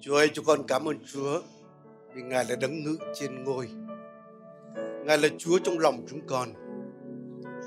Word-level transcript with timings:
Chúa 0.00 0.14
ơi, 0.14 0.30
chúng 0.34 0.44
con 0.44 0.62
cảm 0.68 0.88
ơn 0.88 0.96
Chúa 1.12 1.42
vì 2.14 2.22
Ngài 2.22 2.44
là 2.44 2.56
đấng 2.56 2.84
ngự 2.84 2.96
trên 3.14 3.44
ngôi. 3.44 3.68
Ngài 5.04 5.18
là 5.18 5.28
Chúa 5.38 5.58
trong 5.58 5.78
lòng 5.78 6.06
chúng 6.10 6.20
con. 6.26 6.48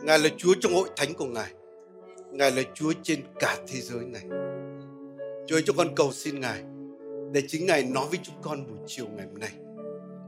Ngài 0.03 0.19
là 0.19 0.29
Chúa 0.37 0.53
trong 0.61 0.73
hội 0.73 0.89
thánh 0.95 1.13
của 1.13 1.25
Ngài. 1.25 1.53
Ngài 2.31 2.51
là 2.51 2.61
Chúa 2.73 2.93
trên 3.03 3.19
cả 3.39 3.57
thế 3.67 3.79
giới 3.81 4.05
này. 4.05 4.23
Chúa 5.47 5.55
ơi, 5.55 5.63
chúng 5.65 5.77
con 5.77 5.95
cầu 5.95 6.11
xin 6.11 6.39
Ngài 6.39 6.63
để 7.31 7.41
chính 7.47 7.65
Ngài 7.65 7.83
nói 7.83 8.05
với 8.09 8.19
chúng 8.23 8.35
con 8.41 8.67
buổi 8.67 8.77
chiều 8.87 9.05
ngày 9.15 9.25
hôm 9.25 9.39
nay. 9.39 9.51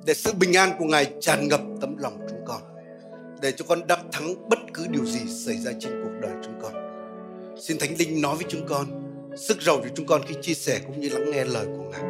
Để 0.06 0.14
sự 0.14 0.34
bình 0.40 0.54
an 0.54 0.72
của 0.80 0.86
Ngài 0.86 1.14
tràn 1.22 1.48
ngập 1.48 1.62
tấm 1.82 1.98
lòng 1.98 2.20
chúng 2.30 2.46
con. 2.46 2.62
Để 3.42 3.52
cho 3.52 3.66
con 3.68 3.88
đắc 3.88 4.00
thắng 4.12 4.50
bất 4.50 4.60
cứ 4.74 4.88
điều 4.88 5.06
gì 5.06 5.20
xảy 5.28 5.58
ra 5.58 5.72
trên 5.80 6.04
cuộc 6.04 6.12
đời 6.22 6.32
chúng 6.44 6.60
con. 6.62 6.74
Xin 7.62 7.80
Thánh 7.80 7.98
Linh 7.98 8.22
nói 8.22 8.36
với 8.36 8.46
chúng 8.50 8.68
con 8.68 8.86
sức 9.38 9.62
giàu 9.62 9.82
cho 9.84 9.90
chúng 9.96 10.06
con 10.06 10.22
khi 10.28 10.36
chia 10.42 10.54
sẻ 10.54 10.80
cũng 10.88 11.00
như 11.00 11.10
lắng 11.10 11.32
nghe 11.32 11.46
lời 11.46 11.66
của 11.66 11.84
Ngài. 11.84 12.02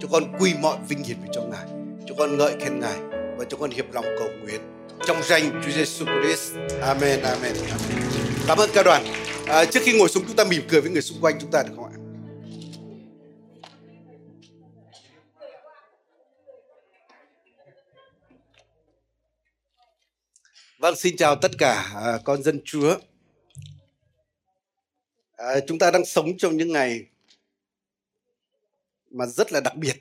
Cho 0.00 0.08
con 0.12 0.24
quy 0.38 0.54
mọi 0.60 0.78
vinh 0.88 1.04
hiển 1.04 1.16
về 1.20 1.28
cho 1.32 1.42
Ngài. 1.42 1.66
Cho 2.08 2.14
con 2.18 2.38
ngợi 2.38 2.56
khen 2.60 2.80
Ngài 2.80 3.00
và 3.36 3.44
cho 3.48 3.56
con 3.56 3.70
hiệp 3.70 3.92
lòng 3.92 4.04
cầu 4.18 4.28
nguyện 4.42 4.60
trong 5.06 5.22
danh 5.22 5.62
Chúa 5.64 5.72
Giêsu 5.72 6.04
Christ. 6.04 6.52
Amen, 6.80 7.20
amen, 7.20 7.54
amen. 7.54 8.02
Cảm 8.46 8.58
ơn 8.58 8.70
ca 8.74 8.82
đoàn. 8.82 9.04
À, 9.46 9.64
trước 9.64 9.80
khi 9.82 9.98
ngồi 9.98 10.08
xuống 10.08 10.24
chúng 10.26 10.36
ta 10.36 10.44
mỉm 10.44 10.62
cười 10.68 10.80
với 10.80 10.90
người 10.90 11.02
xung 11.02 11.20
quanh 11.20 11.38
chúng 11.40 11.50
ta 11.50 11.62
được 11.62 11.72
không 11.76 11.84
ạ? 11.84 11.96
Vâng, 20.78 20.96
xin 20.96 21.16
chào 21.16 21.36
tất 21.36 21.50
cả 21.58 21.92
à, 21.94 22.18
con 22.24 22.42
dân 22.42 22.60
Chúa. 22.64 22.96
À, 25.42 25.60
chúng 25.66 25.78
ta 25.78 25.90
đang 25.90 26.04
sống 26.04 26.36
trong 26.38 26.56
những 26.56 26.72
ngày 26.72 27.06
mà 29.10 29.26
rất 29.26 29.52
là 29.52 29.60
đặc 29.60 29.76
biệt 29.76 29.96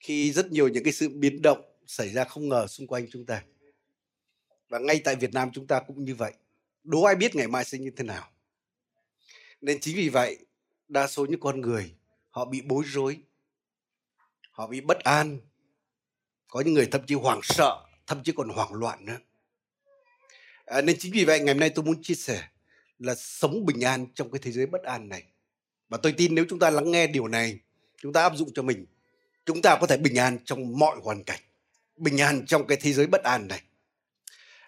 khi 0.00 0.32
rất 0.32 0.52
nhiều 0.52 0.68
những 0.68 0.84
cái 0.84 0.92
sự 0.92 1.08
biến 1.08 1.42
động 1.42 1.62
xảy 1.86 2.08
ra 2.08 2.24
không 2.24 2.48
ngờ 2.48 2.66
xung 2.66 2.86
quanh 2.86 3.06
chúng 3.10 3.26
ta. 3.26 3.44
Và 4.68 4.78
ngay 4.78 5.00
tại 5.04 5.16
Việt 5.16 5.32
Nam 5.32 5.50
chúng 5.52 5.66
ta 5.66 5.80
cũng 5.86 6.04
như 6.04 6.14
vậy. 6.14 6.32
Đố 6.84 7.02
ai 7.02 7.14
biết 7.14 7.34
ngày 7.34 7.48
mai 7.48 7.64
sẽ 7.64 7.78
như 7.78 7.90
thế 7.96 8.04
nào. 8.04 8.28
Nên 9.60 9.80
chính 9.80 9.96
vì 9.96 10.08
vậy, 10.08 10.38
đa 10.88 11.06
số 11.06 11.26
những 11.26 11.40
con 11.40 11.60
người 11.60 11.94
họ 12.30 12.44
bị 12.44 12.60
bối 12.60 12.84
rối, 12.86 13.18
họ 14.50 14.66
bị 14.66 14.80
bất 14.80 14.98
an, 14.98 15.40
có 16.48 16.60
những 16.60 16.74
người 16.74 16.88
thậm 16.90 17.06
chí 17.06 17.14
hoảng 17.14 17.40
sợ, 17.42 17.86
thậm 18.06 18.22
chí 18.22 18.32
còn 18.36 18.48
hoảng 18.48 18.74
loạn 18.74 19.04
nữa. 19.04 19.18
À, 20.64 20.80
nên 20.80 20.96
chính 20.98 21.12
vì 21.12 21.24
vậy 21.24 21.40
ngày 21.40 21.54
hôm 21.54 21.60
nay 21.60 21.70
tôi 21.70 21.84
muốn 21.84 22.02
chia 22.02 22.14
sẻ 22.14 22.48
là 23.02 23.14
sống 23.14 23.66
bình 23.66 23.80
an 23.84 24.06
trong 24.14 24.30
cái 24.30 24.38
thế 24.42 24.52
giới 24.52 24.66
bất 24.66 24.82
an 24.82 25.08
này. 25.08 25.22
Và 25.88 25.98
tôi 26.02 26.12
tin 26.12 26.34
nếu 26.34 26.44
chúng 26.48 26.58
ta 26.58 26.70
lắng 26.70 26.90
nghe 26.90 27.06
điều 27.06 27.28
này, 27.28 27.58
chúng 27.96 28.12
ta 28.12 28.22
áp 28.22 28.36
dụng 28.36 28.50
cho 28.54 28.62
mình, 28.62 28.86
chúng 29.46 29.62
ta 29.62 29.78
có 29.80 29.86
thể 29.86 29.96
bình 29.96 30.18
an 30.18 30.38
trong 30.44 30.78
mọi 30.78 30.96
hoàn 31.02 31.24
cảnh, 31.24 31.40
bình 31.96 32.20
an 32.20 32.46
trong 32.46 32.66
cái 32.66 32.78
thế 32.80 32.92
giới 32.92 33.06
bất 33.06 33.22
an 33.22 33.48
này. 33.48 33.62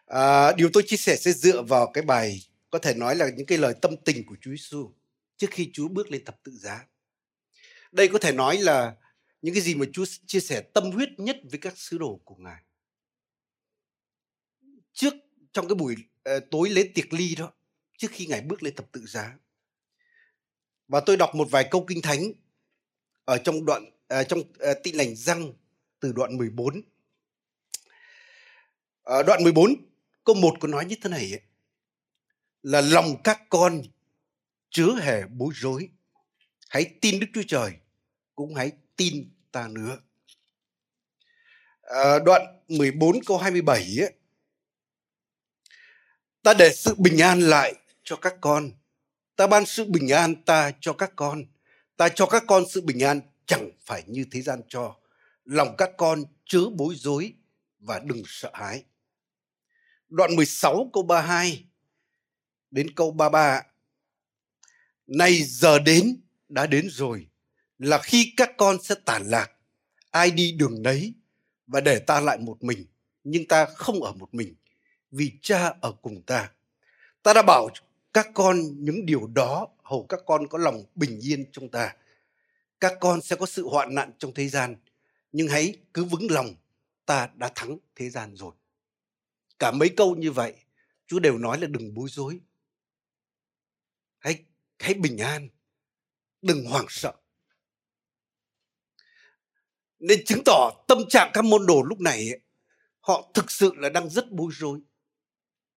À, 0.06 0.52
điều 0.52 0.70
tôi 0.72 0.82
chia 0.86 0.96
sẻ 0.96 1.16
sẽ 1.16 1.32
dựa 1.32 1.62
vào 1.62 1.90
cái 1.94 2.04
bài 2.04 2.40
có 2.70 2.78
thể 2.78 2.94
nói 2.94 3.16
là 3.16 3.30
những 3.36 3.46
cái 3.46 3.58
lời 3.58 3.74
tâm 3.82 3.96
tình 4.04 4.26
của 4.26 4.36
Chúa 4.40 4.50
Giêsu 4.50 4.92
trước 5.36 5.50
khi 5.50 5.70
Chúa 5.72 5.88
bước 5.88 6.10
lên 6.10 6.24
thập 6.24 6.42
tự 6.42 6.52
giá. 6.52 6.86
Đây 7.92 8.08
có 8.08 8.18
thể 8.18 8.32
nói 8.32 8.58
là 8.58 8.94
những 9.42 9.54
cái 9.54 9.62
gì 9.62 9.74
mà 9.74 9.86
Chúa 9.92 10.04
chia 10.26 10.40
sẻ 10.40 10.60
tâm 10.60 10.90
huyết 10.90 11.08
nhất 11.16 11.36
với 11.50 11.58
các 11.58 11.78
sứ 11.78 11.98
đồ 11.98 12.20
của 12.24 12.34
Ngài. 12.34 12.62
Trước 14.92 15.14
trong 15.52 15.68
cái 15.68 15.74
buổi 15.74 15.94
uh, 16.36 16.42
tối 16.50 16.70
lễ 16.70 16.90
tiệc 16.94 17.12
ly 17.12 17.34
đó, 17.34 17.52
trước 18.04 18.10
khi 18.12 18.26
Ngài 18.26 18.40
bước 18.40 18.62
lên 18.62 18.74
thập 18.74 18.92
tự 18.92 19.06
giá. 19.06 19.38
Và 20.88 21.00
tôi 21.00 21.16
đọc 21.16 21.34
một 21.34 21.48
vài 21.50 21.68
câu 21.70 21.84
kinh 21.88 22.02
thánh 22.02 22.32
ở 23.24 23.38
trong 23.38 23.64
đoạn 23.64 23.90
à, 24.08 24.22
trong 24.22 24.42
à, 24.58 24.72
tin 24.82 24.94
lành 24.96 25.16
răng 25.16 25.52
từ 26.00 26.12
đoạn 26.12 26.36
14. 26.36 26.82
À, 29.04 29.22
đoạn 29.26 29.44
14 29.44 29.74
câu 30.24 30.34
1 30.34 30.54
có 30.60 30.68
nói 30.68 30.84
như 30.84 30.96
thế 31.02 31.10
này 31.10 31.32
ấy, 31.32 31.40
là 32.62 32.80
lòng 32.80 33.22
các 33.24 33.42
con 33.48 33.82
chứa 34.70 34.94
hề 35.00 35.22
bối 35.26 35.52
rối. 35.56 35.88
Hãy 36.68 36.94
tin 37.00 37.20
Đức 37.20 37.26
Chúa 37.34 37.42
Trời, 37.48 37.72
cũng 38.34 38.54
hãy 38.54 38.72
tin 38.96 39.30
ta 39.52 39.68
nữa. 39.68 39.98
À, 41.82 42.18
đoạn 42.18 42.42
14 42.68 43.24
câu 43.26 43.38
27 43.38 43.96
ấy, 44.00 44.12
ta 46.42 46.54
để 46.54 46.72
sự 46.72 46.94
bình 46.98 47.18
an 47.18 47.40
lại 47.40 47.74
cho 48.04 48.16
các 48.16 48.34
con. 48.40 48.70
Ta 49.36 49.46
ban 49.46 49.66
sự 49.66 49.84
bình 49.84 50.08
an 50.08 50.44
ta 50.44 50.72
cho 50.80 50.92
các 50.92 51.12
con. 51.16 51.44
Ta 51.96 52.08
cho 52.08 52.26
các 52.26 52.44
con 52.46 52.64
sự 52.70 52.80
bình 52.80 53.00
an 53.00 53.20
chẳng 53.46 53.70
phải 53.84 54.02
như 54.06 54.24
thế 54.30 54.42
gian 54.42 54.60
cho. 54.68 54.96
Lòng 55.44 55.74
các 55.78 55.90
con 55.96 56.24
chớ 56.44 56.60
bối 56.76 56.94
rối 56.96 57.32
và 57.78 57.98
đừng 57.98 58.22
sợ 58.26 58.50
hãi. 58.54 58.84
Đoạn 60.08 60.36
16 60.36 60.90
câu 60.92 61.02
32 61.02 61.64
đến 62.70 62.94
câu 62.94 63.10
33. 63.10 63.62
Này 65.06 65.42
giờ 65.42 65.78
đến, 65.78 66.20
đã 66.48 66.66
đến 66.66 66.88
rồi, 66.90 67.26
là 67.78 67.98
khi 67.98 68.32
các 68.36 68.50
con 68.56 68.82
sẽ 68.82 68.94
tản 69.04 69.22
lạc 69.26 69.50
ai 70.10 70.30
đi 70.30 70.52
đường 70.52 70.82
đấy 70.82 71.14
và 71.66 71.80
để 71.80 71.98
ta 71.98 72.20
lại 72.20 72.38
một 72.38 72.62
mình, 72.62 72.86
nhưng 73.24 73.48
ta 73.48 73.66
không 73.66 74.02
ở 74.02 74.12
một 74.12 74.34
mình, 74.34 74.54
vì 75.10 75.32
cha 75.42 75.74
ở 75.80 75.92
cùng 75.92 76.22
ta 76.22 76.50
ta 77.24 77.32
đã 77.32 77.42
bảo 77.42 77.68
các 78.14 78.30
con 78.34 78.56
những 78.84 79.06
điều 79.06 79.26
đó 79.26 79.68
hầu 79.82 80.06
các 80.08 80.20
con 80.26 80.48
có 80.48 80.58
lòng 80.58 80.84
bình 80.94 81.20
yên 81.22 81.44
trong 81.52 81.68
ta. 81.68 81.96
Các 82.80 82.92
con 83.00 83.20
sẽ 83.20 83.36
có 83.36 83.46
sự 83.46 83.68
hoạn 83.68 83.94
nạn 83.94 84.12
trong 84.18 84.34
thế 84.34 84.48
gian 84.48 84.76
nhưng 85.32 85.48
hãy 85.48 85.76
cứ 85.94 86.04
vững 86.04 86.26
lòng 86.30 86.54
ta 87.06 87.30
đã 87.34 87.50
thắng 87.54 87.78
thế 87.94 88.10
gian 88.10 88.36
rồi. 88.36 88.54
Cả 89.58 89.70
mấy 89.70 89.88
câu 89.96 90.14
như 90.14 90.32
vậy 90.32 90.54
chúa 91.06 91.18
đều 91.18 91.38
nói 91.38 91.60
là 91.60 91.66
đừng 91.66 91.94
bối 91.94 92.08
rối. 92.10 92.40
Hãy 94.18 94.44
hãy 94.78 94.94
bình 94.94 95.18
an 95.18 95.48
đừng 96.42 96.64
hoảng 96.64 96.86
sợ. 96.88 97.12
Nên 99.98 100.24
chứng 100.24 100.42
tỏ 100.44 100.84
tâm 100.88 100.98
trạng 101.08 101.30
các 101.34 101.44
môn 101.44 101.66
đồ 101.66 101.82
lúc 101.82 102.00
này 102.00 102.18
ấy, 102.30 102.40
họ 103.00 103.30
thực 103.34 103.50
sự 103.50 103.72
là 103.76 103.88
đang 103.88 104.10
rất 104.10 104.32
bối 104.32 104.52
rối 104.54 104.80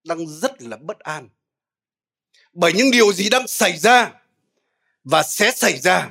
đang 0.03 0.27
rất 0.27 0.61
là 0.61 0.77
bất 0.77 0.99
an 0.99 1.29
bởi 2.57 2.73
những 2.73 2.91
điều 2.91 3.13
gì 3.13 3.29
đang 3.29 3.47
xảy 3.47 3.77
ra 3.77 4.13
và 5.03 5.23
sẽ 5.23 5.51
xảy 5.51 5.79
ra 5.79 6.09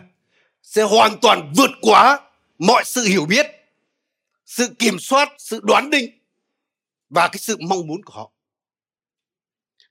sẽ 0.62 0.82
hoàn 0.82 1.18
toàn 1.22 1.52
vượt 1.56 1.70
quá 1.80 2.20
mọi 2.58 2.84
sự 2.84 3.04
hiểu 3.04 3.26
biết, 3.26 3.46
sự 4.44 4.68
kiểm 4.78 4.98
soát, 4.98 5.28
sự 5.38 5.60
đoán 5.62 5.90
định 5.90 6.18
và 7.10 7.28
cái 7.28 7.38
sự 7.38 7.56
mong 7.60 7.86
muốn 7.86 8.02
của 8.02 8.12
họ. 8.12 8.32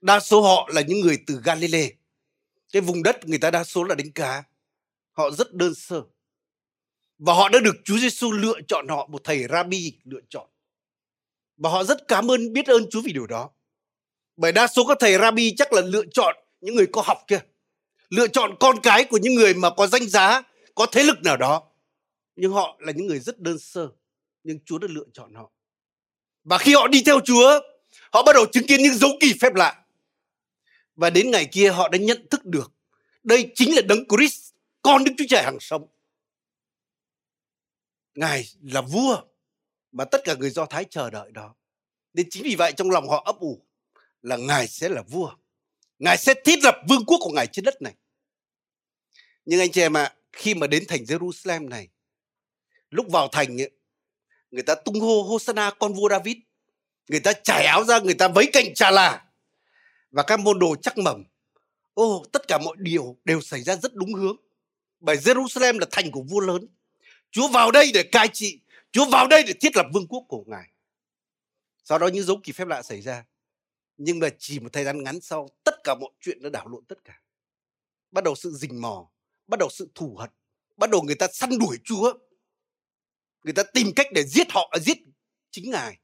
Đa 0.00 0.20
số 0.20 0.42
họ 0.42 0.68
là 0.72 0.80
những 0.80 1.00
người 1.00 1.18
từ 1.26 1.40
Galilee. 1.44 1.88
Cái 2.72 2.82
vùng 2.82 3.02
đất 3.02 3.28
người 3.28 3.38
ta 3.38 3.50
đa 3.50 3.64
số 3.64 3.84
là 3.84 3.94
đánh 3.94 4.12
cá 4.12 4.42
họ 5.12 5.30
rất 5.30 5.54
đơn 5.54 5.74
sơ. 5.74 6.02
Và 7.18 7.34
họ 7.34 7.48
đã 7.48 7.58
được 7.58 7.76
Chúa 7.84 7.98
Giêsu 7.98 8.32
lựa 8.32 8.60
chọn, 8.68 8.88
họ 8.88 9.06
một 9.06 9.24
thầy 9.24 9.46
rabbi 9.50 9.92
lựa 10.04 10.20
chọn. 10.28 10.48
Và 11.56 11.70
họ 11.70 11.84
rất 11.84 12.08
cảm 12.08 12.30
ơn, 12.30 12.52
biết 12.52 12.66
ơn 12.66 12.90
Chúa 12.90 13.00
vì 13.04 13.12
điều 13.12 13.26
đó. 13.26 13.50
Bởi 14.36 14.52
đa 14.52 14.66
số 14.66 14.86
các 14.86 14.96
thầy 15.00 15.18
rabbi 15.18 15.54
chắc 15.56 15.72
là 15.72 15.80
lựa 15.80 16.04
chọn 16.12 16.36
những 16.60 16.74
người 16.74 16.86
có 16.92 17.02
học 17.02 17.24
kia, 17.26 17.40
lựa 18.08 18.28
chọn 18.28 18.54
con 18.60 18.76
cái 18.82 19.04
của 19.04 19.18
những 19.22 19.34
người 19.34 19.54
mà 19.54 19.70
có 19.70 19.86
danh 19.86 20.08
giá, 20.08 20.42
có 20.74 20.86
thế 20.92 21.02
lực 21.02 21.22
nào 21.22 21.36
đó 21.36 21.62
nhưng 22.36 22.52
họ 22.52 22.76
là 22.80 22.92
những 22.92 23.06
người 23.06 23.18
rất 23.18 23.38
đơn 23.38 23.58
sơ, 23.58 23.88
nhưng 24.44 24.58
Chúa 24.64 24.78
đã 24.78 24.88
lựa 24.90 25.06
chọn 25.12 25.34
họ 25.34 25.50
và 26.44 26.58
khi 26.58 26.74
họ 26.74 26.88
đi 26.88 27.02
theo 27.06 27.20
Chúa, 27.24 27.60
họ 28.12 28.22
bắt 28.22 28.32
đầu 28.32 28.46
chứng 28.52 28.66
kiến 28.66 28.82
những 28.82 28.94
dấu 28.94 29.10
kỳ 29.20 29.34
phép 29.40 29.54
lạ 29.54 29.84
và 30.96 31.10
đến 31.10 31.30
ngày 31.30 31.48
kia, 31.52 31.70
họ 31.70 31.88
đã 31.88 31.98
nhận 31.98 32.26
thức 32.30 32.44
được, 32.44 32.72
đây 33.22 33.52
chính 33.54 33.74
là 33.74 33.82
đấng 33.82 34.04
Christ, 34.08 34.52
con 34.82 35.04
Đức 35.04 35.12
Chúa 35.18 35.24
Trời 35.28 35.42
hàng 35.42 35.60
sống 35.60 35.86
Ngài 38.14 38.44
là 38.62 38.80
vua 38.80 39.22
mà 39.92 40.04
tất 40.04 40.20
cả 40.24 40.34
người 40.34 40.50
Do 40.50 40.66
Thái 40.66 40.84
chờ 40.84 41.10
đợi 41.10 41.30
đó. 41.32 41.54
Nên 42.14 42.30
chính 42.30 42.42
vì 42.42 42.54
vậy 42.54 42.72
trong 42.76 42.90
lòng 42.90 43.08
họ 43.08 43.22
ấp 43.26 43.36
ủ 43.38 43.62
là 44.22 44.36
Ngài 44.36 44.68
sẽ 44.68 44.88
là 44.88 45.02
vua. 45.02 45.30
Ngài 45.98 46.18
sẽ 46.18 46.34
thiết 46.44 46.58
lập 46.62 46.76
vương 46.88 47.04
quốc 47.04 47.18
của 47.20 47.32
Ngài 47.34 47.46
trên 47.46 47.64
đất 47.64 47.82
này. 47.82 47.94
Nhưng 49.44 49.60
anh 49.60 49.72
chị 49.72 49.80
em 49.80 49.96
ạ, 49.96 50.02
à, 50.02 50.14
khi 50.32 50.54
mà 50.54 50.66
đến 50.66 50.84
thành 50.88 51.02
Jerusalem 51.02 51.68
này, 51.68 51.88
lúc 52.90 53.06
vào 53.10 53.28
thành 53.28 53.60
ấy, 53.60 53.70
người 54.50 54.62
ta 54.62 54.74
tung 54.74 55.00
hô 55.00 55.22
Hosanna 55.22 55.70
con 55.70 55.92
vua 55.92 56.08
David. 56.08 56.36
Người 57.08 57.20
ta 57.20 57.32
trải 57.32 57.64
áo 57.66 57.84
ra, 57.84 57.98
người 57.98 58.14
ta 58.14 58.28
vấy 58.28 58.46
cành 58.52 58.74
trà 58.74 58.90
là. 58.90 59.24
Và 60.10 60.22
các 60.22 60.40
môn 60.40 60.58
đồ 60.58 60.76
chắc 60.82 60.98
mầm. 60.98 61.24
Ô, 61.94 62.24
tất 62.32 62.48
cả 62.48 62.58
mọi 62.58 62.76
điều 62.78 63.16
đều 63.24 63.40
xảy 63.40 63.62
ra 63.62 63.76
rất 63.76 63.94
đúng 63.94 64.14
hướng. 64.14 64.36
Bởi 65.00 65.16
Jerusalem 65.16 65.78
là 65.78 65.86
thành 65.90 66.10
của 66.10 66.22
vua 66.22 66.40
lớn. 66.40 66.68
Chúa 67.30 67.48
vào 67.48 67.70
đây 67.70 67.90
để 67.94 68.02
cai 68.02 68.28
trị. 68.28 68.60
Chúa 68.92 69.04
vào 69.04 69.26
đây 69.26 69.42
để 69.42 69.52
thiết 69.60 69.76
lập 69.76 69.86
vương 69.94 70.06
quốc 70.08 70.24
của 70.28 70.44
Ngài. 70.46 70.70
Sau 71.84 71.98
đó 71.98 72.06
những 72.06 72.24
dấu 72.24 72.40
kỳ 72.44 72.52
phép 72.52 72.68
lạ 72.68 72.82
xảy 72.82 73.00
ra 73.00 73.24
nhưng 73.96 74.18
mà 74.18 74.28
chỉ 74.38 74.60
một 74.60 74.72
thời 74.72 74.84
gian 74.84 75.04
ngắn 75.04 75.20
sau, 75.20 75.48
tất 75.64 75.74
cả 75.84 75.94
mọi 76.00 76.10
chuyện 76.20 76.38
nó 76.40 76.48
đảo 76.48 76.68
lộn 76.68 76.84
tất 76.84 77.04
cả. 77.04 77.22
Bắt 78.10 78.24
đầu 78.24 78.34
sự 78.34 78.50
rình 78.50 78.80
mò, 78.80 79.10
bắt 79.46 79.58
đầu 79.60 79.68
sự 79.68 79.90
thù 79.94 80.16
hận, 80.16 80.30
bắt 80.76 80.90
đầu 80.90 81.02
người 81.02 81.14
ta 81.14 81.26
săn 81.32 81.58
đuổi 81.58 81.78
chúa. 81.84 82.12
Người 83.44 83.52
ta 83.52 83.62
tìm 83.62 83.92
cách 83.96 84.06
để 84.12 84.22
giết 84.22 84.46
họ, 84.50 84.74
giết 84.80 84.98
chính 85.50 85.70
ngài. 85.70 85.98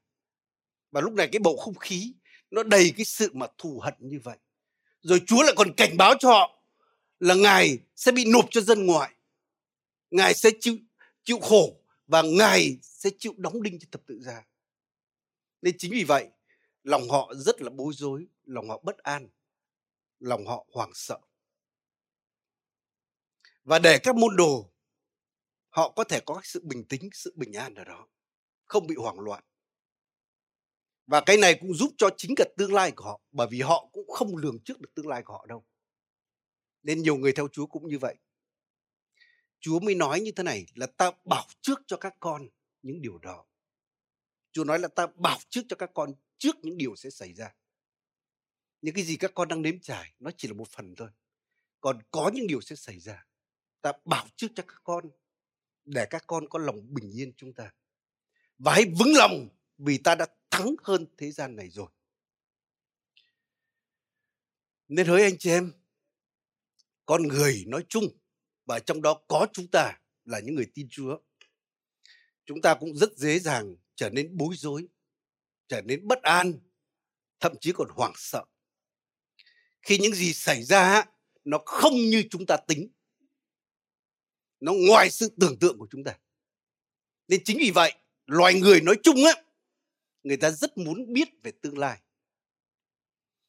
Và 0.91 1.01
lúc 1.01 1.13
này 1.13 1.29
cái 1.33 1.39
bầu 1.39 1.57
không 1.57 1.75
khí, 1.75 2.15
nó 2.51 2.63
đầy 2.63 2.93
cái 2.97 3.05
sự 3.05 3.31
mà 3.33 3.47
thù 3.59 3.81
hận 3.81 3.95
như 3.99 4.21
vậy. 4.23 4.37
Rồi 5.03 5.21
chúa 5.27 5.43
lại 5.43 5.55
còn 5.57 5.73
cảnh 5.77 5.97
báo 5.97 6.15
cho 6.21 6.31
họ 6.31 6.63
là 7.19 7.35
ngài 7.35 7.79
sẽ 7.97 8.13
bị 8.13 8.25
nộp 8.25 8.47
cho 8.51 8.61
dân 8.61 8.87
ngoại. 8.87 9.15
Ngài 10.11 10.35
sẽ 10.35 10.51
chịu 10.61 10.77
chịu 11.25 11.39
khổ 11.41 11.83
và 12.07 12.23
ngài 12.23 12.79
sẽ 12.83 13.11
chịu 13.19 13.35
đóng 13.37 13.63
đinh 13.63 13.79
cho 13.79 13.87
thập 13.91 14.07
tự 14.07 14.21
giá 14.21 14.43
nên 15.63 15.79
chính 15.79 15.93
vì 15.93 16.05
vậy 16.05 16.29
lòng 16.83 17.09
họ 17.09 17.33
rất 17.35 17.63
là 17.63 17.71
bối 17.71 17.93
rối, 17.97 18.27
lòng 18.45 18.69
họ 18.69 18.81
bất 18.85 18.99
an, 18.99 19.29
lòng 20.19 20.47
họ 20.47 20.67
hoảng 20.73 20.91
sợ. 20.95 21.21
Và 23.65 23.79
để 23.79 23.99
các 23.99 24.17
môn 24.17 24.37
đồ, 24.37 24.73
họ 25.69 25.93
có 25.97 26.05
thể 26.05 26.21
có 26.27 26.41
sự 26.45 26.61
bình 26.65 26.85
tĩnh, 26.85 27.09
sự 27.13 27.33
bình 27.37 27.53
an 27.53 27.75
ở 27.75 27.85
đó, 27.85 28.09
không 28.65 28.87
bị 28.87 28.95
hoảng 28.95 29.21
loạn. 29.21 29.45
Và 31.07 31.23
cái 31.27 31.37
này 31.37 31.59
cũng 31.61 31.75
giúp 31.75 31.95
cho 31.99 32.11
chính 32.17 32.35
cả 32.37 32.45
tương 32.57 32.73
lai 32.73 32.91
của 32.91 33.05
họ, 33.05 33.21
bởi 33.31 33.47
vì 33.51 33.61
họ 33.61 33.89
cũng 33.93 34.11
không 34.11 34.37
lường 34.37 34.59
trước 34.65 34.81
được 34.81 34.95
tương 34.95 35.09
lai 35.09 35.23
của 35.23 35.33
họ 35.33 35.47
đâu. 35.47 35.65
Nên 36.83 37.03
nhiều 37.03 37.17
người 37.17 37.33
theo 37.33 37.49
chúa 37.49 37.67
cũng 37.67 37.89
như 37.89 37.99
vậy. 37.99 38.17
Chúa 39.61 39.81
mới 39.81 39.95
nói 39.95 40.21
như 40.21 40.33
thế 40.37 40.43
này 40.43 40.67
là 40.75 40.87
ta 40.87 41.11
bảo 41.25 41.47
trước 41.61 41.81
cho 41.87 41.97
các 41.97 42.15
con 42.21 42.49
những 42.83 43.03
điều 43.03 43.19
đó 43.19 43.45
chúa 44.53 44.65
nói 44.65 44.79
là 44.79 44.89
ta 44.89 45.07
bảo 45.07 45.39
trước 45.49 45.63
cho 45.69 45.77
các 45.77 45.91
con 45.95 46.15
trước 46.39 46.57
những 46.63 46.77
điều 46.77 46.97
sẽ 46.97 47.11
xảy 47.11 47.35
ra. 47.35 47.55
Những 48.83 48.95
cái 48.95 49.05
gì 49.05 49.17
các 49.17 49.31
con 49.35 49.49
đang 49.49 49.63
nếm 49.63 49.81
trải, 49.81 50.15
nó 50.19 50.31
chỉ 50.37 50.49
là 50.49 50.55
một 50.55 50.69
phần 50.69 50.95
thôi. 50.95 51.09
Còn 51.81 52.03
có 52.11 52.31
những 52.35 52.47
điều 52.47 52.61
sẽ 52.61 52.77
xảy 52.77 52.99
ra, 53.01 53.27
ta 53.81 53.93
bảo 54.05 54.27
trước 54.37 54.49
cho 54.55 54.63
các 54.69 54.81
con 54.85 55.11
để 55.85 56.07
các 56.11 56.25
con 56.27 56.49
có 56.49 56.59
lòng 56.59 56.95
bình 56.95 57.11
yên 57.11 57.33
chúng 57.37 57.53
ta. 57.53 57.73
Và 58.59 58.73
hãy 58.73 58.85
vững 58.99 59.13
lòng 59.17 59.49
vì 59.79 59.99
ta 59.99 60.15
đã 60.15 60.27
thắng 60.51 60.75
hơn 60.83 61.07
thế 61.17 61.33
gian 61.33 61.57
này 61.57 61.71
rồi. 61.71 61.91
Nên 64.89 65.07
hỡi 65.07 65.23
anh 65.23 65.39
chị 65.39 65.51
em, 65.51 65.73
con 67.07 67.23
người 67.23 67.65
nói 67.67 67.85
chung 67.89 68.05
và 68.65 68.79
trong 68.79 69.03
đó 69.03 69.23
có 69.29 69.47
chúng 69.53 69.67
ta 69.73 69.99
là 70.25 70.41
những 70.41 70.55
người 70.55 70.71
tin 70.75 70.89
Chúa. 70.91 71.19
Chúng 72.45 72.61
ta 72.61 72.75
cũng 72.75 72.97
rất 72.97 73.17
dễ 73.17 73.39
dàng 73.39 73.77
trở 73.95 74.11
nên 74.11 74.37
bối 74.37 74.55
rối, 74.57 74.89
trở 75.69 75.83
nên 75.83 76.09
bất 76.09 76.23
an, 76.23 76.53
thậm 77.41 77.53
chí 77.61 77.73
còn 77.75 77.89
hoảng 77.91 78.13
sợ. 78.17 78.45
Khi 79.83 79.99
những 79.99 80.15
gì 80.15 80.33
xảy 80.33 80.63
ra 80.63 81.05
nó 81.45 81.59
không 81.67 81.95
như 81.95 82.25
chúng 82.31 82.47
ta 82.47 82.57
tính. 82.57 82.89
Nó 84.61 84.73
ngoài 84.89 85.11
sự 85.11 85.33
tưởng 85.41 85.59
tượng 85.59 85.79
của 85.79 85.87
chúng 85.91 86.05
ta. 86.05 86.19
Nên 87.29 87.45
chính 87.45 87.59
vì 87.59 87.71
vậy, 87.71 87.93
loài 88.27 88.55
người 88.55 88.81
nói 88.81 88.97
chung 89.03 89.25
á, 89.25 89.43
người 90.23 90.37
ta 90.37 90.51
rất 90.51 90.79
muốn 90.79 91.13
biết 91.13 91.29
về 91.43 91.53
tương 91.63 91.79
lai. 91.79 92.01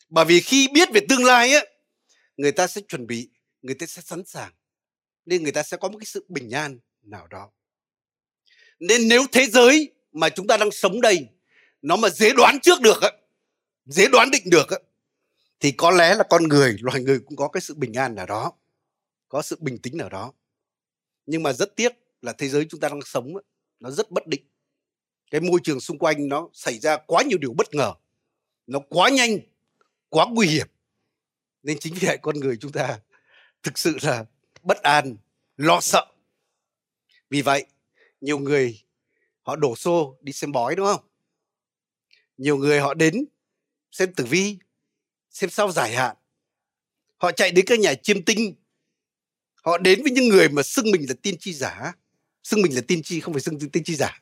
Bởi 0.09 0.25
vì 0.25 0.41
khi 0.41 0.67
biết 0.73 0.89
về 0.93 1.01
tương 1.09 1.23
lai 1.23 1.53
á, 1.53 1.61
người 2.37 2.51
ta 2.51 2.67
sẽ 2.67 2.81
chuẩn 2.87 3.07
bị, 3.07 3.29
người 3.61 3.75
ta 3.75 3.85
sẽ 3.85 4.01
sẵn 4.01 4.25
sàng, 4.25 4.53
nên 5.25 5.43
người 5.43 5.51
ta 5.51 5.63
sẽ 5.63 5.77
có 5.77 5.89
một 5.89 5.97
cái 5.97 6.05
sự 6.05 6.25
bình 6.29 6.51
an 6.51 6.79
nào 7.01 7.27
đó. 7.27 7.51
Nên 8.79 9.07
nếu 9.07 9.25
thế 9.31 9.45
giới 9.45 9.91
mà 10.13 10.29
chúng 10.29 10.47
ta 10.47 10.57
đang 10.57 10.71
sống 10.71 11.01
đây, 11.01 11.27
nó 11.81 11.95
mà 11.95 12.09
dễ 12.09 12.33
đoán 12.33 12.59
trước 12.61 12.81
được 12.81 13.01
á, 13.01 13.11
dễ 13.85 14.07
đoán 14.07 14.31
định 14.31 14.49
được 14.49 14.69
á, 14.69 14.77
thì 15.59 15.71
có 15.71 15.91
lẽ 15.91 16.15
là 16.15 16.23
con 16.29 16.43
người, 16.43 16.77
loài 16.81 17.01
người 17.01 17.19
cũng 17.19 17.35
có 17.35 17.47
cái 17.47 17.61
sự 17.61 17.73
bình 17.73 17.93
an 17.93 18.15
nào 18.15 18.25
đó, 18.25 18.51
có 19.29 19.41
sự 19.41 19.57
bình 19.59 19.77
tĩnh 19.77 19.97
nào 19.97 20.09
đó. 20.09 20.33
Nhưng 21.25 21.43
mà 21.43 21.53
rất 21.53 21.75
tiếc 21.75 21.91
là 22.21 22.33
thế 22.33 22.49
giới 22.49 22.65
chúng 22.69 22.79
ta 22.79 22.89
đang 22.89 23.01
sống 23.01 23.33
nó 23.79 23.91
rất 23.91 24.11
bất 24.11 24.27
định. 24.27 24.41
Cái 25.31 25.41
môi 25.41 25.59
trường 25.63 25.79
xung 25.79 25.97
quanh 25.97 26.27
nó 26.27 26.49
xảy 26.53 26.79
ra 26.79 26.97
quá 27.07 27.23
nhiều 27.23 27.37
điều 27.37 27.53
bất 27.53 27.73
ngờ, 27.73 27.93
nó 28.67 28.79
quá 28.89 29.09
nhanh, 29.09 29.39
quá 30.09 30.25
nguy 30.29 30.47
hiểm. 30.47 30.67
Nên 31.63 31.79
chính 31.79 31.93
vì 31.93 32.07
vậy 32.07 32.17
con 32.21 32.39
người 32.39 32.57
chúng 32.57 32.71
ta 32.71 32.99
thực 33.63 33.77
sự 33.77 33.97
là 34.01 34.25
bất 34.63 34.77
an, 34.83 35.15
lo 35.57 35.79
sợ. 35.81 36.05
Vì 37.29 37.41
vậy, 37.41 37.65
nhiều 38.21 38.39
người 38.39 38.79
họ 39.43 39.55
đổ 39.55 39.75
xô 39.75 40.17
đi 40.21 40.33
xem 40.33 40.51
bói, 40.51 40.75
đúng 40.75 40.85
không? 40.85 41.01
Nhiều 42.37 42.57
người 42.57 42.79
họ 42.79 42.93
đến 42.93 43.25
xem 43.91 44.13
tử 44.13 44.25
vi, 44.25 44.57
xem 45.29 45.49
sao 45.49 45.71
giải 45.71 45.95
hạn. 45.95 46.15
Họ 47.17 47.31
chạy 47.31 47.51
đến 47.51 47.65
các 47.65 47.79
nhà 47.79 47.93
chiêm 47.93 48.25
tinh. 48.25 48.55
Họ 49.55 49.77
đến 49.77 50.03
với 50.03 50.11
những 50.11 50.27
người 50.27 50.49
mà 50.49 50.63
xưng 50.63 50.91
mình 50.91 51.05
là 51.09 51.15
tiên 51.21 51.35
tri 51.39 51.53
giả. 51.53 51.93
Xưng 52.43 52.61
mình 52.61 52.75
là 52.75 52.81
tiên 52.87 53.03
tri 53.03 53.19
không 53.19 53.33
phải 53.33 53.41
xưng 53.41 53.59
tiên 53.59 53.83
tri 53.83 53.95
giả. 53.95 54.21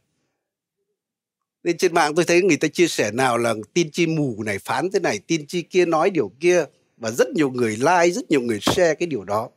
Nên 1.64 1.78
trên 1.78 1.94
mạng 1.94 2.16
tôi 2.16 2.26
thấy 2.26 2.42
người 2.42 2.58
ta 2.58 2.68
chia 2.68 2.88
sẻ 2.88 3.12
nào 3.12 3.38
là 3.38 3.56
tiên 3.74 3.92
tri 3.92 4.08
mù 4.08 4.44
này, 4.44 4.60
phán 4.60 4.92
thế 4.92 5.00
này, 5.00 5.20
tiên 5.20 5.48
tri 5.48 5.62
kia 5.62 5.86
nói 5.86 6.10
điều 6.10 6.32
kia, 6.40 6.66
và 6.98 7.12
rất 7.12 7.28
nhiều 7.30 7.52
người 7.52 7.78
like, 7.78 8.10
rất 8.12 8.32
nhiều 8.32 8.42
người 8.42 8.60
share 8.60 8.96
cái 8.96 9.08
điều 9.08 9.24
đó. 9.24 9.50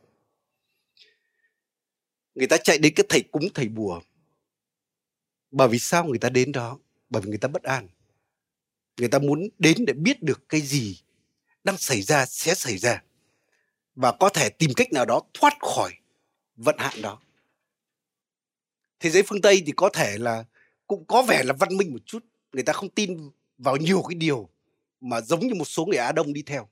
Người 2.35 2.47
ta 2.47 2.57
chạy 2.57 2.77
đến 2.77 2.93
cái 2.95 3.05
thầy 3.09 3.21
cúng, 3.21 3.47
thầy 3.53 3.67
bùa 3.67 4.01
bởi 5.55 5.67
vì 5.67 5.79
sao 5.79 6.05
người 6.05 6.19
ta 6.19 6.29
đến 6.29 6.51
đó? 6.51 6.79
Bởi 7.09 7.21
vì 7.21 7.29
người 7.29 7.37
ta 7.37 7.47
bất 7.47 7.63
an. 7.63 7.87
Người 8.97 9.07
ta 9.09 9.19
muốn 9.19 9.47
đến 9.59 9.85
để 9.85 9.93
biết 9.93 10.23
được 10.23 10.49
cái 10.49 10.61
gì 10.61 11.01
đang 11.63 11.77
xảy 11.77 12.01
ra, 12.01 12.25
sẽ 12.25 12.55
xảy 12.55 12.77
ra. 12.77 13.03
Và 13.95 14.11
có 14.11 14.29
thể 14.29 14.49
tìm 14.49 14.71
cách 14.75 14.93
nào 14.93 15.05
đó 15.05 15.21
thoát 15.33 15.53
khỏi 15.59 15.93
vận 16.57 16.75
hạn 16.77 17.01
đó. 17.01 17.21
Thế 18.99 19.09
giới 19.09 19.23
phương 19.23 19.41
tây 19.41 19.63
thì 19.65 19.71
có 19.75 19.89
thể 19.89 20.17
là 20.17 20.43
cũng 20.87 21.05
có 21.05 21.23
vẻ 21.23 21.43
là 21.43 21.53
văn 21.59 21.77
minh 21.77 21.93
một 21.93 22.05
chút. 22.05 22.25
Người 22.51 22.63
ta 22.63 22.73
không 22.73 22.89
tin 22.89 23.29
vào 23.57 23.77
nhiều 23.77 24.01
cái 24.09 24.15
điều 24.15 24.49
mà 25.01 25.21
giống 25.21 25.47
như 25.47 25.53
một 25.55 25.65
số 25.65 25.85
người 25.85 25.97
á 25.97 26.11
đông 26.11 26.33
đi 26.33 26.41
theo. 26.41 26.69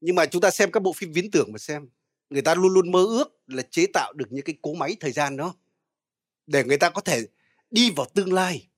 Nhưng 0.00 0.14
mà 0.14 0.26
chúng 0.26 0.40
ta 0.40 0.50
xem 0.50 0.70
các 0.72 0.80
bộ 0.80 0.92
phim 0.92 1.12
viễn 1.12 1.30
tưởng 1.30 1.52
mà 1.52 1.58
xem, 1.58 1.88
người 2.30 2.42
ta 2.42 2.54
luôn 2.54 2.72
luôn 2.72 2.92
mơ 2.92 3.04
ước 3.04 3.42
là 3.46 3.62
chế 3.70 3.86
tạo 3.92 4.12
được 4.12 4.26
những 4.30 4.44
cái 4.44 4.56
cố 4.62 4.74
máy 4.74 4.96
thời 5.00 5.12
gian 5.12 5.36
đó 5.36 5.54
để 6.46 6.64
người 6.64 6.78
ta 6.78 6.90
có 6.90 7.00
thể 7.00 7.26
đi 7.70 7.90
vào 7.90 8.06
tương 8.14 8.32
lai 8.32 8.68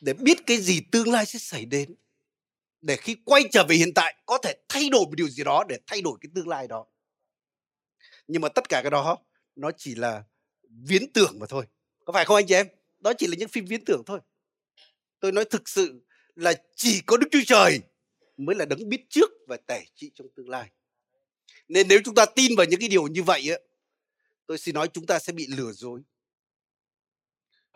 để 0.00 0.12
biết 0.12 0.38
cái 0.46 0.56
gì 0.56 0.80
tương 0.92 1.12
lai 1.12 1.26
sẽ 1.26 1.38
xảy 1.38 1.64
đến 1.64 1.94
để 2.80 2.96
khi 2.96 3.16
quay 3.24 3.42
trở 3.52 3.64
về 3.68 3.76
hiện 3.76 3.94
tại 3.94 4.14
có 4.26 4.38
thể 4.38 4.54
thay 4.68 4.88
đổi 4.88 5.00
một 5.00 5.14
điều 5.16 5.28
gì 5.28 5.44
đó 5.44 5.64
để 5.68 5.78
thay 5.86 6.02
đổi 6.02 6.18
cái 6.20 6.30
tương 6.34 6.48
lai 6.48 6.68
đó. 6.68 6.86
Nhưng 8.28 8.42
mà 8.42 8.48
tất 8.48 8.68
cả 8.68 8.80
cái 8.82 8.90
đó 8.90 9.18
nó 9.56 9.70
chỉ 9.76 9.94
là 9.94 10.24
viễn 10.88 11.12
tưởng 11.12 11.38
mà 11.38 11.46
thôi. 11.46 11.66
Có 12.04 12.12
phải 12.12 12.24
không 12.24 12.36
anh 12.36 12.46
chị 12.46 12.54
em? 12.54 12.66
Đó 12.98 13.12
chỉ 13.18 13.26
là 13.26 13.36
những 13.38 13.48
phim 13.48 13.64
viễn 13.66 13.84
tưởng 13.84 14.02
thôi. 14.06 14.20
Tôi 15.20 15.32
nói 15.32 15.44
thực 15.44 15.68
sự 15.68 16.00
là 16.34 16.54
chỉ 16.74 17.00
có 17.06 17.16
đức 17.16 17.26
chúa 17.30 17.40
trời 17.46 17.80
mới 18.36 18.56
là 18.56 18.64
đấng 18.64 18.88
biết 18.88 19.06
trước 19.10 19.30
và 19.48 19.56
tể 19.56 19.84
trị 19.94 20.10
trong 20.14 20.26
tương 20.36 20.48
lai. 20.48 20.70
Nên 21.68 21.88
nếu 21.88 22.00
chúng 22.04 22.14
ta 22.14 22.26
tin 22.26 22.56
vào 22.56 22.66
những 22.66 22.80
cái 22.80 22.88
điều 22.88 23.06
như 23.06 23.22
vậy 23.22 23.52
ấy, 23.52 23.62
tôi 24.46 24.58
xin 24.58 24.74
nói 24.74 24.88
chúng 24.88 25.06
ta 25.06 25.18
sẽ 25.18 25.32
bị 25.32 25.46
lừa 25.46 25.72
dối. 25.72 26.02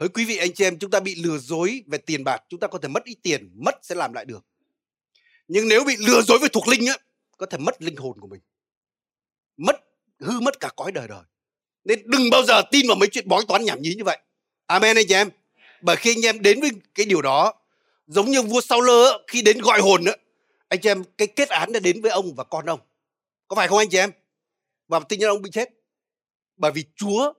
Hỡi 0.01 0.09
quý 0.09 0.25
vị 0.25 0.37
anh 0.37 0.55
chị 0.55 0.65
em, 0.65 0.79
chúng 0.79 0.91
ta 0.91 1.01
bị 1.01 1.15
lừa 1.15 1.39
dối 1.39 1.83
về 1.87 1.99
tiền 1.99 2.25
bạc, 2.25 2.43
chúng 2.49 2.61
ta 2.61 2.67
có 2.67 2.79
thể 2.79 2.89
mất 2.89 3.05
ít 3.05 3.19
tiền, 3.23 3.51
mất 3.65 3.75
sẽ 3.83 3.95
làm 3.95 4.13
lại 4.13 4.25
được. 4.25 4.45
Nhưng 5.49 5.69
nếu 5.69 5.85
bị 5.85 5.97
lừa 5.99 6.23
dối 6.23 6.39
về 6.43 6.49
thuộc 6.53 6.69
linh 6.69 6.87
á, 6.87 6.97
có 7.37 7.47
thể 7.47 7.59
mất 7.59 7.83
linh 7.83 7.97
hồn 7.97 8.21
của 8.21 8.27
mình. 8.27 8.41
Mất, 9.57 9.77
hư 10.19 10.41
mất 10.41 10.61
cả 10.61 10.69
cõi 10.77 10.93
đời 10.93 11.09
đời 11.09 11.23
nên 11.85 12.03
đừng 12.05 12.31
bao 12.31 12.43
giờ 12.45 12.63
tin 12.71 12.87
vào 12.87 12.97
mấy 12.97 13.09
chuyện 13.13 13.29
bói 13.29 13.45
toán 13.49 13.65
nhảm 13.65 13.83
nhí 13.83 13.95
như 13.95 14.05
vậy. 14.05 14.19
Amen 14.67 14.97
anh 14.97 15.07
chị 15.09 15.15
em. 15.15 15.31
Bởi 15.83 15.97
khi 15.97 16.15
anh 16.15 16.25
em 16.27 16.43
đến 16.43 16.61
với 16.61 16.71
cái 16.95 17.07
điều 17.07 17.23
đó, 17.23 17.55
giống 18.07 18.31
như 18.31 18.43
vua 18.43 18.61
sau 18.61 18.81
lơ 18.81 19.23
khi 19.27 19.43
đến 19.43 19.59
gọi 19.61 19.81
hồn 19.81 20.05
nữa 20.05 20.15
anh 20.69 20.81
chị 20.81 20.89
em, 20.89 21.05
cái 21.19 21.29
kết 21.29 21.49
án 21.49 21.73
đã 21.73 21.81
đến 21.81 22.01
với 22.03 22.11
ông 22.11 22.35
và 22.35 22.45
con 22.45 22.67
ông. 22.67 22.81
Có 23.49 23.57
phải 23.57 23.69
không 23.69 23.79
anh 23.79 23.89
chị 23.89 23.99
em? 23.99 24.11
Và 24.89 25.01
tự 25.01 25.17
nhiên 25.17 25.29
ông 25.29 25.43
bị 25.43 25.51
chết. 25.51 25.69
Bởi 26.57 26.73
vì 26.73 26.85
chúa 26.97 27.33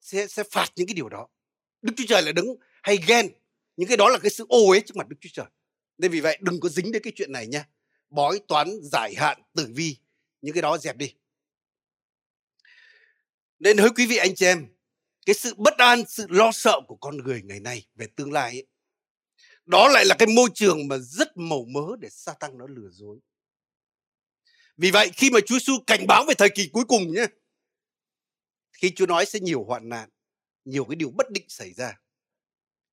sẽ 0.00 0.26
sẽ 0.26 0.42
phạt 0.50 0.68
những 0.76 0.86
cái 0.86 0.94
điều 0.94 1.08
đó 1.08 1.28
đức 1.82 1.92
chúa 1.96 2.04
trời 2.08 2.22
là 2.22 2.32
đứng 2.32 2.56
hay 2.82 2.98
ghen. 3.06 3.28
Những 3.76 3.88
cái 3.88 3.96
đó 3.96 4.08
là 4.08 4.18
cái 4.18 4.30
sự 4.30 4.46
ô 4.48 4.68
uế 4.68 4.80
trước 4.80 4.96
mặt 4.96 5.08
đức 5.08 5.16
chúa 5.20 5.30
trời. 5.32 5.46
Nên 5.98 6.10
vì 6.10 6.20
vậy 6.20 6.38
đừng 6.40 6.60
có 6.60 6.68
dính 6.68 6.92
đến 6.92 7.02
cái 7.02 7.12
chuyện 7.16 7.32
này 7.32 7.46
nha. 7.46 7.68
Bói 8.10 8.40
toán 8.48 8.68
giải 8.82 9.14
hạn 9.14 9.42
tử 9.54 9.68
vi 9.74 9.96
những 10.40 10.54
cái 10.54 10.62
đó 10.62 10.78
dẹp 10.78 10.96
đi. 10.96 11.14
Nên 13.58 13.78
hỡi 13.78 13.90
quý 13.90 14.06
vị 14.06 14.16
anh 14.16 14.34
chị 14.34 14.46
em 14.46 14.66
cái 15.26 15.34
sự 15.34 15.54
bất 15.54 15.78
an 15.78 16.04
sự 16.08 16.26
lo 16.28 16.50
sợ 16.52 16.80
của 16.86 16.96
con 16.96 17.16
người 17.16 17.42
ngày 17.44 17.60
nay 17.60 17.86
về 17.94 18.06
tương 18.16 18.32
lai 18.32 18.50
ấy, 18.50 18.66
đó 19.64 19.88
lại 19.88 20.04
là 20.04 20.16
cái 20.18 20.28
môi 20.28 20.48
trường 20.54 20.88
mà 20.88 20.98
rất 20.98 21.36
màu 21.36 21.64
mớ 21.64 21.96
để 22.00 22.08
sa 22.10 22.32
tăng 22.32 22.58
nó 22.58 22.66
lừa 22.66 22.88
dối. 22.90 23.18
Vì 24.76 24.90
vậy 24.90 25.10
khi 25.16 25.30
mà 25.30 25.40
Chúa 25.46 25.58
Giêsu 25.58 25.72
cảnh 25.86 26.06
báo 26.06 26.24
về 26.28 26.34
thời 26.38 26.48
kỳ 26.50 26.68
cuối 26.72 26.84
cùng 26.88 27.12
nhé 27.12 27.26
khi 28.72 28.92
Chúa 28.96 29.06
nói 29.06 29.26
sẽ 29.26 29.40
nhiều 29.40 29.64
hoạn 29.64 29.88
nạn 29.88 30.08
nhiều 30.68 30.84
cái 30.84 30.96
điều 30.96 31.10
bất 31.10 31.30
định 31.30 31.44
xảy 31.48 31.72
ra 31.72 31.98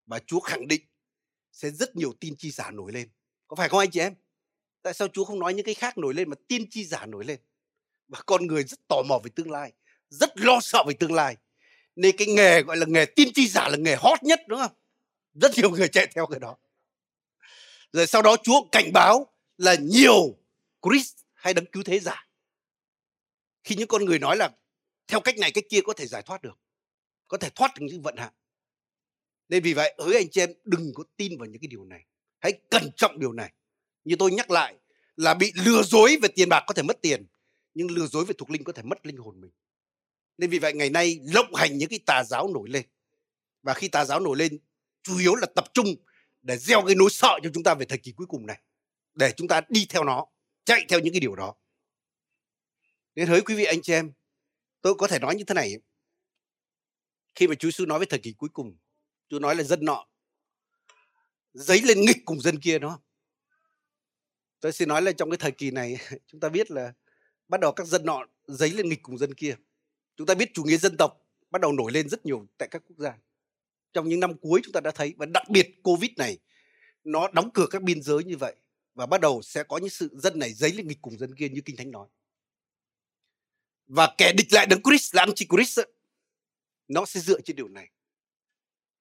và 0.05 0.19
Chúa 0.19 0.39
khẳng 0.39 0.67
định 0.67 0.81
sẽ 1.51 1.69
rất 1.69 1.95
nhiều 1.95 2.13
tin 2.19 2.35
chi 2.35 2.51
giả 2.51 2.71
nổi 2.71 2.91
lên. 2.91 3.09
Có 3.47 3.55
phải 3.55 3.69
không 3.69 3.79
anh 3.79 3.91
chị 3.91 3.99
em? 3.99 4.15
Tại 4.81 4.93
sao 4.93 5.07
Chúa 5.07 5.25
không 5.25 5.39
nói 5.39 5.53
những 5.53 5.65
cái 5.65 5.75
khác 5.75 5.97
nổi 5.97 6.13
lên 6.13 6.29
mà 6.29 6.35
tiên 6.47 6.69
tri 6.69 6.85
giả 6.85 7.05
nổi 7.05 7.25
lên? 7.25 7.39
Và 8.07 8.21
con 8.25 8.47
người 8.47 8.63
rất 8.63 8.79
tò 8.87 9.01
mò 9.07 9.19
về 9.23 9.31
tương 9.35 9.51
lai, 9.51 9.73
rất 10.09 10.39
lo 10.39 10.59
sợ 10.61 10.83
về 10.87 10.93
tương 10.99 11.13
lai. 11.13 11.37
Nên 11.95 12.17
cái 12.17 12.27
nghề 12.27 12.61
gọi 12.61 12.77
là 12.77 12.85
nghề 12.89 13.05
tiên 13.05 13.27
tri 13.33 13.47
giả 13.47 13.69
là 13.69 13.77
nghề 13.77 13.95
hot 13.95 14.23
nhất, 14.23 14.39
đúng 14.47 14.59
không? 14.59 14.71
Rất 15.33 15.51
nhiều 15.57 15.69
người 15.69 15.87
chạy 15.87 16.07
theo 16.15 16.27
cái 16.27 16.39
đó. 16.39 16.57
Rồi 17.93 18.07
sau 18.07 18.21
đó 18.21 18.35
Chúa 18.43 18.67
cảnh 18.71 18.93
báo 18.93 19.33
là 19.57 19.75
nhiều 19.75 20.37
Christ 20.81 21.15
hay 21.33 21.53
đấng 21.53 21.65
cứu 21.65 21.83
thế 21.83 21.99
giả. 21.99 22.27
Khi 23.63 23.75
những 23.75 23.87
con 23.87 24.05
người 24.05 24.19
nói 24.19 24.37
là, 24.37 24.49
theo 25.07 25.19
cách 25.19 25.37
này, 25.37 25.51
cách 25.51 25.63
kia 25.69 25.81
có 25.85 25.93
thể 25.93 26.07
giải 26.07 26.21
thoát 26.21 26.41
được 26.41 26.59
có 27.27 27.37
thể 27.37 27.49
thoát 27.55 27.71
được 27.75 27.85
những 27.89 28.01
vận 28.01 28.17
hạn. 28.17 28.33
Nên 29.49 29.63
vì 29.63 29.73
vậy, 29.73 29.95
hỡi 29.99 30.15
anh 30.15 30.29
chị 30.31 30.41
em, 30.41 30.49
đừng 30.63 30.91
có 30.93 31.03
tin 31.17 31.37
vào 31.37 31.45
những 31.45 31.61
cái 31.61 31.67
điều 31.67 31.85
này. 31.85 32.05
Hãy 32.39 32.53
cẩn 32.71 32.89
trọng 32.95 33.19
điều 33.19 33.31
này. 33.31 33.53
Như 34.03 34.15
tôi 34.19 34.31
nhắc 34.31 34.51
lại 34.51 34.75
là 35.15 35.33
bị 35.33 35.51
lừa 35.55 35.83
dối 35.83 36.17
về 36.21 36.29
tiền 36.35 36.49
bạc 36.49 36.63
có 36.67 36.73
thể 36.73 36.83
mất 36.83 37.01
tiền, 37.01 37.25
nhưng 37.73 37.91
lừa 37.91 38.07
dối 38.07 38.25
về 38.25 38.33
thuộc 38.37 38.49
linh 38.49 38.63
có 38.63 38.73
thể 38.73 38.83
mất 38.83 39.05
linh 39.05 39.17
hồn 39.17 39.41
mình. 39.41 39.51
Nên 40.37 40.49
vì 40.49 40.59
vậy, 40.59 40.73
ngày 40.73 40.89
nay 40.89 41.19
lộng 41.23 41.55
hành 41.55 41.77
những 41.77 41.89
cái 41.89 41.99
tà 42.05 42.23
giáo 42.23 42.47
nổi 42.53 42.69
lên. 42.69 42.85
Và 43.61 43.73
khi 43.73 43.87
tà 43.87 44.05
giáo 44.05 44.19
nổi 44.19 44.37
lên, 44.37 44.57
chủ 45.03 45.17
yếu 45.17 45.35
là 45.35 45.47
tập 45.55 45.65
trung 45.73 45.95
để 46.41 46.57
gieo 46.57 46.81
cái 46.85 46.95
nỗi 46.95 47.09
sợ 47.09 47.39
cho 47.43 47.49
chúng 47.53 47.63
ta 47.63 47.73
về 47.73 47.85
thời 47.85 47.97
kỳ 47.97 48.11
cuối 48.11 48.27
cùng 48.27 48.45
này, 48.45 48.61
để 49.13 49.31
chúng 49.31 49.47
ta 49.47 49.61
đi 49.69 49.85
theo 49.89 50.03
nó, 50.03 50.25
chạy 50.65 50.85
theo 50.89 50.99
những 50.99 51.13
cái 51.13 51.19
điều 51.19 51.35
đó. 51.35 51.55
Nên 53.15 53.27
hỡi 53.27 53.41
quý 53.41 53.55
vị 53.55 53.65
anh 53.65 53.81
chị 53.81 53.93
em, 53.93 54.11
tôi 54.81 54.95
có 54.95 55.07
thể 55.07 55.19
nói 55.19 55.35
như 55.35 55.43
thế 55.43 55.53
này 55.53 55.77
khi 57.35 57.47
mà 57.47 57.55
Chúa 57.55 57.67
Giêsu 57.67 57.85
nói 57.85 57.99
với 57.99 58.07
thời 58.07 58.19
kỳ 58.19 58.33
cuối 58.33 58.49
cùng, 58.53 58.77
Chúa 59.29 59.39
nói 59.39 59.55
là 59.55 59.63
dân 59.63 59.85
nọ 59.85 60.05
giấy 61.55 61.81
lên 61.81 62.01
nghịch 62.01 62.25
cùng 62.25 62.41
dân 62.41 62.59
kia 62.59 62.79
đó. 62.79 62.99
tôi 64.59 64.71
xin 64.71 64.89
nói 64.89 65.01
là 65.01 65.11
trong 65.11 65.29
cái 65.29 65.37
thời 65.37 65.51
kỳ 65.51 65.71
này, 65.71 65.97
chúng 66.27 66.39
ta 66.39 66.49
biết 66.49 66.71
là 66.71 66.93
bắt 67.47 67.59
đầu 67.59 67.71
các 67.71 67.87
dân 67.87 68.05
nọ 68.05 68.25
giấy 68.47 68.69
lên 68.69 68.89
nghịch 68.89 69.01
cùng 69.03 69.17
dân 69.17 69.33
kia. 69.33 69.55
Chúng 70.17 70.27
ta 70.27 70.33
biết 70.33 70.49
chủ 70.53 70.63
nghĩa 70.63 70.77
dân 70.77 70.97
tộc 70.97 71.25
bắt 71.51 71.61
đầu 71.61 71.71
nổi 71.71 71.91
lên 71.91 72.09
rất 72.09 72.25
nhiều 72.25 72.47
tại 72.57 72.67
các 72.71 72.83
quốc 72.87 72.97
gia. 72.99 73.13
Trong 73.93 74.09
những 74.09 74.19
năm 74.19 74.37
cuối 74.37 74.61
chúng 74.63 74.71
ta 74.73 74.79
đã 74.79 74.91
thấy, 74.91 75.13
và 75.17 75.25
đặc 75.25 75.49
biệt 75.49 75.83
covid 75.83 76.11
này, 76.17 76.37
nó 77.03 77.27
đóng 77.27 77.49
cửa 77.53 77.67
các 77.71 77.81
biên 77.81 78.01
giới 78.01 78.23
như 78.23 78.37
vậy, 78.37 78.55
và 78.93 79.05
bắt 79.05 79.21
đầu 79.21 79.41
sẽ 79.41 79.63
có 79.63 79.77
những 79.77 79.89
sự 79.89 80.09
dân 80.13 80.39
này 80.39 80.53
giấy 80.53 80.71
lên 80.71 80.87
nghịch 80.87 81.01
cùng 81.01 81.17
dân 81.17 81.35
kia 81.35 81.49
như 81.49 81.61
kinh 81.65 81.75
thánh 81.75 81.91
nói. 81.91 82.07
Và 83.87 84.15
kẻ 84.17 84.33
địch 84.37 84.47
lại 84.53 84.65
đấng 84.65 84.81
Christ 84.83 85.15
là 85.15 85.21
antichrist 85.21 85.79
nó 86.87 87.05
sẽ 87.05 87.19
dựa 87.19 87.41
trên 87.41 87.55
điều 87.55 87.67
này. 87.67 87.89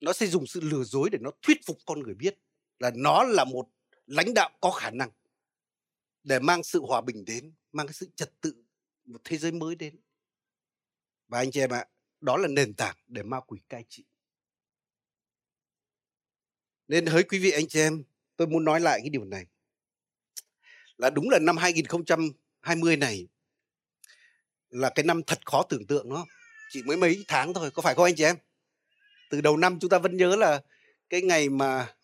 Nó 0.01 0.13
sẽ 0.13 0.27
dùng 0.27 0.47
sự 0.47 0.61
lừa 0.61 0.85
dối 0.85 1.11
để 1.11 1.19
nó 1.21 1.31
thuyết 1.43 1.57
phục 1.67 1.79
con 1.87 2.01
người 2.01 2.15
biết 2.15 2.39
là 2.79 2.91
nó 2.95 3.25
là 3.25 3.45
một 3.45 3.69
lãnh 4.07 4.35
đạo 4.35 4.51
có 4.61 4.71
khả 4.71 4.91
năng 4.91 5.11
để 6.23 6.39
mang 6.39 6.63
sự 6.63 6.81
hòa 6.81 7.01
bình 7.01 7.25
đến, 7.25 7.53
mang 7.73 7.87
cái 7.87 7.95
sự 7.95 8.09
trật 8.17 8.41
tự 8.41 8.65
một 9.05 9.21
thế 9.25 9.39
giới 9.39 9.53
mới 9.53 9.75
đến. 9.75 9.97
Và 11.29 11.39
anh 11.39 11.51
chị 11.51 11.61
em 11.61 11.71
ạ, 11.73 11.87
đó 12.21 12.37
là 12.37 12.49
nền 12.49 12.75
tảng 12.75 12.97
để 13.07 13.23
ma 13.23 13.41
quỷ 13.41 13.61
cai 13.69 13.85
trị. 13.89 14.05
Nên 16.89 17.07
hỡi 17.07 17.23
quý 17.23 17.39
vị 17.39 17.51
anh 17.51 17.69
chị 17.69 17.81
em, 17.81 18.05
tôi 18.37 18.47
muốn 18.47 18.65
nói 18.65 18.81
lại 18.81 18.99
cái 19.03 19.11
điều 19.11 19.25
này. 19.25 19.47
Là 20.97 21.11
đúng 21.11 21.31
là 21.31 21.39
năm 21.39 21.57
2020 21.57 22.97
này 22.97 23.29
là 24.71 24.93
cái 24.95 25.05
năm 25.05 25.23
thật 25.27 25.47
khó 25.47 25.63
tưởng 25.63 25.87
tượng 25.87 26.09
nó 26.09 26.27
chỉ 26.75 26.83
mới 26.83 26.97
mấy 26.97 27.25
tháng 27.29 27.55
thôi, 27.55 27.71
có 27.71 27.83
phải 27.83 27.95
không 27.95 28.05
anh 28.05 28.15
chị 28.17 28.25
em? 28.25 28.37
Từ 29.31 29.41
đầu 29.41 29.57
năm 29.57 29.79
chúng 29.81 29.91
ta 29.91 29.99
vẫn 29.99 30.17
nhớ 30.17 30.37
là 30.37 30.63
cái 31.09 31.23
ngày 31.23 31.49
mà, 31.49 31.95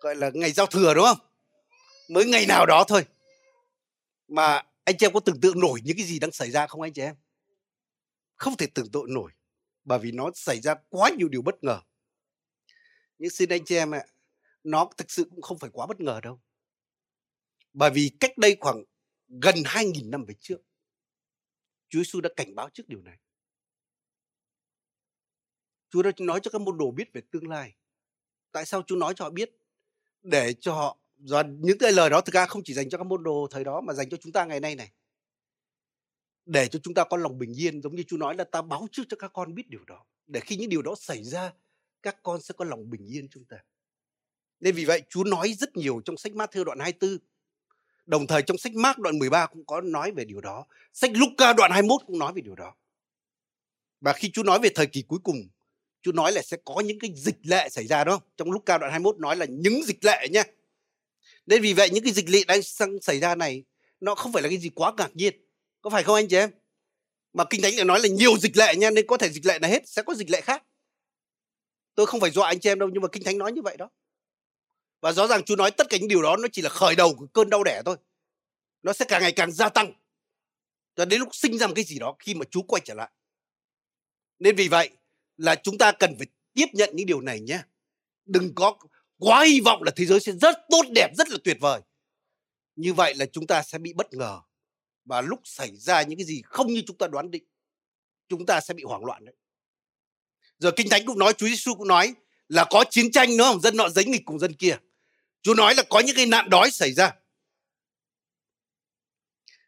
gọi 0.00 0.16
là, 0.16 0.30
ngày 0.34 0.52
giao 0.52 0.66
thừa, 0.66 0.94
đúng 0.94 1.04
không? 1.04 1.18
Mới 2.08 2.24
ngày 2.24 2.46
nào 2.46 2.66
đó 2.66 2.84
thôi. 2.88 3.04
Mà 4.28 4.62
anh 4.84 4.96
chị 4.98 5.06
em 5.06 5.12
có 5.12 5.20
tưởng 5.20 5.40
tượng 5.40 5.60
nổi 5.60 5.80
những 5.84 5.96
cái 5.96 6.06
gì 6.06 6.18
đang 6.18 6.32
xảy 6.32 6.50
ra 6.50 6.66
không 6.66 6.80
anh 6.80 6.92
chị 6.92 7.02
em? 7.02 7.14
Không 8.36 8.56
thể 8.56 8.66
tưởng 8.74 8.90
tượng 8.92 9.14
nổi, 9.14 9.32
bởi 9.84 9.98
vì 9.98 10.12
nó 10.12 10.30
xảy 10.34 10.60
ra 10.60 10.74
quá 10.88 11.10
nhiều 11.18 11.28
điều 11.28 11.42
bất 11.42 11.64
ngờ. 11.64 11.80
Nhưng 13.18 13.30
xin 13.30 13.48
anh 13.48 13.64
chị 13.64 13.76
em 13.76 13.94
ạ, 13.94 14.04
nó 14.64 14.90
thực 14.96 15.10
sự 15.10 15.24
cũng 15.30 15.42
không 15.42 15.58
phải 15.58 15.70
quá 15.72 15.86
bất 15.86 16.00
ngờ 16.00 16.20
đâu. 16.22 16.40
Bởi 17.72 17.90
vì 17.90 18.10
cách 18.20 18.38
đây 18.38 18.56
khoảng 18.60 18.84
gần 19.28 19.54
2.000 19.54 20.10
năm 20.10 20.24
về 20.24 20.34
trước, 20.40 20.58
Chúa 21.88 21.98
Giêsu 21.98 22.20
đã 22.20 22.30
cảnh 22.36 22.54
báo 22.54 22.68
trước 22.74 22.88
điều 22.88 23.02
này. 23.02 23.18
Chúa 25.90 26.02
đã 26.02 26.10
nói 26.18 26.40
cho 26.42 26.50
các 26.50 26.60
môn 26.60 26.78
đồ 26.78 26.90
biết 26.90 27.12
về 27.12 27.20
tương 27.30 27.48
lai. 27.48 27.74
Tại 28.52 28.66
sao 28.66 28.82
Chúa 28.86 28.96
nói 28.96 29.14
cho 29.16 29.24
họ 29.24 29.30
biết? 29.30 29.50
Để 30.22 30.52
cho 30.52 30.74
họ 30.74 30.98
và 31.18 31.42
những 31.42 31.78
cái 31.78 31.92
lời 31.92 32.10
đó 32.10 32.20
thực 32.20 32.34
ra 32.34 32.46
không 32.46 32.62
chỉ 32.64 32.74
dành 32.74 32.88
cho 32.88 32.98
các 32.98 33.04
môn 33.04 33.22
đồ 33.22 33.48
thời 33.50 33.64
đó 33.64 33.80
mà 33.80 33.92
dành 33.92 34.08
cho 34.08 34.16
chúng 34.16 34.32
ta 34.32 34.44
ngày 34.44 34.60
nay 34.60 34.74
này. 34.74 34.92
Để 36.46 36.68
cho 36.68 36.78
chúng 36.82 36.94
ta 36.94 37.04
có 37.04 37.16
lòng 37.16 37.38
bình 37.38 37.60
yên 37.60 37.82
giống 37.82 37.96
như 37.96 38.02
Chúa 38.02 38.16
nói 38.16 38.34
là 38.34 38.44
ta 38.44 38.62
báo 38.62 38.86
trước 38.92 39.02
cho 39.08 39.16
các 39.16 39.32
con 39.32 39.54
biết 39.54 39.68
điều 39.68 39.84
đó. 39.84 40.04
Để 40.26 40.40
khi 40.40 40.56
những 40.56 40.68
điều 40.68 40.82
đó 40.82 40.94
xảy 40.98 41.24
ra, 41.24 41.52
các 42.02 42.22
con 42.22 42.42
sẽ 42.42 42.54
có 42.56 42.64
lòng 42.64 42.90
bình 42.90 43.06
yên 43.06 43.28
chúng 43.28 43.44
ta. 43.44 43.56
Nên 44.60 44.74
vì 44.74 44.84
vậy 44.84 45.02
Chúa 45.08 45.24
nói 45.24 45.52
rất 45.52 45.76
nhiều 45.76 46.00
trong 46.04 46.16
sách 46.16 46.32
Matthew 46.32 46.64
đoạn 46.64 46.78
24. 46.78 47.18
Đồng 48.06 48.26
thời 48.26 48.42
trong 48.42 48.58
sách 48.58 48.72
Mark 48.74 48.98
đoạn 48.98 49.18
13 49.18 49.46
cũng 49.46 49.66
có 49.66 49.80
nói 49.80 50.12
về 50.12 50.24
điều 50.24 50.40
đó. 50.40 50.66
Sách 50.92 51.10
Luca 51.14 51.52
đoạn 51.52 51.70
21 51.70 52.00
cũng 52.06 52.18
nói 52.18 52.32
về 52.32 52.42
điều 52.42 52.54
đó. 52.54 52.74
Và 54.00 54.12
khi 54.12 54.30
Chúa 54.30 54.42
nói 54.42 54.58
về 54.62 54.68
thời 54.74 54.86
kỳ 54.86 55.02
cuối 55.02 55.18
cùng 55.22 55.48
Chúa 56.02 56.12
nói 56.12 56.32
là 56.32 56.42
sẽ 56.42 56.56
có 56.64 56.80
những 56.80 56.98
cái 56.98 57.12
dịch 57.16 57.38
lệ 57.42 57.68
xảy 57.68 57.86
ra 57.86 58.04
đúng 58.04 58.14
không? 58.14 58.28
Trong 58.36 58.50
lúc 58.50 58.62
cao 58.66 58.78
đoạn 58.78 58.90
21 58.90 59.18
nói 59.18 59.36
là 59.36 59.46
những 59.48 59.82
dịch 59.86 60.04
lệ 60.04 60.28
nhé. 60.32 60.42
Nên 61.46 61.62
vì 61.62 61.72
vậy 61.72 61.90
những 61.90 62.04
cái 62.04 62.12
dịch 62.12 62.28
lệ 62.28 62.44
đang 62.48 62.60
xảy 63.02 63.20
ra 63.20 63.34
này 63.34 63.64
nó 64.00 64.14
không 64.14 64.32
phải 64.32 64.42
là 64.42 64.48
cái 64.48 64.58
gì 64.58 64.70
quá 64.74 64.92
ngạc 64.96 65.16
nhiên. 65.16 65.34
Có 65.80 65.90
phải 65.90 66.02
không 66.02 66.14
anh 66.14 66.28
chị 66.28 66.36
em? 66.36 66.50
Mà 67.32 67.44
Kinh 67.50 67.62
Thánh 67.62 67.74
lại 67.74 67.84
nói 67.84 68.00
là 68.00 68.08
nhiều 68.08 68.38
dịch 68.38 68.56
lệ 68.56 68.74
nha 68.76 68.90
nên 68.90 69.06
có 69.06 69.16
thể 69.16 69.28
dịch 69.28 69.46
lệ 69.46 69.58
này 69.58 69.70
hết, 69.70 69.88
sẽ 69.88 70.02
có 70.02 70.14
dịch 70.14 70.30
lệ 70.30 70.40
khác. 70.40 70.64
Tôi 71.94 72.06
không 72.06 72.20
phải 72.20 72.30
dọa 72.30 72.48
anh 72.48 72.60
chị 72.60 72.70
em 72.70 72.78
đâu 72.78 72.88
nhưng 72.92 73.02
mà 73.02 73.08
Kinh 73.08 73.24
Thánh 73.24 73.38
nói 73.38 73.52
như 73.52 73.62
vậy 73.62 73.76
đó. 73.76 73.90
Và 75.00 75.12
rõ 75.12 75.26
ràng 75.26 75.44
Chúa 75.44 75.56
nói 75.56 75.70
tất 75.70 75.86
cả 75.90 75.96
những 75.96 76.08
điều 76.08 76.22
đó 76.22 76.36
nó 76.36 76.48
chỉ 76.52 76.62
là 76.62 76.70
khởi 76.70 76.96
đầu 76.96 77.14
của 77.14 77.26
cơn 77.26 77.50
đau 77.50 77.64
đẻ 77.64 77.82
thôi. 77.84 77.96
Nó 78.82 78.92
sẽ 78.92 79.04
càng 79.08 79.22
ngày 79.22 79.32
càng 79.32 79.52
gia 79.52 79.68
tăng. 79.68 79.92
Cho 80.96 81.04
đến 81.04 81.20
lúc 81.20 81.28
sinh 81.32 81.58
ra 81.58 81.66
một 81.66 81.72
cái 81.76 81.84
gì 81.84 81.98
đó 81.98 82.16
khi 82.18 82.34
mà 82.34 82.44
Chúa 82.50 82.62
quay 82.62 82.82
trở 82.84 82.94
lại. 82.94 83.10
Nên 84.38 84.56
vì 84.56 84.68
vậy 84.68 84.90
là 85.38 85.54
chúng 85.54 85.78
ta 85.78 85.92
cần 85.92 86.14
phải 86.18 86.26
tiếp 86.54 86.66
nhận 86.72 86.90
những 86.92 87.06
điều 87.06 87.20
này 87.20 87.40
nhé. 87.40 87.62
Đừng 88.26 88.54
có 88.54 88.76
quá 89.18 89.44
hy 89.44 89.60
vọng 89.60 89.82
là 89.82 89.92
thế 89.96 90.04
giới 90.04 90.20
sẽ 90.20 90.32
rất 90.32 90.56
tốt 90.70 90.82
đẹp 90.94 91.10
rất 91.18 91.28
là 91.28 91.36
tuyệt 91.44 91.56
vời. 91.60 91.80
Như 92.76 92.92
vậy 92.92 93.14
là 93.14 93.26
chúng 93.26 93.46
ta 93.46 93.62
sẽ 93.62 93.78
bị 93.78 93.92
bất 93.92 94.14
ngờ. 94.14 94.40
Và 95.04 95.20
lúc 95.20 95.40
xảy 95.44 95.76
ra 95.76 96.02
những 96.02 96.18
cái 96.18 96.26
gì 96.26 96.42
không 96.44 96.66
như 96.66 96.82
chúng 96.86 96.98
ta 96.98 97.06
đoán 97.06 97.30
định 97.30 97.44
chúng 98.28 98.46
ta 98.46 98.60
sẽ 98.60 98.74
bị 98.74 98.82
hoảng 98.82 99.04
loạn 99.04 99.24
đấy. 99.24 99.34
Giờ 100.58 100.70
kinh 100.76 100.88
thánh 100.88 101.06
cũng 101.06 101.18
nói 101.18 101.32
chúa 101.32 101.46
giêsu 101.46 101.74
cũng 101.74 101.88
nói 101.88 102.14
là 102.48 102.66
có 102.70 102.84
chiến 102.90 103.10
tranh 103.10 103.36
nữa 103.36 103.44
không? 103.44 103.60
Dân 103.60 103.76
nọ 103.76 103.88
giấy 103.88 104.04
nghịch 104.04 104.22
cùng 104.24 104.38
dân 104.38 104.54
kia. 104.54 104.76
Chúa 105.42 105.54
nói 105.54 105.74
là 105.74 105.82
có 105.82 106.00
những 106.00 106.16
cái 106.16 106.26
nạn 106.26 106.50
đói 106.50 106.70
xảy 106.70 106.92
ra. 106.92 107.14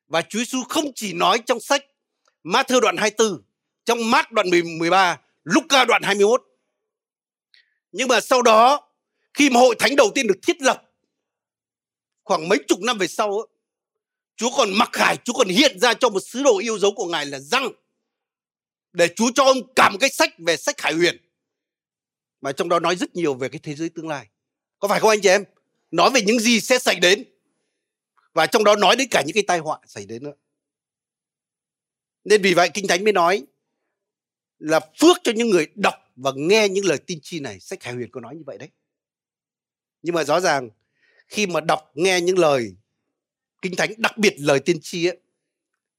Và 0.07 0.23
Chúa 0.23 0.39
Giêsu 0.39 0.63
không 0.69 0.93
chỉ 0.95 1.13
nói 1.13 1.39
trong 1.47 1.61
sách 1.61 1.85
Matthew 2.45 2.81
đoạn 2.81 2.97
24, 2.97 3.43
trong 3.85 4.11
Mark 4.11 4.31
đoạn 4.31 4.47
13 4.79 5.21
Luca 5.45 5.85
đoạn 5.85 6.03
21. 6.03 6.43
Nhưng 7.93 8.09
mà 8.09 8.21
sau 8.21 8.43
đó 8.43 8.89
khi 9.35 9.51
mà 9.51 9.61
hội 9.61 9.77
thánh 9.79 9.97
đầu 9.97 10.11
tiên 10.15 10.27
được 10.27 10.39
thiết 10.43 10.63
lập 10.63 10.91
khoảng 12.25 12.49
mấy 12.49 12.59
chục 12.69 12.81
năm 12.81 12.99
về 12.99 13.07
sau 13.07 13.47
Chúa 14.37 14.51
còn 14.57 14.73
mặc 14.73 14.89
khải, 14.93 15.17
Chúa 15.17 15.33
còn 15.33 15.49
hiện 15.49 15.79
ra 15.79 15.95
cho 15.95 16.09
một 16.09 16.21
sứ 16.21 16.43
đồ 16.43 16.59
yêu 16.59 16.79
dấu 16.79 16.93
của 16.97 17.07
Ngài 17.07 17.27
là 17.27 17.39
răng 17.39 17.69
để 18.93 19.09
Chúa 19.17 19.31
cho 19.35 19.45
ông 19.45 19.75
cả 19.75 19.91
một 19.91 19.99
cái 20.01 20.11
sách 20.11 20.31
về 20.39 20.57
sách 20.57 20.77
Khải 20.79 20.93
Huyền 20.95 21.17
mà 22.41 22.53
trong 22.53 22.69
đó 22.69 22.81
nói 22.81 22.97
rất 22.97 23.17
nhiều 23.17 23.35
về 23.35 23.49
cái 23.49 23.61
thế 23.63 23.75
giới 23.75 23.89
tương 23.89 24.09
lai. 24.09 24.29
Có 24.79 24.89
phải 24.89 25.01
không 25.01 25.11
anh 25.11 25.21
chị 25.21 25.29
em? 25.29 25.45
Nói 25.91 26.11
về 26.11 26.23
những 26.23 26.39
gì 26.39 26.61
sẽ 26.61 26.79
xảy 26.79 27.01
đến 27.01 27.25
và 28.33 28.47
trong 28.47 28.65
đó 28.65 28.77
nói 28.77 28.97
đến 28.97 29.09
cả 29.11 29.23
những 29.27 29.35
cái 29.35 29.45
tai 29.47 29.59
họa 29.59 29.79
xảy 29.87 30.07
đến 30.07 30.23
nữa. 30.25 30.35
Nên 32.25 32.43
vì 32.43 32.55
vậy 32.55 32.71
Kinh 32.75 32.87
Thánh 32.89 33.05
mới 33.05 33.13
nói 33.13 33.43
là 34.61 34.81
phước 35.01 35.17
cho 35.25 35.33
những 35.37 35.51
người 35.51 35.67
đọc 35.75 35.95
và 36.17 36.33
nghe 36.37 36.69
những 36.69 36.85
lời 36.85 36.99
tin 36.99 37.19
chi 37.23 37.41
này. 37.41 37.61
Sách 37.61 37.81
Khải 37.81 37.95
Huyền 37.95 38.11
có 38.11 38.21
nói 38.21 38.37
như 38.37 38.43
vậy 38.47 38.59
đấy. 38.59 38.69
Nhưng 40.03 40.15
mà 40.15 40.25
rõ 40.25 40.41
ràng 40.41 40.71
khi 41.29 41.47
mà 41.47 41.61
đọc 41.61 41.91
nghe 41.95 42.21
những 42.21 42.39
lời 42.39 42.75
kinh 43.63 43.77
thánh 43.77 43.91
đặc 43.99 44.19
biệt 44.19 44.35
lời 44.39 44.61
tiên 44.61 44.79
tri 44.83 45.07
ấy 45.07 45.19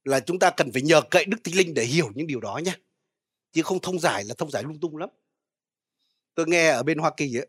là 0.04 0.20
chúng 0.20 0.38
ta 0.38 0.50
cần 0.50 0.72
phải 0.72 0.82
nhờ 0.82 1.00
cậy 1.10 1.24
đức 1.24 1.36
thánh 1.44 1.54
linh 1.54 1.74
để 1.74 1.84
hiểu 1.84 2.10
những 2.14 2.26
điều 2.26 2.40
đó 2.40 2.60
nhé 2.64 2.72
chứ 3.52 3.62
không 3.62 3.80
thông 3.80 4.00
giải 4.00 4.24
là 4.24 4.34
thông 4.34 4.50
giải 4.50 4.62
lung 4.62 4.80
tung 4.80 4.96
lắm. 4.96 5.08
Tôi 6.34 6.46
nghe 6.48 6.68
ở 6.68 6.82
bên 6.82 6.98
hoa 6.98 7.12
kỳ 7.16 7.36
ấy 7.36 7.46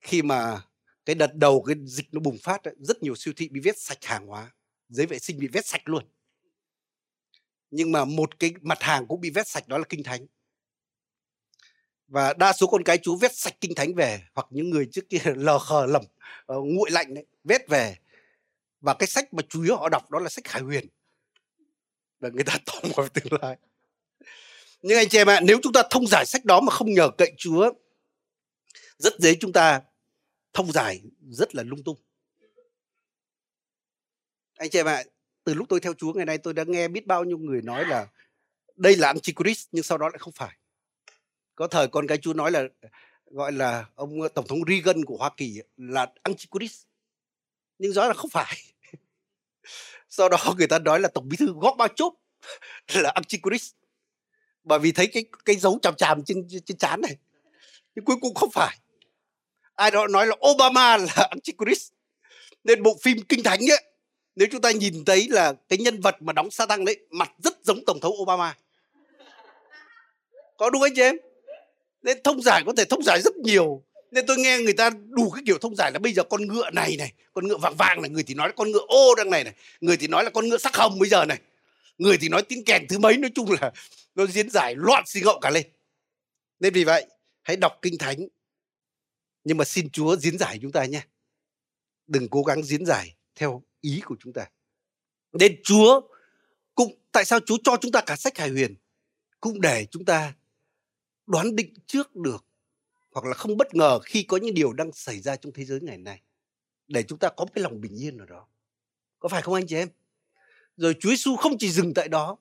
khi 0.00 0.22
mà 0.22 0.62
cái 1.04 1.14
đợt 1.14 1.34
đầu 1.34 1.62
cái 1.62 1.76
dịch 1.84 2.06
nó 2.12 2.20
bùng 2.20 2.38
phát 2.42 2.64
ấy, 2.64 2.74
rất 2.78 3.02
nhiều 3.02 3.16
siêu 3.16 3.34
thị 3.36 3.48
bị 3.48 3.60
vét 3.60 3.78
sạch 3.78 4.04
hàng 4.04 4.26
hóa 4.26 4.52
giấy 4.88 5.06
vệ 5.06 5.18
sinh 5.18 5.38
bị 5.38 5.48
vét 5.48 5.66
sạch 5.66 5.88
luôn 5.88 6.04
nhưng 7.70 7.92
mà 7.92 8.04
một 8.04 8.38
cái 8.38 8.54
mặt 8.62 8.82
hàng 8.82 9.06
cũng 9.06 9.20
bị 9.20 9.30
vét 9.30 9.48
sạch 9.48 9.68
đó 9.68 9.78
là 9.78 9.84
kinh 9.88 10.02
thánh. 10.02 10.26
Và 12.08 12.32
đa 12.32 12.52
số 12.52 12.66
con 12.66 12.82
cái 12.82 12.98
chú 12.98 13.16
vét 13.16 13.36
sạch 13.36 13.54
kinh 13.60 13.74
thánh 13.74 13.94
về 13.94 14.20
hoặc 14.34 14.46
những 14.50 14.70
người 14.70 14.88
trước 14.92 15.08
kia 15.08 15.18
lờ 15.36 15.58
khờ 15.58 15.86
lầm 15.86 16.02
uh, 16.02 16.10
ờ, 16.46 16.56
nguội 16.60 16.90
lạnh 16.90 17.14
đấy 17.14 17.26
vét 17.44 17.68
về. 17.68 17.96
Và 18.80 18.94
cái 18.94 19.06
sách 19.06 19.34
mà 19.34 19.42
chủ 19.48 19.62
yếu 19.62 19.76
họ 19.76 19.88
đọc 19.88 20.10
đó 20.10 20.18
là 20.18 20.28
sách 20.28 20.44
Khải 20.44 20.62
Huyền. 20.62 20.88
Và 22.20 22.28
người 22.28 22.44
ta 22.44 22.58
tò 22.66 22.72
mò 22.82 23.02
về 23.02 23.08
tương 23.14 23.42
lai. 23.42 23.56
Nhưng 24.82 24.98
anh 24.98 25.08
chị 25.08 25.18
em 25.18 25.26
ạ 25.26 25.40
nếu 25.42 25.58
chúng 25.62 25.72
ta 25.72 25.82
thông 25.90 26.06
giải 26.06 26.26
sách 26.26 26.44
đó 26.44 26.60
mà 26.60 26.72
không 26.72 26.92
nhờ 26.94 27.10
cậy 27.18 27.32
Chúa 27.36 27.72
rất 28.98 29.18
dễ 29.18 29.34
chúng 29.40 29.52
ta 29.52 29.82
thông 30.52 30.72
giải 30.72 31.00
rất 31.30 31.54
là 31.54 31.62
lung 31.62 31.82
tung. 31.84 31.96
Anh 34.56 34.70
chị 34.70 34.78
em 34.78 34.86
ạ 34.86 35.04
từ 35.48 35.54
lúc 35.54 35.68
tôi 35.68 35.80
theo 35.80 35.94
Chúa, 35.94 36.12
ngày 36.12 36.26
nay 36.26 36.38
tôi 36.38 36.54
đã 36.54 36.64
nghe 36.66 36.88
biết 36.88 37.06
bao 37.06 37.24
nhiêu 37.24 37.38
người 37.38 37.62
nói 37.62 37.86
là 37.86 38.06
đây 38.76 38.96
là 38.96 39.08
Antichrist, 39.08 39.68
nhưng 39.72 39.82
sau 39.82 39.98
đó 39.98 40.08
lại 40.08 40.18
không 40.18 40.32
phải. 40.32 40.56
Có 41.54 41.66
thời 41.66 41.88
con 41.88 42.06
cái 42.06 42.18
Chúa 42.18 42.32
nói 42.32 42.50
là, 42.50 42.62
gọi 43.26 43.52
là 43.52 43.86
ông 43.94 44.20
ờ, 44.20 44.28
tổng 44.28 44.46
thống 44.48 44.58
Reagan 44.68 45.04
của 45.04 45.16
Hoa 45.16 45.30
Kỳ 45.36 45.60
là 45.76 46.06
Antichrist, 46.22 46.82
nhưng 47.78 47.92
rõ 47.92 48.08
là 48.08 48.14
không 48.14 48.30
phải. 48.30 48.56
Sau 50.08 50.28
đó 50.28 50.54
người 50.58 50.66
ta 50.66 50.78
nói 50.78 51.00
là 51.00 51.08
tổng 51.08 51.28
bí 51.28 51.36
thư 51.36 51.52
Gorbachev 51.52 52.12
là 52.94 53.10
Antichrist, 53.14 53.74
bởi 54.64 54.78
vì 54.78 54.92
thấy 54.92 55.06
cái 55.06 55.24
cái 55.44 55.56
dấu 55.56 55.78
chằm 55.82 55.96
chằm 55.96 56.24
trên 56.24 56.48
trên 56.66 56.78
trán 56.78 57.00
này, 57.00 57.16
nhưng 57.94 58.04
cuối 58.04 58.16
cùng 58.20 58.34
không 58.34 58.50
phải. 58.50 58.78
Ai 59.74 59.90
đó 59.90 60.06
nói 60.06 60.26
là 60.26 60.36
Obama 60.50 60.96
là 60.96 61.28
Antichrist, 61.30 61.92
nên 62.64 62.82
bộ 62.82 62.98
phim 63.02 63.22
kinh 63.28 63.42
thánh 63.42 63.60
ấy 63.60 63.87
nếu 64.38 64.48
chúng 64.52 64.60
ta 64.60 64.70
nhìn 64.70 65.04
thấy 65.04 65.28
là 65.30 65.54
cái 65.68 65.78
nhân 65.78 66.00
vật 66.00 66.16
mà 66.22 66.32
đóng 66.32 66.50
Satan 66.50 66.84
đấy, 66.84 66.96
mặt 67.10 67.30
rất 67.44 67.58
giống 67.64 67.84
tổng 67.84 68.00
thống 68.00 68.14
Obama. 68.22 68.56
Có 70.56 70.70
đúng 70.70 70.82
anh 70.82 70.92
chị 70.96 71.02
em? 71.02 71.16
Nên 72.02 72.22
thông 72.22 72.42
giải 72.42 72.62
có 72.66 72.72
thể 72.76 72.84
thông 72.84 73.02
giải 73.02 73.20
rất 73.24 73.36
nhiều. 73.36 73.82
Nên 74.10 74.26
tôi 74.26 74.36
nghe 74.38 74.58
người 74.58 74.72
ta 74.72 74.90
đủ 74.90 75.30
cái 75.30 75.42
kiểu 75.46 75.58
thông 75.58 75.76
giải 75.76 75.92
là 75.92 75.98
bây 75.98 76.12
giờ 76.12 76.22
con 76.22 76.46
ngựa 76.46 76.70
này 76.70 76.96
này, 76.98 77.12
con 77.32 77.48
ngựa 77.48 77.56
vàng 77.56 77.74
vàng 77.74 78.02
này, 78.02 78.10
người 78.10 78.22
thì 78.22 78.34
nói 78.34 78.48
là 78.48 78.54
con 78.56 78.70
ngựa 78.70 78.84
ô 78.88 79.14
đang 79.14 79.30
này 79.30 79.44
này, 79.44 79.54
người 79.80 79.96
thì 79.96 80.06
nói 80.06 80.24
là 80.24 80.30
con 80.30 80.48
ngựa 80.48 80.58
sắc 80.58 80.76
hồng 80.76 80.98
bây 80.98 81.08
giờ 81.08 81.24
này, 81.24 81.38
người 81.98 82.18
thì 82.20 82.28
nói 82.28 82.42
tiếng 82.42 82.64
kèn 82.64 82.86
thứ 82.88 82.98
mấy, 82.98 83.16
nói 83.16 83.30
chung 83.34 83.48
là 83.60 83.72
nó 84.14 84.26
diễn 84.26 84.50
giải 84.50 84.74
loạn 84.76 85.04
xì 85.06 85.20
ngậu 85.20 85.38
cả 85.40 85.50
lên. 85.50 85.66
Nên 86.60 86.72
vì 86.72 86.84
vậy, 86.84 87.06
hãy 87.42 87.56
đọc 87.56 87.78
kinh 87.82 87.98
thánh. 87.98 88.28
Nhưng 89.44 89.56
mà 89.56 89.64
xin 89.64 89.90
chúa 89.90 90.16
diễn 90.16 90.38
giải 90.38 90.58
chúng 90.62 90.72
ta 90.72 90.84
nhé. 90.84 91.00
Đừng 92.06 92.28
cố 92.28 92.42
gắng 92.42 92.62
diễn 92.62 92.86
giải 92.86 93.14
theo 93.38 93.62
ý 93.80 94.00
của 94.04 94.16
chúng 94.20 94.32
ta. 94.32 94.46
Nên 95.32 95.60
chúa 95.64 96.00
cũng, 96.74 96.92
tại 97.12 97.24
sao 97.24 97.40
chúa 97.46 97.56
cho 97.64 97.76
chúng 97.80 97.92
ta 97.92 98.00
cả 98.00 98.16
sách 98.16 98.38
hài 98.38 98.48
huyền, 98.48 98.74
cũng 99.40 99.60
để 99.60 99.86
chúng 99.90 100.04
ta 100.04 100.34
đoán 101.26 101.56
định 101.56 101.74
trước 101.86 102.16
được 102.16 102.44
hoặc 103.12 103.24
là 103.24 103.34
không 103.34 103.56
bất 103.56 103.74
ngờ 103.74 103.98
khi 103.98 104.22
có 104.22 104.36
những 104.36 104.54
điều 104.54 104.72
đang 104.72 104.92
xảy 104.92 105.20
ra 105.20 105.36
trong 105.36 105.52
thế 105.52 105.64
giới 105.64 105.80
ngày 105.80 105.98
nay, 105.98 106.22
để 106.88 107.02
chúng 107.02 107.18
ta 107.18 107.28
có 107.28 107.46
cái 107.54 107.62
lòng 107.62 107.80
bình 107.80 108.02
yên 108.02 108.18
ở 108.18 108.26
đó. 108.26 108.46
Có 109.18 109.28
phải 109.28 109.42
không 109.42 109.54
anh 109.54 109.66
chị 109.66 109.76
em? 109.76 109.88
Rồi 110.76 110.94
Chúa 111.00 111.10
Giêsu 111.10 111.36
không 111.36 111.58
chỉ 111.58 111.70
dừng 111.70 111.94
tại 111.94 112.08
đó, 112.08 112.36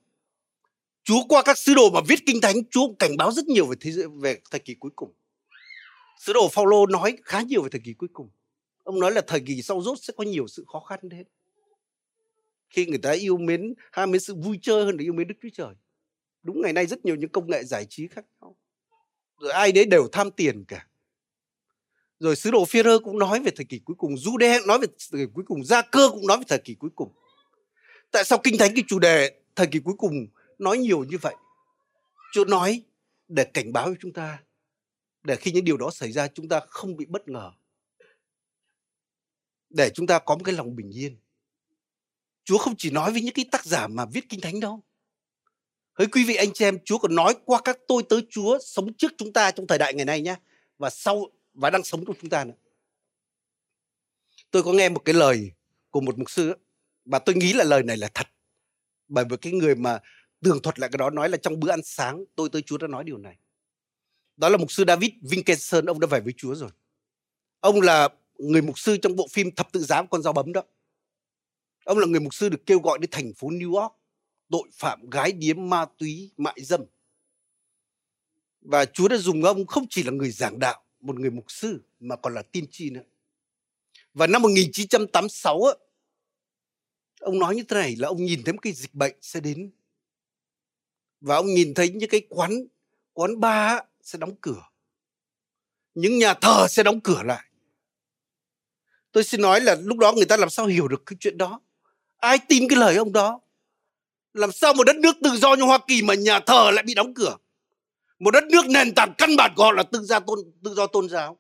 Chúa 1.04 1.24
qua 1.30 1.44
các 1.46 1.58
sứ 1.58 1.74
đồ 1.74 1.89
mà 1.89 2.00
viết 2.08 2.20
kinh 2.25 2.42
thánh, 2.42 2.56
Chúa 2.70 2.94
cảnh 3.00 3.18
báo 3.18 3.32
rất 3.32 3.46
nhiều 3.46 3.66
về 3.66 3.75
thế 3.80 3.92
giới, 3.92 4.08
về 4.08 4.39
thời 4.51 4.60
kỳ 4.60 4.75
cuối 4.75 4.92
cùng. 4.96 5.13
Sứ 6.20 6.34
đồ 6.34 6.50
Phaolô 6.50 6.86
nói 6.86 7.18
khá 7.24 7.42
nhiều 7.42 7.63
về 7.63 7.70
thời 7.72 7.82
kỳ 7.84 7.94
cuối 7.94 8.10
cùng 8.13 8.30
ông 8.88 9.00
nói 9.00 9.12
là 9.12 9.22
thời 9.27 9.39
kỳ 9.39 9.62
sau 9.62 9.82
rốt 9.82 9.98
sẽ 10.01 10.13
có 10.17 10.24
nhiều 10.24 10.48
sự 10.48 10.65
khó 10.67 10.79
khăn 10.79 11.00
đến 11.03 11.24
khi 12.70 12.86
người 12.86 12.98
ta 12.98 13.12
yêu 13.12 13.38
mến, 13.38 13.74
ham 13.91 14.12
mến 14.12 14.22
sự 14.22 14.36
vui 14.36 14.60
chơi 14.62 14.86
hơn 14.86 14.98
là 14.98 15.03
yêu 15.03 15.13
mến 15.13 15.27
Đức 15.27 15.36
Chúa 15.41 15.50
Trời. 15.53 15.75
Đúng 16.44 16.62
ngày 16.62 16.74
nay 16.74 16.86
rất 16.86 17.06
nhiều 17.06 17.15
những 17.15 17.29
công 17.29 17.50
nghệ 17.50 17.63
giải 17.63 17.86
trí 17.89 18.08
khác 18.08 18.25
nhau. 18.41 18.56
Rồi 19.39 19.51
ai 19.51 19.72
đấy 19.72 19.86
đều 19.86 20.08
tham 20.12 20.32
tiền 20.32 20.65
cả. 20.67 20.88
Rồi 22.20 22.36
sứ 22.36 22.51
đồ 22.51 22.65
phi 22.65 22.82
cũng 23.03 23.20
nói 23.20 23.39
về 23.39 23.51
thời 23.56 23.65
kỳ 23.65 23.79
cuối 23.79 23.96
cùng 24.00 24.15
Jude 24.15 24.67
nói 24.67 24.79
về 24.79 24.88
thời 25.12 25.25
kỳ 25.25 25.32
cuối 25.34 25.46
cùng 25.48 25.65
gia 25.65 25.82
cơ 25.82 26.10
cũng 26.12 26.27
nói 26.27 26.38
về 26.38 26.44
thời 26.48 26.60
kỳ 26.60 26.75
cuối 26.75 26.91
cùng. 26.96 27.13
Tại 28.12 28.24
sao 28.24 28.39
kinh 28.44 28.58
thánh, 28.58 28.75
cái 28.75 28.84
chủ 28.88 29.00
đề 29.00 29.39
thời 29.56 29.67
kỳ 29.67 29.79
cuối 29.79 29.96
cùng 29.98 30.27
nói 30.58 30.77
nhiều 30.77 31.03
như 31.03 31.17
vậy? 31.22 31.36
Chúa 32.33 32.46
nói 32.46 32.83
để 33.27 33.44
cảnh 33.44 33.74
báo 33.74 33.85
cho 33.88 33.96
chúng 34.00 34.14
ta, 34.14 34.44
để 35.24 35.35
khi 35.35 35.51
những 35.51 35.66
điều 35.66 35.77
đó 35.77 35.90
xảy 35.92 36.11
ra, 36.11 36.27
chúng 36.27 36.50
ta 36.50 36.59
không 36.68 36.98
bị 36.98 37.05
bất 37.05 37.27
ngờ 37.27 37.51
để 39.70 39.90
chúng 39.94 40.08
ta 40.08 40.20
có 40.20 40.36
một 40.36 40.42
cái 40.44 40.56
lòng 40.56 40.75
bình 40.75 40.92
yên 40.92 41.18
chúa 42.44 42.58
không 42.58 42.75
chỉ 42.77 42.90
nói 42.90 43.12
với 43.12 43.22
những 43.22 43.34
cái 43.34 43.46
tác 43.51 43.66
giả 43.66 43.88
mà 43.88 44.06
viết 44.06 44.30
kinh 44.30 44.42
thánh 44.42 44.60
đâu 44.60 44.84
Hỡi 45.98 46.08
quý 46.08 46.24
vị 46.24 46.36
anh 46.36 46.53
chị 46.53 46.66
em, 46.66 46.77
Chúa 46.86 46.98
còn 46.98 47.16
nói 47.16 47.36
qua 47.46 47.62
các 47.64 47.77
tôi 47.88 48.03
tới 48.10 48.27
Chúa 48.30 48.60
sống 48.62 48.94
trước 48.94 49.12
chúng 49.18 49.34
ta 49.34 49.51
trong 49.51 49.68
thời 49.68 49.77
đại 49.77 49.94
ngày 49.94 50.06
nay 50.06 50.22
nhé. 50.22 50.36
Và 50.77 50.90
sau 50.90 51.25
và 51.53 51.70
đang 51.70 51.84
sống 51.84 52.06
trong 52.06 52.16
chúng 52.22 52.30
ta 52.30 52.44
nữa. 52.44 52.53
Tôi 54.51 54.64
có 54.64 54.74
nghe 54.74 54.90
một 54.90 55.00
cái 55.06 55.16
lời 55.16 55.51
của 55.90 56.01
một 56.01 56.18
mục 56.18 56.30
sư 56.30 56.53
và 57.06 57.20
tôi 57.20 57.36
nghĩ 57.36 57.53
là 57.53 57.64
lời 57.64 57.84
này 57.84 57.98
là 57.98 58.10
thật. 58.14 58.27
Bởi 59.08 59.25
vì 59.30 59.38
cái 59.38 59.53
người 59.53 59.75
mà 59.75 60.00
tường 60.42 60.62
thuật 60.62 60.80
lại 60.80 60.90
cái 60.94 60.98
đó 60.98 61.10
nói 61.10 61.30
là 61.30 61.38
trong 61.38 61.60
bữa 61.60 61.70
ăn 61.70 61.80
sáng 61.84 62.24
tôi 62.36 62.50
tới 62.50 62.62
Chúa 62.62 62.77
đã 62.77 62.88
nói 62.88 63.03
điều 63.03 63.18
này. 63.18 63.38
Đó 64.38 64.50
là 64.50 64.58
mục 64.58 64.72
sư 64.72 64.84
David 64.88 65.12
Vinkenson, 65.22 65.86
ông 65.86 66.00
đã 66.00 66.08
về 66.12 66.20
với 66.20 66.34
Chúa 66.38 66.56
rồi. 66.56 66.70
Ông 67.60 67.82
là 67.82 68.10
người 68.37 68.61
mục 68.61 68.79
sư 68.79 68.97
trong 68.97 69.15
bộ 69.15 69.27
phim 69.31 69.51
Thập 69.51 69.71
tự 69.71 69.83
giá 69.83 70.03
con 70.03 70.21
dao 70.21 70.33
bấm 70.33 70.53
đó. 70.53 70.63
Ông 71.85 71.97
là 71.97 72.07
người 72.07 72.19
mục 72.19 72.33
sư 72.33 72.50
được 72.50 72.65
kêu 72.65 72.79
gọi 72.79 72.97
đến 73.01 73.09
thành 73.11 73.33
phố 73.33 73.47
New 73.47 73.75
York 73.81 73.93
tội 74.50 74.69
phạm 74.73 75.09
gái 75.09 75.31
điếm 75.31 75.69
ma 75.69 75.85
túy 75.97 76.31
mại 76.37 76.55
dâm. 76.57 76.81
Và 78.61 78.85
Chúa 78.85 79.07
đã 79.07 79.17
dùng 79.17 79.43
ông 79.43 79.65
không 79.65 79.85
chỉ 79.89 80.03
là 80.03 80.11
người 80.11 80.31
giảng 80.31 80.59
đạo 80.59 80.83
một 81.00 81.19
người 81.19 81.31
mục 81.31 81.51
sư 81.51 81.81
mà 82.00 82.15
còn 82.15 82.33
là 82.33 82.41
tiên 82.41 82.65
tri 82.71 82.89
nữa. 82.89 83.03
Và 84.13 84.27
năm 84.27 84.41
1986 84.41 85.63
á, 85.63 85.73
ông 87.19 87.39
nói 87.39 87.55
như 87.55 87.63
thế 87.63 87.75
này 87.75 87.95
là 87.95 88.07
ông 88.07 88.25
nhìn 88.25 88.43
thấy 88.43 88.53
một 88.53 88.59
cái 88.61 88.73
dịch 88.73 88.93
bệnh 88.93 89.15
sẽ 89.21 89.39
đến. 89.39 89.71
Và 91.21 91.35
ông 91.35 91.45
nhìn 91.45 91.73
thấy 91.73 91.89
những 91.89 92.09
cái 92.09 92.21
quán 92.29 92.51
quán 93.13 93.39
bar 93.39 93.81
sẽ 94.01 94.19
đóng 94.19 94.35
cửa. 94.41 94.63
Những 95.93 96.17
nhà 96.17 96.33
thờ 96.33 96.67
sẽ 96.69 96.83
đóng 96.83 97.01
cửa 97.01 97.23
lại 97.23 97.47
tôi 99.11 99.24
xin 99.24 99.41
nói 99.41 99.61
là 99.61 99.75
lúc 99.83 99.98
đó 99.98 100.13
người 100.13 100.25
ta 100.25 100.37
làm 100.37 100.50
sao 100.50 100.65
hiểu 100.65 100.87
được 100.87 101.05
cái 101.05 101.17
chuyện 101.20 101.37
đó 101.37 101.61
ai 102.17 102.37
tin 102.48 102.67
cái 102.70 102.79
lời 102.79 102.96
ông 102.96 103.13
đó 103.13 103.39
làm 104.37 104.51
sao 104.51 104.74
một 104.74 104.83
đất 104.83 104.96
nước 104.96 105.15
tự 105.24 105.29
do 105.29 105.55
như 105.55 105.63
Hoa 105.63 105.79
Kỳ 105.87 106.01
mà 106.01 106.13
nhà 106.13 106.39
thờ 106.39 106.72
lại 106.72 106.83
bị 106.83 106.93
đóng 106.93 107.13
cửa? 107.13 107.37
Một 108.20 108.31
đất 108.31 108.43
nước 108.43 108.65
nền 108.67 108.96
tảng 108.96 109.13
căn 109.17 109.35
bản 109.37 109.53
của 109.55 109.63
họ 109.63 109.72
là 109.72 109.83
tự 109.83 110.00
do 110.03 110.20
tôn 110.20 110.39
tự 110.63 110.74
do 110.74 110.87
tôn 110.87 111.09
giáo. 111.09 111.39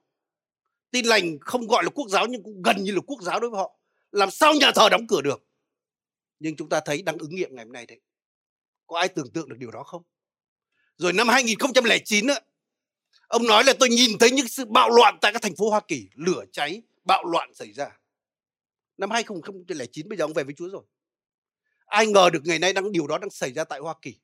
Tin 0.91 1.05
lành 1.05 1.37
không 1.41 1.67
gọi 1.67 1.83
là 1.83 1.89
quốc 1.89 2.09
giáo 2.09 2.27
nhưng 2.27 2.43
cũng 2.43 2.61
gần 2.61 2.83
như 2.83 2.91
là 2.91 3.01
quốc 3.07 3.21
giáo 3.21 3.39
đối 3.39 3.49
với 3.49 3.57
họ. 3.57 3.75
Làm 4.11 4.31
sao 4.31 4.53
nhà 4.53 4.71
thờ 4.75 4.89
đóng 4.89 5.07
cửa 5.07 5.21
được? 5.21 5.43
Nhưng 6.39 6.55
chúng 6.55 6.69
ta 6.69 6.79
thấy 6.85 7.01
đang 7.01 7.17
ứng 7.17 7.35
nghiệm 7.35 7.55
ngày 7.55 7.65
hôm 7.65 7.73
nay 7.73 7.85
đấy. 7.85 7.99
Có 8.87 8.99
ai 8.99 9.07
tưởng 9.07 9.29
tượng 9.33 9.49
được 9.49 9.55
điều 9.59 9.71
đó 9.71 9.83
không? 9.83 10.03
Rồi 10.97 11.13
năm 11.13 11.27
2009 11.27 12.27
á, 12.27 12.39
ông 13.27 13.47
nói 13.47 13.63
là 13.63 13.73
tôi 13.79 13.89
nhìn 13.89 14.17
thấy 14.19 14.31
những 14.31 14.47
sự 14.47 14.65
bạo 14.65 14.89
loạn 14.89 15.17
tại 15.21 15.33
các 15.33 15.41
thành 15.41 15.55
phố 15.55 15.69
Hoa 15.69 15.79
Kỳ, 15.87 16.07
lửa 16.15 16.43
cháy, 16.51 16.81
bạo 17.07 17.23
loạn 17.25 17.53
xảy 17.53 17.73
ra. 17.73 17.97
Năm 18.97 19.11
2009 19.11 20.09
bây 20.09 20.17
giờ 20.17 20.25
ông 20.25 20.33
về 20.33 20.43
với 20.43 20.53
Chúa 20.57 20.69
rồi. 20.69 20.83
Ai 21.85 22.07
ngờ 22.07 22.29
được 22.33 22.41
ngày 22.45 22.59
nay 22.59 22.73
đang, 22.73 22.91
điều 22.91 23.07
đó 23.07 23.17
đang 23.17 23.29
xảy 23.29 23.53
ra 23.53 23.63
tại 23.63 23.79
Hoa 23.79 23.95
Kỳ. 24.01 24.15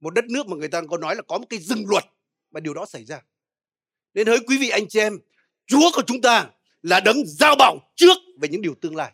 Một 0.00 0.10
đất 0.10 0.24
nước 0.24 0.46
mà 0.46 0.56
người 0.56 0.68
ta 0.68 0.82
có 0.90 0.98
nói 0.98 1.16
là 1.16 1.22
có 1.22 1.38
một 1.38 1.46
cái 1.50 1.60
dừng 1.60 1.84
luật 1.88 2.04
mà 2.50 2.60
điều 2.60 2.74
đó 2.74 2.86
xảy 2.86 3.04
ra. 3.04 3.22
Nên 4.14 4.26
hỡi 4.26 4.38
quý 4.46 4.58
vị 4.58 4.68
anh 4.68 4.88
chị 4.88 4.98
em, 4.98 5.18
Chúa 5.66 5.90
của 5.94 6.02
chúng 6.06 6.20
ta 6.20 6.50
là 6.82 7.00
đấng 7.00 7.26
giao 7.26 7.56
bảo 7.58 7.78
trước 7.94 8.16
về 8.40 8.48
những 8.48 8.62
điều 8.62 8.74
tương 8.80 8.96
lai. 8.96 9.12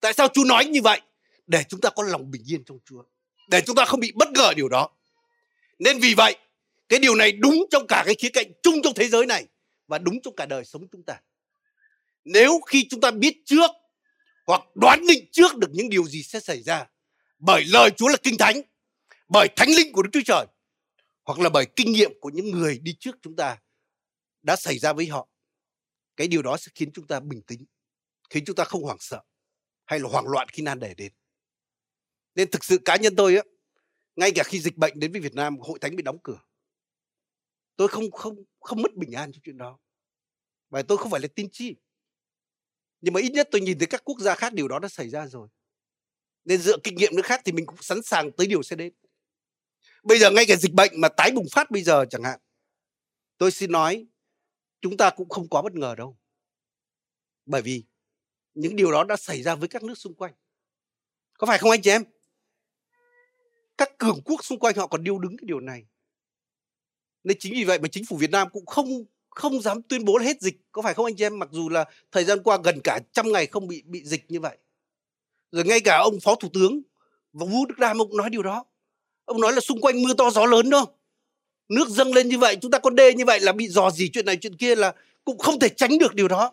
Tại 0.00 0.12
sao 0.12 0.28
Chúa 0.28 0.44
nói 0.44 0.64
như 0.64 0.82
vậy? 0.82 1.00
Để 1.46 1.64
chúng 1.68 1.80
ta 1.80 1.90
có 1.90 2.02
lòng 2.02 2.30
bình 2.30 2.42
yên 2.46 2.64
trong 2.64 2.78
Chúa. 2.84 3.02
Để 3.48 3.60
chúng 3.60 3.76
ta 3.76 3.84
không 3.84 4.00
bị 4.00 4.12
bất 4.14 4.28
ngờ 4.30 4.52
điều 4.56 4.68
đó. 4.68 4.90
Nên 5.78 5.98
vì 5.98 6.14
vậy, 6.14 6.36
cái 6.88 6.98
điều 6.98 7.14
này 7.14 7.32
đúng 7.32 7.64
trong 7.70 7.86
cả 7.86 8.02
cái 8.06 8.14
khía 8.14 8.28
cạnh 8.32 8.46
chung 8.62 8.74
trong 8.82 8.94
thế 8.94 9.08
giới 9.08 9.26
này 9.26 9.46
và 9.86 9.98
đúng 9.98 10.20
trong 10.22 10.36
cả 10.36 10.46
đời 10.46 10.64
sống 10.64 10.88
chúng 10.92 11.02
ta 11.02 11.20
nếu 12.24 12.60
khi 12.66 12.86
chúng 12.90 13.00
ta 13.00 13.10
biết 13.10 13.42
trước 13.44 13.70
hoặc 14.46 14.60
đoán 14.74 15.06
định 15.08 15.28
trước 15.32 15.56
được 15.56 15.68
những 15.72 15.88
điều 15.88 16.04
gì 16.04 16.22
sẽ 16.22 16.40
xảy 16.40 16.62
ra 16.62 16.86
bởi 17.38 17.64
lời 17.64 17.90
Chúa 17.96 18.08
là 18.08 18.16
kinh 18.22 18.38
thánh, 18.38 18.60
bởi 19.28 19.48
thánh 19.56 19.68
linh 19.68 19.92
của 19.92 20.02
Đức 20.02 20.10
Chúa 20.12 20.20
Trời 20.24 20.46
hoặc 21.24 21.38
là 21.38 21.48
bởi 21.48 21.66
kinh 21.76 21.92
nghiệm 21.92 22.12
của 22.20 22.30
những 22.34 22.50
người 22.50 22.78
đi 22.78 22.96
trước 23.00 23.16
chúng 23.22 23.36
ta 23.36 23.58
đã 24.42 24.56
xảy 24.56 24.78
ra 24.78 24.92
với 24.92 25.06
họ. 25.06 25.28
Cái 26.16 26.28
điều 26.28 26.42
đó 26.42 26.56
sẽ 26.56 26.72
khiến 26.74 26.90
chúng 26.94 27.06
ta 27.06 27.20
bình 27.20 27.42
tĩnh, 27.42 27.64
khiến 28.30 28.44
chúng 28.44 28.56
ta 28.56 28.64
không 28.64 28.82
hoảng 28.82 28.96
sợ 29.00 29.22
hay 29.84 30.00
là 30.00 30.08
hoảng 30.08 30.28
loạn 30.28 30.48
khi 30.48 30.62
nan 30.62 30.80
đề 30.80 30.94
đến. 30.94 31.12
Nên 32.34 32.50
thực 32.50 32.64
sự 32.64 32.78
cá 32.84 32.96
nhân 32.96 33.16
tôi 33.16 33.36
á, 33.36 33.42
ngay 34.16 34.32
cả 34.34 34.42
khi 34.42 34.60
dịch 34.60 34.76
bệnh 34.76 35.00
đến 35.00 35.12
với 35.12 35.20
Việt 35.20 35.34
Nam, 35.34 35.58
hội 35.58 35.78
thánh 35.78 35.96
bị 35.96 36.02
đóng 36.02 36.18
cửa. 36.22 36.40
Tôi 37.76 37.88
không 37.88 38.10
không 38.10 38.36
không 38.60 38.82
mất 38.82 38.94
bình 38.94 39.12
an 39.12 39.32
trong 39.32 39.40
chuyện 39.44 39.58
đó. 39.58 39.78
Và 40.70 40.82
tôi 40.82 40.98
không 40.98 41.10
phải 41.10 41.20
là 41.20 41.28
tin 41.34 41.48
chi 41.52 41.76
nhưng 43.04 43.14
mà 43.14 43.20
ít 43.20 43.32
nhất 43.32 43.48
tôi 43.50 43.60
nhìn 43.60 43.78
thấy 43.78 43.86
các 43.86 44.04
quốc 44.04 44.20
gia 44.20 44.34
khác 44.34 44.52
điều 44.52 44.68
đó 44.68 44.78
đã 44.78 44.88
xảy 44.88 45.08
ra 45.08 45.26
rồi. 45.26 45.48
Nên 46.44 46.60
dựa 46.60 46.76
kinh 46.84 46.94
nghiệm 46.94 47.16
nước 47.16 47.24
khác 47.24 47.40
thì 47.44 47.52
mình 47.52 47.66
cũng 47.66 47.82
sẵn 47.82 48.02
sàng 48.02 48.32
tới 48.32 48.46
điều 48.46 48.62
sẽ 48.62 48.76
đến. 48.76 48.92
Bây 50.02 50.18
giờ 50.18 50.30
ngay 50.30 50.44
cả 50.48 50.56
dịch 50.56 50.72
bệnh 50.72 51.00
mà 51.00 51.08
tái 51.08 51.30
bùng 51.30 51.46
phát 51.52 51.70
bây 51.70 51.82
giờ 51.82 52.04
chẳng 52.10 52.22
hạn, 52.22 52.40
tôi 53.38 53.50
xin 53.50 53.72
nói, 53.72 54.06
chúng 54.80 54.96
ta 54.96 55.10
cũng 55.10 55.28
không 55.28 55.48
quá 55.48 55.62
bất 55.62 55.74
ngờ 55.74 55.94
đâu. 55.94 56.18
Bởi 57.46 57.62
vì 57.62 57.84
những 58.54 58.76
điều 58.76 58.92
đó 58.92 59.04
đã 59.04 59.16
xảy 59.16 59.42
ra 59.42 59.54
với 59.54 59.68
các 59.68 59.82
nước 59.82 59.94
xung 59.94 60.14
quanh. 60.14 60.34
Có 61.38 61.46
phải 61.46 61.58
không 61.58 61.70
anh 61.70 61.82
chị 61.82 61.90
em? 61.90 62.04
Các 63.76 63.98
cường 63.98 64.22
quốc 64.24 64.44
xung 64.44 64.58
quanh 64.58 64.76
họ 64.76 64.86
còn 64.86 65.04
điêu 65.04 65.18
đứng 65.18 65.36
cái 65.36 65.44
điều 65.46 65.60
này. 65.60 65.86
Nên 67.24 67.36
chính 67.40 67.52
vì 67.52 67.64
vậy 67.64 67.78
mà 67.78 67.88
chính 67.92 68.04
phủ 68.08 68.16
Việt 68.16 68.30
Nam 68.30 68.48
cũng 68.52 68.66
không 68.66 69.04
không 69.34 69.62
dám 69.62 69.82
tuyên 69.82 70.04
bố 70.04 70.18
là 70.18 70.24
hết 70.24 70.40
dịch. 70.40 70.56
Có 70.72 70.82
phải 70.82 70.94
không 70.94 71.04
anh 71.04 71.16
chị 71.16 71.24
em? 71.24 71.38
Mặc 71.38 71.48
dù 71.52 71.68
là 71.68 71.84
thời 72.12 72.24
gian 72.24 72.42
qua 72.42 72.58
gần 72.64 72.80
cả 72.80 73.00
trăm 73.12 73.32
ngày 73.32 73.46
không 73.46 73.68
bị 73.68 73.82
bị 73.86 74.02
dịch 74.04 74.24
như 74.28 74.40
vậy. 74.40 74.56
Rồi 75.52 75.64
ngay 75.64 75.80
cả 75.80 75.98
ông 75.98 76.20
phó 76.20 76.34
thủ 76.34 76.48
tướng 76.52 76.82
và 77.32 77.46
Vũ 77.46 77.66
Đức 77.66 77.78
Đam, 77.78 77.98
ông 77.98 78.16
nói 78.16 78.30
điều 78.30 78.42
đó. 78.42 78.64
Ông 79.24 79.40
nói 79.40 79.52
là 79.52 79.60
xung 79.60 79.80
quanh 79.80 80.02
mưa 80.02 80.14
to 80.14 80.30
gió 80.30 80.46
lớn 80.46 80.70
đâu 80.70 80.86
nước 81.68 81.88
dâng 81.88 82.14
lên 82.14 82.28
như 82.28 82.38
vậy, 82.38 82.56
chúng 82.60 82.70
ta 82.70 82.78
có 82.78 82.90
đê 82.90 83.14
như 83.14 83.24
vậy 83.24 83.40
là 83.40 83.52
bị 83.52 83.68
dò 83.68 83.90
gì 83.90 84.10
chuyện 84.12 84.26
này 84.26 84.36
chuyện 84.36 84.56
kia 84.56 84.76
là 84.76 84.94
cũng 85.24 85.38
không 85.38 85.58
thể 85.58 85.68
tránh 85.68 85.98
được 85.98 86.14
điều 86.14 86.28
đó. 86.28 86.52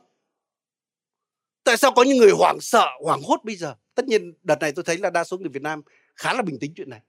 Tại 1.63 1.77
sao 1.77 1.91
có 1.91 2.03
những 2.03 2.17
người 2.17 2.31
hoảng 2.31 2.57
sợ, 2.61 2.87
hoảng 3.03 3.21
hốt 3.23 3.39
bây 3.43 3.55
giờ? 3.55 3.75
Tất 3.95 4.05
nhiên 4.07 4.33
đợt 4.43 4.59
này 4.59 4.71
tôi 4.71 4.83
thấy 4.83 4.97
là 4.97 5.09
đa 5.09 5.23
số 5.23 5.37
người 5.37 5.49
Việt 5.49 5.61
Nam 5.61 5.81
khá 6.15 6.33
là 6.33 6.41
bình 6.41 6.59
tĩnh 6.59 6.73
chuyện 6.75 6.89
này. 6.89 6.99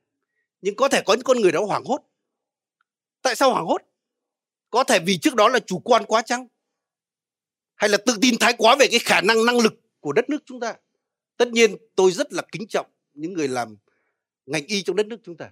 Nhưng 0.61 0.76
có 0.76 0.88
thể 0.88 1.02
có 1.06 1.14
những 1.14 1.22
con 1.22 1.40
người 1.40 1.52
đó 1.52 1.64
hoảng 1.64 1.85
hốt. 1.85 2.00
Tại 3.22 3.37
sao 3.37 3.50
hoảng 3.52 3.66
hốt? 3.66 3.82
Có 4.72 4.85
thể 4.85 4.98
vì 5.06 5.18
trước 5.18 5.35
đó 5.35 5.48
là 5.48 5.58
chủ 5.58 5.78
quan 5.78 6.04
quá 6.04 6.22
chăng? 6.22 6.46
Hay 7.74 7.90
là 7.90 7.98
tự 8.06 8.18
tin 8.20 8.35
thái 8.40 8.54
quá 8.58 8.76
về 8.80 8.87
cái 8.90 8.98
khả 8.98 9.20
năng 9.20 9.46
năng 9.46 9.58
lực 9.58 9.74
của 10.00 10.12
đất 10.12 10.30
nước 10.30 10.42
chúng 10.46 10.61
ta? 10.61 10.74
Tất 11.37 11.48
nhiên 11.48 11.76
tôi 11.96 12.12
rất 12.12 12.32
là 12.32 12.42
kính 12.52 12.66
trọng 12.68 12.87
những 13.14 13.32
người 13.32 13.48
làm 13.48 13.76
ngành 14.46 14.66
y 14.66 14.82
trong 14.82 14.96
đất 14.96 15.06
nước 15.06 15.20
chúng 15.24 15.37
ta. 15.37 15.50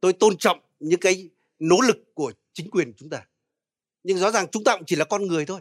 Tôi 0.00 0.12
tôn 0.12 0.36
trọng 0.36 0.60
những 0.80 1.00
cái 1.00 1.30
nỗ 1.58 1.80
lực 1.80 2.14
của 2.14 2.32
chính 2.52 2.70
quyền 2.70 2.92
chúng 2.96 3.10
ta. 3.10 3.26
Nhưng 4.02 4.18
rõ 4.18 4.30
ràng 4.30 4.46
chúng 4.52 4.64
ta 4.64 4.76
cũng 4.76 4.86
chỉ 4.86 4.96
là 4.96 5.04
con 5.04 5.26
người 5.26 5.46
thôi. 5.46 5.60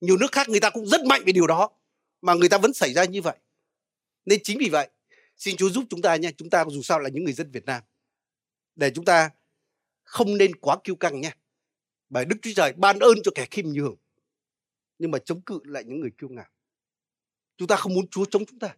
Nhiều 0.00 0.16
nước 0.16 0.32
khác 0.32 0.48
người 0.48 0.60
ta 0.60 0.70
cũng 0.70 0.86
rất 0.86 1.04
mạnh 1.04 1.22
về 1.26 1.32
điều 1.32 1.46
đó, 1.46 1.70
mà 2.22 2.34
người 2.34 2.48
ta 2.48 2.58
vẫn 2.58 2.72
xảy 2.72 2.92
ra 2.92 3.04
như 3.04 3.22
vậy. 3.22 3.36
Nên 4.24 4.40
chính 4.42 4.58
vì 4.58 4.68
vậy, 4.68 4.88
xin 5.36 5.56
chúa 5.56 5.70
giúp 5.70 5.84
chúng 5.90 6.02
ta 6.02 6.16
nha. 6.16 6.30
Chúng 6.36 6.50
ta 6.50 6.64
dù 6.70 6.82
sao 6.82 6.98
là 6.98 7.08
những 7.08 7.24
người 7.24 7.32
dân 7.32 7.50
việt 7.50 7.64
nam. 7.64 7.82
Để 8.76 8.90
chúng 8.94 9.04
ta 9.04 9.30
không 10.02 10.38
nên 10.38 10.54
quá 10.54 10.76
kiêu 10.84 10.96
căng 10.96 11.20
nha 11.20 11.36
bởi 12.14 12.24
đức 12.24 12.36
chúa 12.42 12.50
trời 12.56 12.72
ban 12.72 12.98
ơn 12.98 13.18
cho 13.24 13.30
kẻ 13.34 13.46
khiêm 13.50 13.66
nhường. 13.66 13.96
Nhưng 14.98 15.10
mà 15.10 15.18
chống 15.18 15.42
cự 15.42 15.60
lại 15.64 15.84
những 15.84 16.00
người 16.00 16.10
kiêu 16.18 16.28
ngạo. 16.28 16.48
Chúng 17.56 17.68
ta 17.68 17.76
không 17.76 17.94
muốn 17.94 18.08
chúa 18.08 18.24
chống 18.24 18.46
chúng 18.46 18.58
ta. 18.58 18.76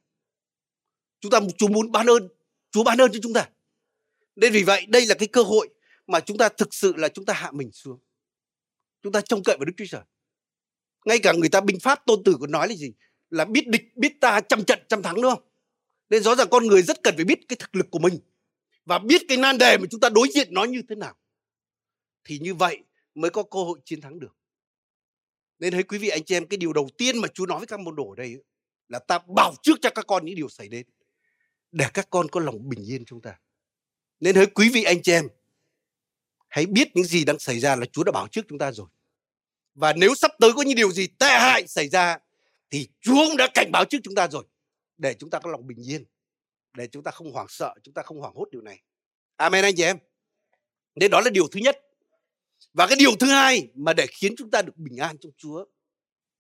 Chúng 1.21 1.33
ta, 1.33 1.41
chúa 1.59 1.69
muốn 1.69 1.93
ban 1.93 2.07
ơn. 2.07 2.29
Chúa 2.71 2.85
ban 2.85 3.01
ơn 3.01 3.13
cho 3.13 3.19
chúng 3.23 3.33
ta. 3.33 3.49
Nên 4.37 4.53
vì 4.53 4.63
vậy, 4.63 4.87
đây 4.89 5.07
là 5.07 5.15
cái 5.15 5.29
cơ 5.29 5.43
hội 5.43 5.69
mà 6.07 6.21
chúng 6.21 6.39
ta 6.39 6.49
thực 6.49 6.75
sự 6.75 6.93
là 6.97 7.09
chúng 7.09 7.25
ta 7.25 7.33
hạ 7.35 7.51
mình 7.51 7.73
xuống. 7.73 7.99
Chúng 9.03 9.13
ta 9.13 9.21
trông 9.21 9.43
cậy 9.43 9.57
vào 9.57 9.65
đức 9.65 9.73
chúa 9.77 9.85
trời. 9.89 10.03
Ngay 11.05 11.19
cả 11.19 11.33
người 11.33 11.49
ta 11.49 11.61
binh 11.61 11.81
pháp, 11.81 12.07
tôn 12.07 12.25
tử 12.25 12.37
còn 12.41 12.51
nói 12.51 12.69
là 12.69 12.75
gì? 12.75 12.93
Là 13.31 13.45
biết 13.45 13.69
địch, 13.69 13.97
biết 13.97 14.21
ta 14.21 14.41
trăm 14.41 14.65
trận, 14.65 14.79
trăm 14.89 15.03
thắng, 15.03 15.15
đúng 15.15 15.35
không? 15.35 15.49
Nên 16.11 16.23
rõ 16.23 16.35
ràng 16.35 16.49
con 16.51 16.67
người 16.67 16.83
rất 16.83 17.03
cần 17.03 17.15
phải 17.17 17.25
biết 17.25 17.39
cái 17.49 17.57
thực 17.57 17.75
lực 17.77 17.87
của 17.91 17.99
mình 17.99 18.19
và 18.85 18.99
biết 18.99 19.23
cái 19.29 19.37
nan 19.37 19.59
đề 19.59 19.79
mà 19.79 19.85
chúng 19.91 20.01
ta 20.01 20.09
đối 20.09 20.29
diện 20.35 20.49
nó 20.51 20.65
như 20.65 20.83
thế 20.89 20.97
nào. 20.97 21.17
Thì 22.25 22.39
như 22.39 22.55
vậy 22.55 22.83
mới 23.17 23.31
có 23.31 23.43
cơ 23.43 23.59
hội 23.59 23.79
chiến 23.85 24.01
thắng 24.01 24.21
được. 24.21 24.37
Nên 25.59 25.73
thấy 25.73 25.83
quý 25.83 25.99
vị 25.99 26.09
anh 26.09 26.25
chị 26.25 26.37
em, 26.37 26.47
cái 26.47 26.57
điều 26.57 26.73
đầu 26.73 26.89
tiên 26.99 27.19
mà 27.19 27.29
Chúa 27.29 27.47
nói 27.47 27.59
với 27.59 27.67
các 27.67 27.81
môn 27.81 27.97
đồ 27.97 28.11
ở 28.11 28.15
đây 28.17 28.37
là 28.89 28.99
ta 28.99 29.19
bảo 29.37 29.55
trước 29.63 29.79
cho 29.83 29.91
các 29.91 30.07
con 30.07 30.25
những 30.25 30.35
điều 30.35 30.49
xảy 30.49 30.69
đến, 30.69 30.87
để 31.73 31.87
các 31.95 32.11
con 32.11 32.29
có 32.29 32.41
lòng 32.41 32.69
bình 32.69 32.85
yên 32.91 33.05
chúng 33.05 33.21
ta. 33.21 33.39
Nên 34.21 34.37
hỡi 34.37 34.47
quý 34.47 34.71
vị 34.73 34.85
anh 34.85 35.03
chị 35.03 35.13
em, 35.13 35.29
hãy 36.49 36.67
biết 36.67 36.89
những 36.95 37.05
gì 37.05 37.25
đang 37.25 37.39
xảy 37.39 37.61
ra 37.61 37.77
là 37.77 37.87
Chúa 37.87 38.05
đã 38.05 38.13
bảo 38.13 38.29
trước 38.29 38.43
chúng 38.49 38.59
ta 38.59 38.73
rồi. 38.73 38.87
Và 39.75 39.93
nếu 39.93 40.15
sắp 40.15 40.31
tới 40.41 40.51
có 40.57 40.63
những 40.63 40.77
điều 40.77 40.93
gì 40.93 41.07
tệ 41.07 41.39
hại 41.39 41.67
xảy 41.67 41.89
ra, 41.89 42.19
thì 42.71 42.89
Chúa 43.01 43.27
cũng 43.29 43.37
đã 43.37 43.49
cảnh 43.55 43.71
báo 43.73 43.85
trước 43.85 43.99
chúng 44.03 44.15
ta 44.15 44.29
rồi, 44.29 44.45
để 44.97 45.15
chúng 45.15 45.31
ta 45.31 45.39
có 45.39 45.51
lòng 45.51 45.67
bình 45.67 45.91
yên, 45.91 46.05
để 46.77 46.87
chúng 46.87 47.03
ta 47.03 47.11
không 47.11 47.33
hoảng 47.33 47.49
sợ, 47.49 47.75
chúng 47.83 47.95
ta 47.95 48.03
không 48.03 48.21
hoảng 48.21 48.35
hốt 48.35 48.49
điều 48.51 48.63
này. 48.63 48.83
Amen 49.37 49.65
anh 49.65 49.75
chị 49.77 49.83
em. 49.83 49.99
Nên 50.95 51.11
đó 51.11 51.21
là 51.21 51.31
điều 51.31 51.49
thứ 51.49 51.61
nhất 51.61 51.86
và 52.77 52.87
cái 52.87 52.97
điều 52.99 53.17
thứ 53.21 53.27
hai 53.27 53.69
mà 53.75 53.93
để 53.93 54.07
khiến 54.07 54.35
chúng 54.39 54.51
ta 54.51 54.63
được 54.63 54.77
bình 54.77 54.97
an 54.97 55.17
trong 55.19 55.33
Chúa 55.37 55.65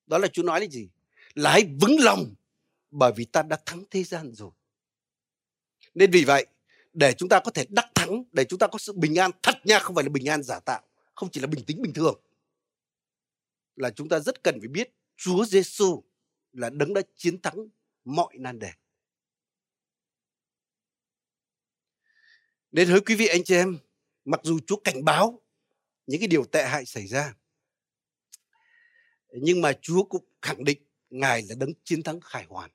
đó 0.06 0.18
là 0.18 0.28
Chúa 0.28 0.42
nói 0.42 0.60
là 0.60 0.66
gì 0.66 0.88
là 1.34 1.52
hãy 1.52 1.62
vững 1.80 1.96
lòng 2.00 2.34
bởi 2.90 3.12
vì 3.16 3.24
ta 3.24 3.42
đã 3.42 3.58
thắng 3.66 3.84
thế 3.90 4.02
gian 4.04 4.32
rồi 4.32 4.50
nên 5.94 6.10
vì 6.10 6.24
vậy 6.24 6.46
để 6.92 7.12
chúng 7.12 7.28
ta 7.28 7.40
có 7.40 7.50
thể 7.50 7.64
đắc 7.68 7.86
thắng 7.94 8.24
để 8.32 8.44
chúng 8.44 8.58
ta 8.58 8.66
có 8.66 8.78
sự 8.78 8.92
bình 8.92 9.18
an 9.18 9.30
thật 9.42 9.54
nha 9.64 9.78
không 9.78 9.94
phải 9.94 10.04
là 10.04 10.10
bình 10.10 10.28
an 10.28 10.42
giả 10.42 10.60
tạo 10.60 10.82
không 11.14 11.30
chỉ 11.30 11.40
là 11.40 11.46
bình 11.46 11.64
tĩnh 11.64 11.82
bình 11.82 11.92
thường 11.92 12.20
là 13.76 13.90
chúng 13.90 14.08
ta 14.08 14.18
rất 14.18 14.42
cần 14.42 14.60
phải 14.60 14.68
biết 14.68 14.90
Chúa 15.16 15.44
Giêsu 15.44 16.02
là 16.52 16.70
đấng 16.70 16.94
đã 16.94 17.00
chiến 17.16 17.42
thắng 17.42 17.68
mọi 18.04 18.34
nan 18.38 18.58
đề. 18.58 18.70
Nên 22.72 22.88
hỡi 22.88 23.00
quý 23.00 23.14
vị 23.14 23.26
anh 23.26 23.44
chị 23.44 23.54
em, 23.54 23.78
mặc 24.24 24.40
dù 24.42 24.58
Chúa 24.66 24.76
cảnh 24.76 25.04
báo 25.04 25.40
những 26.06 26.20
cái 26.20 26.28
điều 26.28 26.44
tệ 26.44 26.68
hại 26.68 26.86
xảy 26.86 27.06
ra, 27.06 27.34
nhưng 29.28 29.60
mà 29.60 29.72
Chúa 29.82 30.02
cũng 30.02 30.24
khẳng 30.42 30.64
định 30.64 30.82
Ngài 31.10 31.42
là 31.42 31.54
đấng 31.54 31.72
chiến 31.84 32.02
thắng 32.02 32.20
khải 32.20 32.44
hoàn. 32.44 32.70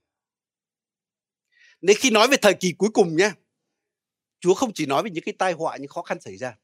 Nên 1.81 1.97
khi 1.99 2.09
nói 2.09 2.27
về 2.27 2.37
thời 2.41 2.53
kỳ 2.53 2.73
cuối 2.77 2.89
cùng 2.93 3.15
nhé, 3.15 3.31
Chúa 4.39 4.53
không 4.53 4.71
chỉ 4.73 4.85
nói 4.85 5.03
về 5.03 5.09
những 5.09 5.23
cái 5.23 5.33
tai 5.39 5.53
họa, 5.53 5.77
những 5.77 5.87
khó 5.87 6.01
khăn 6.01 6.21
xảy 6.21 6.37
ra, 6.37 6.57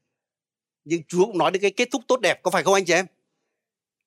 nhưng 0.84 1.02
Chúa 1.04 1.26
cũng 1.26 1.38
nói 1.38 1.50
đến 1.50 1.62
cái 1.62 1.70
kết 1.76 1.88
thúc 1.92 2.02
tốt 2.08 2.20
đẹp, 2.20 2.40
có 2.42 2.50
phải 2.50 2.62
không 2.62 2.74
anh 2.74 2.84
chị 2.84 2.92
em? 2.92 3.06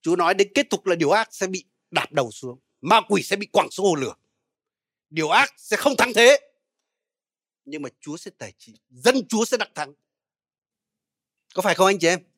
Chúa 0.02 0.16
nói 0.16 0.34
đến 0.34 0.52
kết 0.54 0.66
thúc 0.70 0.86
là 0.86 0.94
điều 0.94 1.10
ác 1.10 1.34
sẽ 1.34 1.46
bị 1.46 1.64
đạp 1.90 2.12
đầu 2.12 2.30
xuống, 2.30 2.60
ma 2.80 3.00
quỷ 3.08 3.22
sẽ 3.22 3.36
bị 3.36 3.46
quẳng 3.46 3.70
xuống 3.70 3.86
hồ 3.86 3.94
lửa. 3.94 4.14
Điều 5.10 5.28
ác 5.28 5.52
sẽ 5.56 5.76
không 5.76 5.96
thắng 5.96 6.12
thế. 6.14 6.38
Nhưng 7.64 7.82
mà 7.82 7.88
Chúa 8.00 8.16
sẽ 8.16 8.30
tài 8.38 8.52
trị, 8.58 8.74
dân 8.90 9.28
Chúa 9.28 9.44
sẽ 9.44 9.56
đắc 9.56 9.70
thắng. 9.74 9.92
Có 11.54 11.62
phải 11.62 11.74
không 11.74 11.86
anh 11.86 11.98
chị 11.98 12.08
em? 12.08 12.31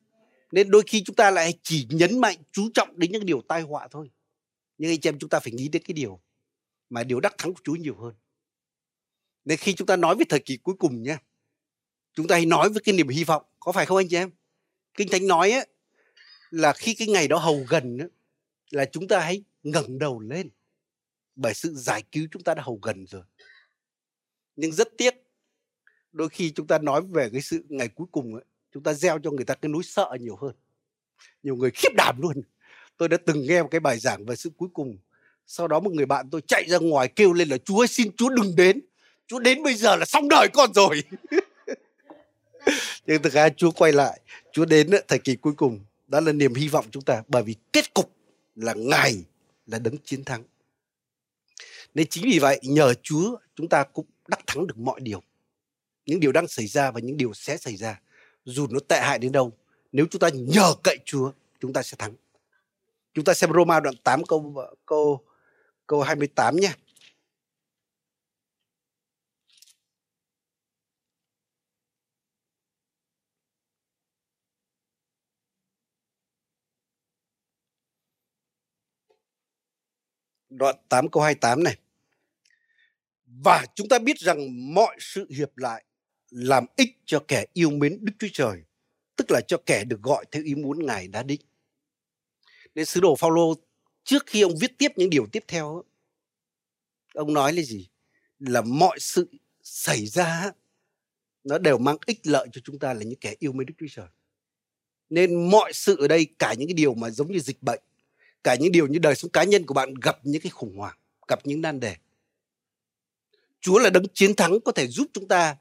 Nên 0.51 0.71
đôi 0.71 0.83
khi 0.87 1.03
chúng 1.03 1.15
ta 1.15 1.31
lại 1.31 1.53
chỉ 1.63 1.87
nhấn 1.89 2.19
mạnh, 2.19 2.37
chú 2.51 2.69
trọng 2.73 2.99
đến 2.99 3.11
những 3.11 3.25
điều 3.25 3.41
tai 3.41 3.61
họa 3.61 3.87
thôi. 3.91 4.09
Nhưng 4.77 4.91
anh 4.91 4.99
chị 4.99 5.09
em 5.09 5.19
chúng 5.19 5.29
ta 5.29 5.39
phải 5.39 5.51
nghĩ 5.51 5.67
đến 5.67 5.81
cái 5.85 5.93
điều 5.93 6.21
mà 6.89 7.03
điều 7.03 7.19
đắc 7.19 7.35
thắng 7.37 7.53
của 7.53 7.61
Chúa 7.63 7.75
nhiều 7.75 7.95
hơn. 7.95 8.13
Nên 9.45 9.57
khi 9.57 9.73
chúng 9.73 9.87
ta 9.87 9.95
nói 9.95 10.15
về 10.15 10.25
thời 10.29 10.39
kỳ 10.39 10.57
cuối 10.57 10.75
cùng 10.79 11.03
nha, 11.03 11.17
chúng 12.13 12.27
ta 12.27 12.35
hãy 12.35 12.45
nói 12.45 12.69
với 12.69 12.81
cái 12.83 12.95
niềm 12.95 13.07
hy 13.07 13.23
vọng. 13.23 13.43
Có 13.59 13.71
phải 13.71 13.85
không 13.85 13.97
anh 13.97 14.07
chị 14.09 14.15
em? 14.15 14.31
Kinh 14.93 15.09
Thánh 15.09 15.27
nói 15.27 15.51
ấy, 15.51 15.67
là 16.49 16.73
khi 16.73 16.93
cái 16.93 17.07
ngày 17.07 17.27
đó 17.27 17.37
hầu 17.37 17.65
gần 17.69 17.97
ấy, 17.97 18.09
là 18.69 18.85
chúng 18.85 19.07
ta 19.07 19.19
hãy 19.19 19.43
ngẩng 19.63 19.99
đầu 19.99 20.19
lên 20.19 20.49
bởi 21.35 21.53
sự 21.53 21.73
giải 21.75 22.03
cứu 22.11 22.27
chúng 22.31 22.43
ta 22.43 22.53
đã 22.53 22.63
hầu 22.63 22.79
gần 22.81 23.05
rồi 23.05 23.23
nhưng 24.55 24.71
rất 24.71 24.87
tiếc 24.97 25.13
đôi 26.11 26.29
khi 26.29 26.51
chúng 26.51 26.67
ta 26.67 26.79
nói 26.79 27.01
về 27.13 27.29
cái 27.31 27.41
sự 27.41 27.65
ngày 27.69 27.87
cuối 27.87 28.07
cùng 28.11 28.35
ấy, 28.35 28.43
chúng 28.75 28.83
ta 28.83 28.93
gieo 28.93 29.19
cho 29.19 29.31
người 29.31 29.45
ta 29.45 29.53
cái 29.53 29.69
nỗi 29.69 29.83
sợ 29.83 30.09
nhiều 30.19 30.35
hơn. 30.35 30.55
Nhiều 31.43 31.55
người 31.55 31.71
khiếp 31.71 31.89
đảm 31.97 32.21
luôn. 32.21 32.41
Tôi 32.97 33.09
đã 33.09 33.17
từng 33.25 33.47
nghe 33.47 33.61
một 33.61 33.67
cái 33.71 33.79
bài 33.79 33.99
giảng 33.99 34.25
về 34.25 34.35
sự 34.35 34.51
cuối 34.57 34.69
cùng. 34.73 34.97
Sau 35.47 35.67
đó 35.67 35.79
một 35.79 35.91
người 35.93 36.05
bạn 36.05 36.29
tôi 36.29 36.41
chạy 36.47 36.63
ra 36.67 36.77
ngoài 36.77 37.07
kêu 37.07 37.33
lên 37.33 37.49
là, 37.49 37.57
chúa 37.57 37.81
ơi, 37.81 37.87
xin 37.87 38.15
chúa 38.17 38.29
đừng 38.29 38.55
đến. 38.55 38.81
Chúa 39.27 39.39
đến 39.39 39.63
bây 39.63 39.73
giờ 39.73 39.95
là 39.95 40.05
xong 40.05 40.29
đời 40.29 40.47
con 40.53 40.73
rồi. 40.73 41.03
Nhưng 43.05 43.21
thực 43.21 43.33
ra 43.33 43.49
chúa 43.49 43.71
quay 43.71 43.91
lại. 43.91 44.19
Chúa 44.51 44.65
đến 44.65 44.89
thời 45.07 45.19
kỳ 45.19 45.35
cuối 45.35 45.53
cùng, 45.57 45.79
đó 46.07 46.19
là 46.19 46.31
niềm 46.31 46.53
hy 46.53 46.67
vọng 46.67 46.85
chúng 46.91 47.03
ta. 47.03 47.23
Bởi 47.27 47.43
vì 47.43 47.55
kết 47.73 47.93
cục 47.93 48.11
là 48.55 48.73
ngài 48.73 49.15
là 49.67 49.79
đấng 49.79 49.97
chiến 49.97 50.23
thắng. 50.23 50.43
Nên 51.93 52.07
chính 52.07 52.23
vì 52.23 52.39
vậy, 52.39 52.59
nhờ 52.63 52.93
chúa, 53.03 53.37
chúng 53.55 53.69
ta 53.69 53.83
cũng 53.83 54.05
đắc 54.27 54.39
thắng 54.47 54.67
được 54.67 54.77
mọi 54.77 54.99
điều. 54.99 55.21
Những 56.05 56.19
điều 56.19 56.31
đang 56.31 56.47
xảy 56.47 56.67
ra 56.67 56.91
và 56.91 56.99
những 56.99 57.17
điều 57.17 57.33
sẽ 57.33 57.57
xảy 57.57 57.75
ra 57.75 57.99
dù 58.45 58.67
nó 58.69 58.79
tệ 58.87 58.99
hại 58.99 59.19
đến 59.19 59.31
đâu, 59.31 59.51
nếu 59.91 60.05
chúng 60.11 60.19
ta 60.19 60.29
nhờ 60.33 60.73
cậy 60.83 60.97
chúa, 61.05 61.31
chúng 61.59 61.73
ta 61.73 61.83
sẽ 61.83 61.95
thắng 61.99 62.13
chúng 63.15 63.25
ta 63.25 63.33
xem 63.33 63.51
Roma 63.53 63.79
đoạn 63.79 63.95
8 64.03 64.23
câu 64.27 64.55
câu 64.85 65.25
câu 65.87 66.01
28 66.01 66.55
nhé 66.55 66.73
đoạn 80.49 80.75
8 80.89 81.09
câu 81.11 81.23
28 81.23 81.63
này. 81.63 81.77
Và 83.25 83.65
chúng 83.75 83.89
ta 83.89 83.99
biết 83.99 84.17
rằng 84.19 84.73
mọi 84.73 84.97
sự 84.99 85.27
hiệp 85.29 85.57
lại 85.57 85.83
làm 86.29 86.65
ích 86.75 86.97
cho 87.05 87.23
kẻ 87.27 87.45
yêu 87.53 87.69
mến 87.69 87.97
Đức 88.01 88.13
Chúa 88.19 88.27
Trời, 88.33 88.63
tức 89.15 89.31
là 89.31 89.41
cho 89.47 89.57
kẻ 89.65 89.83
được 89.83 90.01
gọi 90.01 90.25
theo 90.31 90.43
ý 90.43 90.55
muốn 90.55 90.85
Ngài 90.85 91.07
đã 91.07 91.23
định. 91.23 91.41
Nên 92.75 92.85
sứ 92.85 92.99
đồ 92.99 93.15
Phaolô 93.15 93.53
trước 94.03 94.23
khi 94.25 94.41
ông 94.41 94.57
viết 94.61 94.77
tiếp 94.77 94.91
những 94.95 95.09
điều 95.09 95.27
tiếp 95.31 95.43
theo, 95.47 95.83
ông 97.13 97.33
nói 97.33 97.53
là 97.53 97.61
gì? 97.61 97.89
Là 98.39 98.61
mọi 98.61 98.99
sự 98.99 99.27
xảy 99.63 100.05
ra 100.05 100.51
nó 101.43 101.57
đều 101.57 101.77
mang 101.77 101.97
ích 102.05 102.27
lợi 102.27 102.47
cho 102.51 102.61
chúng 102.63 102.79
ta 102.79 102.93
là 102.93 103.03
những 103.03 103.19
kẻ 103.19 103.35
yêu 103.39 103.51
mến 103.51 103.67
Đức 103.67 103.73
Chúa 103.79 103.85
Trời. 103.89 104.07
Nên 105.09 105.49
mọi 105.49 105.73
sự 105.73 105.97
ở 105.99 106.07
đây 106.07 106.27
cả 106.39 106.53
những 106.53 106.67
cái 106.67 106.73
điều 106.73 106.93
mà 106.93 107.09
giống 107.09 107.31
như 107.31 107.39
dịch 107.39 107.63
bệnh 107.63 107.79
cả 108.43 108.55
những 108.55 108.71
điều 108.71 108.87
như 108.87 108.99
đời 108.99 109.15
sống 109.15 109.31
cá 109.31 109.43
nhân 109.43 109.65
của 109.65 109.73
bạn 109.73 109.93
gặp 109.93 110.19
những 110.23 110.41
cái 110.41 110.49
khủng 110.49 110.77
hoảng 110.77 110.97
gặp 111.27 111.39
những 111.45 111.61
nan 111.61 111.79
đề. 111.79 111.95
Chúa 113.61 113.79
là 113.79 113.89
đấng 113.89 114.07
chiến 114.13 114.35
thắng 114.35 114.59
có 114.59 114.71
thể 114.71 114.87
giúp 114.87 115.07
chúng 115.13 115.27
ta 115.27 115.55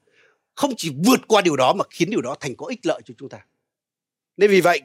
không 0.55 0.75
chỉ 0.77 0.91
vượt 1.05 1.21
qua 1.29 1.43
điều 1.43 1.57
đó 1.57 1.73
mà 1.73 1.85
khiến 1.91 2.11
điều 2.11 2.23
đó 2.23 2.37
thành 2.41 2.57
có 2.57 2.67
ích 2.67 2.87
lợi 2.87 3.01
cho 3.05 3.15
chúng 3.19 3.29
ta. 3.29 3.47
Nên 4.37 4.51
vì 4.51 4.61
vậy, 4.61 4.81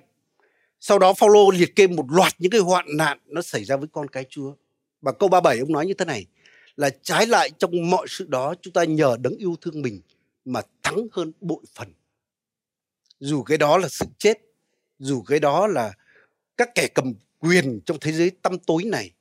sau 0.79 0.99
đó 0.99 1.13
Phaolô 1.13 1.51
liệt 1.51 1.75
kê 1.75 1.87
một 1.87 2.05
loạt 2.09 2.33
những 2.37 2.51
cái 2.51 2.61
hoạn 2.61 2.85
nạn 2.97 3.19
nó 3.25 3.41
xảy 3.41 3.63
ra 3.63 3.77
với 3.77 3.87
con 3.91 4.07
cái 4.07 4.25
Chúa. 4.29 4.53
Và 5.01 5.11
câu 5.11 5.29
37 5.29 5.59
ông 5.59 5.71
nói 5.71 5.85
như 5.85 5.93
thế 5.93 6.05
này 6.05 6.25
là 6.75 6.89
trái 7.01 7.27
lại 7.27 7.49
trong 7.59 7.89
mọi 7.89 8.07
sự 8.09 8.25
đó 8.27 8.55
chúng 8.61 8.73
ta 8.73 8.83
nhờ 8.83 9.17
đấng 9.21 9.37
yêu 9.37 9.55
thương 9.61 9.81
mình 9.81 10.01
mà 10.45 10.61
thắng 10.83 11.07
hơn 11.11 11.31
bội 11.41 11.63
phần. 11.73 11.93
Dù 13.19 13.43
cái 13.43 13.57
đó 13.57 13.77
là 13.77 13.87
sự 13.89 14.05
chết, 14.17 14.37
dù 14.99 15.21
cái 15.21 15.39
đó 15.39 15.67
là 15.67 15.93
các 16.57 16.69
kẻ 16.75 16.87
cầm 16.95 17.13
quyền 17.39 17.79
trong 17.85 17.97
thế 18.01 18.11
giới 18.11 18.29
tăm 18.29 18.59
tối 18.59 18.83
này, 18.83 19.11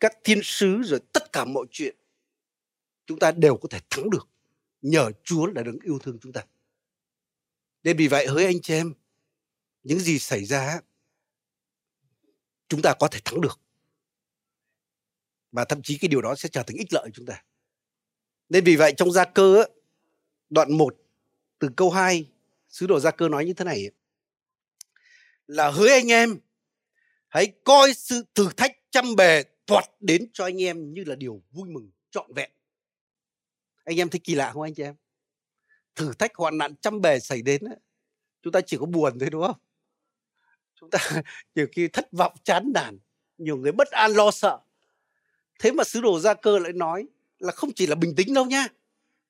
các 0.00 0.12
thiên 0.24 0.40
sứ 0.42 0.82
rồi 0.84 1.00
tất 1.12 1.32
cả 1.32 1.44
mọi 1.44 1.66
chuyện 1.70 1.96
chúng 3.06 3.18
ta 3.18 3.32
đều 3.32 3.56
có 3.56 3.68
thể 3.70 3.78
thắng 3.90 4.10
được 4.10 4.28
nhờ 4.82 5.10
Chúa 5.24 5.46
là 5.46 5.62
đấng 5.62 5.78
yêu 5.82 5.98
thương 5.98 6.18
chúng 6.22 6.32
ta. 6.32 6.46
Nên 7.82 7.96
vì 7.96 8.08
vậy 8.08 8.26
hỡi 8.26 8.44
anh 8.44 8.60
chị 8.62 8.74
em, 8.74 8.94
những 9.82 9.98
gì 9.98 10.18
xảy 10.18 10.44
ra 10.44 10.80
chúng 12.68 12.82
ta 12.82 12.94
có 12.98 13.08
thể 13.08 13.20
thắng 13.24 13.40
được. 13.40 13.60
Và 15.52 15.64
thậm 15.64 15.82
chí 15.82 15.98
cái 15.98 16.08
điều 16.08 16.22
đó 16.22 16.34
sẽ 16.34 16.48
trở 16.48 16.62
thành 16.62 16.76
ích 16.76 16.92
lợi 16.92 17.10
chúng 17.14 17.26
ta. 17.26 17.44
Nên 18.48 18.64
vì 18.64 18.76
vậy 18.76 18.94
trong 18.96 19.12
gia 19.12 19.24
cơ 19.24 19.64
đoạn 20.50 20.72
1 20.72 20.96
từ 21.58 21.68
câu 21.76 21.90
2 21.90 22.28
sứ 22.68 22.86
đồ 22.86 23.00
gia 23.00 23.10
cơ 23.10 23.28
nói 23.28 23.44
như 23.44 23.52
thế 23.52 23.64
này 23.64 23.90
là 25.46 25.70
hỡi 25.70 25.88
anh 25.90 26.12
em 26.12 26.40
hãy 27.28 27.52
coi 27.64 27.94
sự 27.94 28.24
thử 28.34 28.48
thách 28.56 28.72
trăm 28.90 29.16
bề 29.16 29.42
thoạt 29.66 29.84
đến 30.00 30.30
cho 30.32 30.44
anh 30.44 30.62
em 30.62 30.94
như 30.94 31.04
là 31.04 31.14
điều 31.14 31.42
vui 31.50 31.68
mừng 31.68 31.90
trọn 32.10 32.32
vẹn 32.32 32.50
anh 33.88 33.96
em 33.96 34.10
thấy 34.10 34.20
kỳ 34.24 34.34
lạ 34.34 34.50
không 34.52 34.62
anh 34.62 34.74
chị 34.74 34.82
em? 34.82 34.94
Thử 35.94 36.12
thách 36.12 36.34
hoạn 36.34 36.58
nạn 36.58 36.74
trăm 36.80 37.00
bề 37.00 37.20
xảy 37.20 37.42
đến 37.42 37.62
chúng 38.42 38.52
ta 38.52 38.60
chỉ 38.60 38.76
có 38.76 38.86
buồn 38.86 39.18
thôi 39.18 39.30
đúng 39.30 39.46
không? 39.46 39.56
Chúng 40.74 40.90
ta 40.90 40.98
nhiều 41.54 41.66
khi 41.72 41.88
thất 41.88 42.12
vọng 42.12 42.32
chán 42.44 42.72
nản 42.74 42.98
nhiều 43.38 43.56
người 43.56 43.72
bất 43.72 43.88
an 43.88 44.12
lo 44.12 44.30
sợ. 44.30 44.58
Thế 45.58 45.72
mà 45.72 45.84
sứ 45.84 46.00
đồ 46.00 46.20
gia 46.20 46.34
cơ 46.34 46.58
lại 46.58 46.72
nói 46.72 47.06
là 47.38 47.52
không 47.52 47.70
chỉ 47.74 47.86
là 47.86 47.94
bình 47.94 48.14
tĩnh 48.16 48.34
đâu 48.34 48.46
nha 48.46 48.68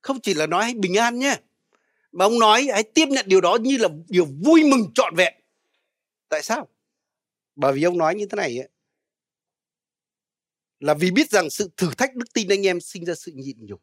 không 0.01 0.21
chỉ 0.21 0.35
là 0.35 0.47
nói 0.47 0.65
hãy 0.65 0.75
bình 0.75 0.95
an 0.95 1.19
nhé 1.19 1.37
mà 2.13 2.25
ông 2.25 2.39
nói 2.39 2.69
hãy 2.73 2.83
tiếp 2.83 3.07
nhận 3.09 3.27
điều 3.29 3.41
đó 3.41 3.59
như 3.61 3.77
là 3.77 3.89
điều 4.09 4.25
vui 4.25 4.65
mừng 4.65 4.93
trọn 4.95 5.15
vẹn. 5.17 5.35
Tại 6.29 6.43
sao? 6.43 6.69
Bởi 7.57 7.73
vì 7.73 7.83
ông 7.83 7.99
nói 7.99 8.15
như 8.15 8.27
thế 8.27 8.37
này 8.37 8.59
ấy, 8.59 8.69
là 10.81 10.95
vì 10.95 11.11
biết 11.11 11.31
rằng 11.31 11.51
sự 11.51 11.71
thử 11.77 11.91
thách 11.99 12.15
đức 12.15 12.33
tin 12.35 12.49
anh 12.49 12.67
em 12.67 12.81
sinh 12.81 13.05
ra 13.05 13.15
sự 13.15 13.33
nhịn 13.35 13.67
nhục 13.67 13.83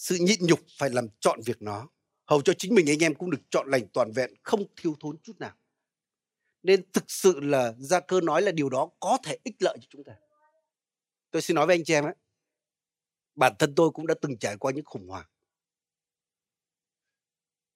sự 0.00 0.16
nhịn 0.20 0.46
nhục 0.46 0.60
phải 0.78 0.90
làm 0.90 1.08
chọn 1.20 1.40
việc 1.44 1.62
nó. 1.62 1.88
Hầu 2.26 2.42
cho 2.42 2.52
chính 2.58 2.74
mình 2.74 2.90
anh 2.90 3.02
em 3.02 3.14
cũng 3.14 3.30
được 3.30 3.40
chọn 3.50 3.70
lành 3.70 3.88
toàn 3.92 4.12
vẹn, 4.12 4.34
không 4.42 4.64
thiếu 4.76 4.96
thốn 5.00 5.16
chút 5.22 5.38
nào. 5.38 5.56
Nên 6.62 6.92
thực 6.92 7.04
sự 7.10 7.40
là 7.40 7.74
gia 7.78 8.00
cơ 8.00 8.20
nói 8.20 8.42
là 8.42 8.52
điều 8.52 8.68
đó 8.68 8.90
có 9.00 9.18
thể 9.22 9.38
ích 9.44 9.56
lợi 9.58 9.76
cho 9.80 9.86
chúng 9.90 10.04
ta. 10.04 10.12
Tôi 11.30 11.42
xin 11.42 11.54
nói 11.54 11.66
với 11.66 11.76
anh 11.76 11.84
chị 11.84 11.94
em 11.94 12.04
ấy 12.04 12.14
bản 13.34 13.52
thân 13.58 13.74
tôi 13.74 13.90
cũng 13.90 14.06
đã 14.06 14.14
từng 14.20 14.38
trải 14.38 14.56
qua 14.56 14.72
những 14.72 14.84
khủng 14.84 15.08
hoảng. 15.08 15.26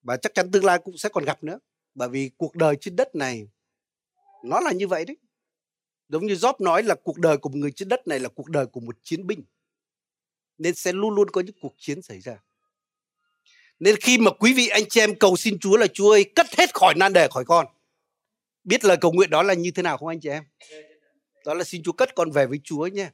Và 0.03 0.17
chắc 0.17 0.35
chắn 0.35 0.51
tương 0.51 0.65
lai 0.65 0.79
cũng 0.85 0.97
sẽ 0.97 1.09
còn 1.09 1.25
gặp 1.25 1.45
nữa, 1.45 1.59
bởi 1.95 2.09
vì 2.09 2.31
cuộc 2.37 2.57
đời 2.57 2.77
trên 2.81 2.97
đất 2.97 3.15
này, 3.15 3.49
nó 4.45 4.61
là 4.61 4.73
như 4.73 4.89
vậy 4.89 5.05
đấy. 5.05 5.17
Giống 6.09 6.27
như 6.27 6.35
Job 6.35 6.55
nói 6.59 6.83
là 6.83 6.95
cuộc 7.05 7.19
đời 7.19 7.39
của 7.39 7.49
một 7.49 7.57
người 7.57 7.73
trên 7.73 7.89
đất 7.89 8.07
này 8.07 8.21
là 8.21 8.29
cuộc 8.29 8.49
đời 8.49 8.67
của 8.67 8.81
một 8.81 8.97
chiến 9.03 9.27
binh 9.27 9.45
nên 10.59 10.75
sẽ 10.75 10.93
luôn 10.93 11.15
luôn 11.15 11.31
có 11.31 11.41
những 11.41 11.57
cuộc 11.61 11.75
chiến 11.79 12.03
xảy 12.03 12.21
ra. 12.21 12.43
Nên 13.79 13.97
khi 13.97 14.19
mà 14.19 14.31
quý 14.31 14.55
vị 14.55 14.69
anh 14.69 14.83
chị 14.89 15.01
em 15.01 15.19
cầu 15.19 15.37
xin 15.37 15.59
Chúa 15.59 15.77
là 15.77 15.87
Chúa 15.87 16.11
ơi 16.11 16.25
cất 16.35 16.47
hết 16.59 16.75
khỏi 16.75 16.95
nan 16.97 17.13
đề 17.13 17.29
khỏi 17.31 17.45
con. 17.45 17.67
Biết 18.65 18.85
lời 18.85 18.97
cầu 19.01 19.13
nguyện 19.13 19.31
đó 19.31 19.43
là 19.43 19.55
như 19.55 19.71
thế 19.71 19.83
nào 19.83 19.99
không 19.99 20.09
anh 20.09 20.21
chị 20.21 20.29
em? 20.29 20.45
Đó 21.45 21.55
là 21.55 21.65
xin 21.65 21.83
Chúa 21.83 21.93
cất 21.93 22.15
con 22.15 22.31
về 22.31 22.47
với 22.47 22.61
Chúa 22.65 22.87
nhé. 22.87 23.11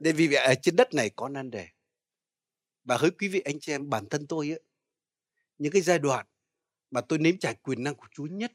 Nên 0.00 0.16
vì 0.16 0.26
vậy 0.28 0.36
ở 0.36 0.54
trên 0.54 0.76
đất 0.76 0.94
này 0.94 1.10
có 1.16 1.28
nan 1.28 1.50
đề. 1.50 1.66
Và 2.84 2.96
hỡi 2.96 3.10
quý 3.10 3.28
vị 3.28 3.40
anh 3.44 3.60
chị 3.60 3.72
em 3.72 3.90
bản 3.90 4.06
thân 4.10 4.26
tôi 4.26 4.52
ấy, 4.52 4.60
những 5.58 5.72
cái 5.72 5.82
giai 5.82 5.98
đoạn 5.98 6.26
mà 6.90 7.00
tôi 7.00 7.18
nếm 7.18 7.38
trải 7.38 7.54
quyền 7.54 7.82
năng 7.82 7.94
của 7.94 8.06
Chúa 8.14 8.26
nhất 8.26 8.52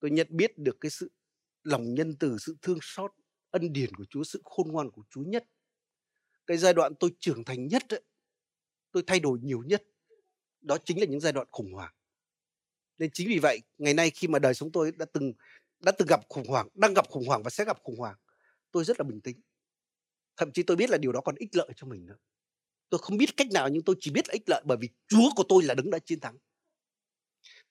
tôi 0.00 0.10
nhận 0.10 0.26
biết 0.30 0.58
được 0.58 0.76
cái 0.80 0.90
sự 0.90 1.10
lòng 1.62 1.94
nhân 1.94 2.16
từ 2.20 2.36
sự 2.38 2.56
thương 2.62 2.78
xót 2.82 3.12
ân 3.50 3.72
điển 3.72 3.94
của 3.94 4.04
Chúa 4.10 4.24
sự 4.24 4.42
khôn 4.44 4.68
ngoan 4.72 4.90
của 4.90 5.02
Chúa 5.10 5.22
nhất 5.22 5.44
cái 6.48 6.56
giai 6.56 6.74
đoạn 6.74 6.94
tôi 6.94 7.10
trưởng 7.20 7.44
thành 7.44 7.68
nhất 7.68 7.82
ấy, 7.88 8.02
tôi 8.92 9.02
thay 9.06 9.20
đổi 9.20 9.38
nhiều 9.42 9.62
nhất 9.66 9.82
đó 10.60 10.78
chính 10.84 11.00
là 11.00 11.06
những 11.06 11.20
giai 11.20 11.32
đoạn 11.32 11.46
khủng 11.50 11.72
hoảng. 11.72 11.94
Nên 12.98 13.10
chính 13.12 13.28
vì 13.28 13.38
vậy 13.38 13.62
ngày 13.78 13.94
nay 13.94 14.10
khi 14.10 14.28
mà 14.28 14.38
đời 14.38 14.54
sống 14.54 14.72
tôi 14.72 14.92
đã 14.92 15.06
từng 15.12 15.32
đã 15.80 15.92
từng 15.92 16.08
gặp 16.08 16.20
khủng 16.28 16.48
hoảng 16.48 16.68
đang 16.74 16.94
gặp 16.94 17.08
khủng 17.08 17.26
hoảng 17.26 17.42
và 17.42 17.50
sẽ 17.50 17.64
gặp 17.64 17.78
khủng 17.82 17.98
hoảng 17.98 18.16
tôi 18.70 18.84
rất 18.84 19.00
là 19.00 19.04
bình 19.04 19.20
tĩnh. 19.20 19.40
Thậm 20.36 20.52
chí 20.52 20.62
tôi 20.62 20.76
biết 20.76 20.90
là 20.90 20.98
điều 20.98 21.12
đó 21.12 21.20
còn 21.20 21.34
ích 21.34 21.56
lợi 21.56 21.68
cho 21.76 21.86
mình 21.86 22.06
nữa. 22.06 22.16
Tôi 22.90 22.98
không 23.02 23.16
biết 23.16 23.36
cách 23.36 23.52
nào 23.52 23.68
nhưng 23.68 23.82
tôi 23.82 23.96
chỉ 24.00 24.10
biết 24.10 24.28
là 24.28 24.32
ích 24.32 24.48
lợi 24.48 24.62
bởi 24.64 24.78
vì 24.80 24.88
chúa 25.08 25.30
của 25.36 25.44
tôi 25.48 25.62
là 25.62 25.74
đứng 25.74 25.90
đã 25.90 25.98
chiến 25.98 26.20
thắng. 26.20 26.36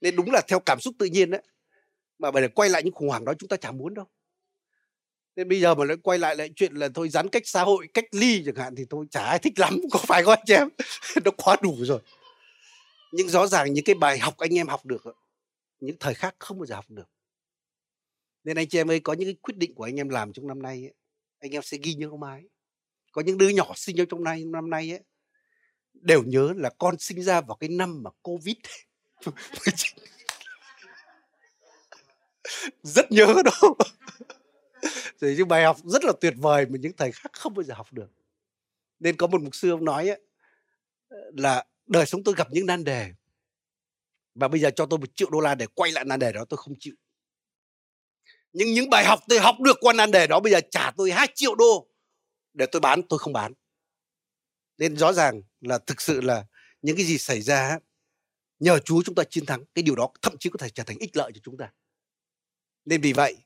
Nên 0.02 0.16
đúng 0.16 0.32
là 0.32 0.42
theo 0.48 0.60
cảm 0.60 0.80
xúc 0.80 0.96
tự 1.00 1.06
nhiên 1.06 1.30
đấy 1.30 1.42
mà 2.20 2.32
để 2.32 2.48
quay 2.48 2.70
lại 2.70 2.84
những 2.84 2.94
khủng 2.94 3.10
hoảng 3.10 3.26
đó 3.26 3.34
chúng 3.40 3.50
ta 3.50 3.58
chẳng 3.58 3.78
muốn 3.78 3.94
đâu 3.94 4.06
nên 5.38 5.50
bây 5.50 5.62
giờ 5.62 5.76
mà 5.76 5.86
lại 5.86 5.98
quay 6.04 6.20
lại 6.20 6.36
lại 6.36 6.50
chuyện 6.56 6.74
là 6.74 6.90
thôi 6.96 7.10
giãn 7.10 7.30
cách 7.30 7.44
xã 7.46 7.64
hội 7.64 7.88
cách 7.94 8.06
ly 8.12 8.44
chẳng 8.46 8.56
hạn 8.56 8.76
thì 8.76 8.86
tôi 8.90 9.06
chả 9.12 9.24
ai 9.24 9.40
thích 9.40 9.60
lắm 9.60 9.80
có 9.92 10.00
phải 10.00 10.24
không 10.24 10.34
anh 10.34 10.60
em? 10.60 10.70
Nó 11.26 11.32
quá 11.32 11.56
đủ 11.62 11.76
rồi. 11.80 12.00
Nhưng 13.12 13.30
rõ 13.30 13.48
ràng 13.48 13.74
những 13.74 13.86
cái 13.86 13.96
bài 13.96 14.20
học 14.20 14.38
anh 14.38 14.58
em 14.58 14.68
học 14.68 14.86
được 14.86 15.04
những 15.80 15.96
thời 16.00 16.14
khác 16.14 16.36
không 16.40 16.60
bao 16.60 16.66
giờ 16.66 16.76
học 16.76 16.86
được. 16.90 17.10
Nên 18.44 18.58
anh 18.58 18.68
chị 18.68 18.80
em 18.80 18.92
ơi 18.92 19.00
có 19.00 19.14
những 19.14 19.28
cái 19.28 19.36
quyết 19.42 19.58
định 19.58 19.76
của 19.76 19.84
anh 19.84 19.96
em 19.96 20.10
làm 20.10 20.34
trong 20.34 20.48
năm 20.48 20.62
nay 20.62 20.84
ấy, 20.84 20.94
anh 21.40 21.52
em 21.52 21.62
sẽ 21.62 21.78
ghi 21.84 21.94
nhớ 21.94 22.10
mãi. 22.20 22.44
Có 23.12 23.22
những 23.22 23.38
đứa 23.38 23.50
nhỏ 23.50 23.74
sinh 23.76 23.96
ra 23.96 24.06
trong 24.10 24.24
nay 24.24 24.46
năm 24.46 24.70
nay 24.70 24.92
ấy 24.92 25.00
đều 25.94 26.24
nhớ 26.24 26.54
là 26.58 26.70
con 26.78 26.96
sinh 27.00 27.22
ra 27.22 27.42
vào 27.42 27.58
cái 27.58 27.70
năm 27.70 28.04
mà 28.04 28.10
covid. 28.22 28.56
Rất 32.84 33.12
nhớ 33.12 33.36
đó 33.46 33.76
rồi 35.20 35.36
những 35.38 35.48
bài 35.48 35.64
học 35.64 35.78
rất 35.84 36.04
là 36.04 36.14
tuyệt 36.22 36.34
vời 36.38 36.66
mà 36.66 36.78
những 36.82 36.94
thầy 36.98 37.12
khác 37.12 37.30
không 37.34 37.54
bao 37.54 37.64
giờ 37.64 37.74
học 37.74 37.94
được. 37.94 38.10
Nên 39.00 39.18
có 39.18 39.28
một 39.28 39.42
mục 39.42 39.56
sư 39.56 39.72
ông 39.72 39.86
nói 39.86 40.10
ấy, 40.10 40.22
là 41.38 41.66
đời 41.86 42.06
sống 42.06 42.24
tôi 42.24 42.36
gặp 42.38 42.48
những 42.52 42.66
nan 42.66 42.84
đề. 42.84 43.12
Và 44.36 44.48
bây 44.48 44.60
giờ 44.60 44.70
cho 44.76 44.86
tôi 44.86 45.00
một 45.00 45.16
triệu 45.16 45.30
đô 45.30 45.40
la 45.40 45.56
để 45.56 45.68
quay 45.74 45.92
lại 45.92 46.06
nan 46.06 46.20
đề 46.20 46.32
đó 46.32 46.46
tôi 46.50 46.58
không 46.58 46.74
chịu. 46.80 46.96
Nhưng 48.54 48.74
những 48.74 48.90
bài 48.90 49.06
học 49.06 49.20
tôi 49.30 49.40
học 49.40 49.56
được 49.60 49.78
qua 49.82 49.94
nan 49.94 50.12
đề 50.12 50.28
đó 50.28 50.40
bây 50.40 50.52
giờ 50.52 50.60
trả 50.72 50.92
tôi 50.98 51.12
2 51.12 51.28
triệu 51.36 51.56
đô 51.56 51.88
để 52.54 52.66
tôi 52.72 52.80
bán 52.80 53.02
tôi 53.10 53.20
không 53.20 53.34
bán. 53.34 53.54
Nên 54.78 54.98
rõ 54.98 55.14
ràng 55.14 55.42
là 55.62 55.78
thực 55.78 56.02
sự 56.02 56.22
là 56.22 56.46
những 56.82 56.96
cái 56.96 57.06
gì 57.06 57.18
xảy 57.18 57.42
ra 57.42 57.80
nhờ 58.60 58.80
Chúa 58.80 59.02
chúng 59.06 59.16
ta 59.16 59.24
chiến 59.30 59.46
thắng. 59.46 59.64
Cái 59.74 59.84
điều 59.84 59.96
đó 59.96 60.10
thậm 60.22 60.38
chí 60.40 60.50
có 60.50 60.58
thể 60.58 60.70
trở 60.70 60.84
thành 60.84 60.98
ích 61.00 61.18
lợi 61.18 61.32
cho 61.36 61.40
chúng 61.44 61.58
ta. 61.58 61.74
Nên 62.86 63.02
vì 63.02 63.14
vậy 63.14 63.38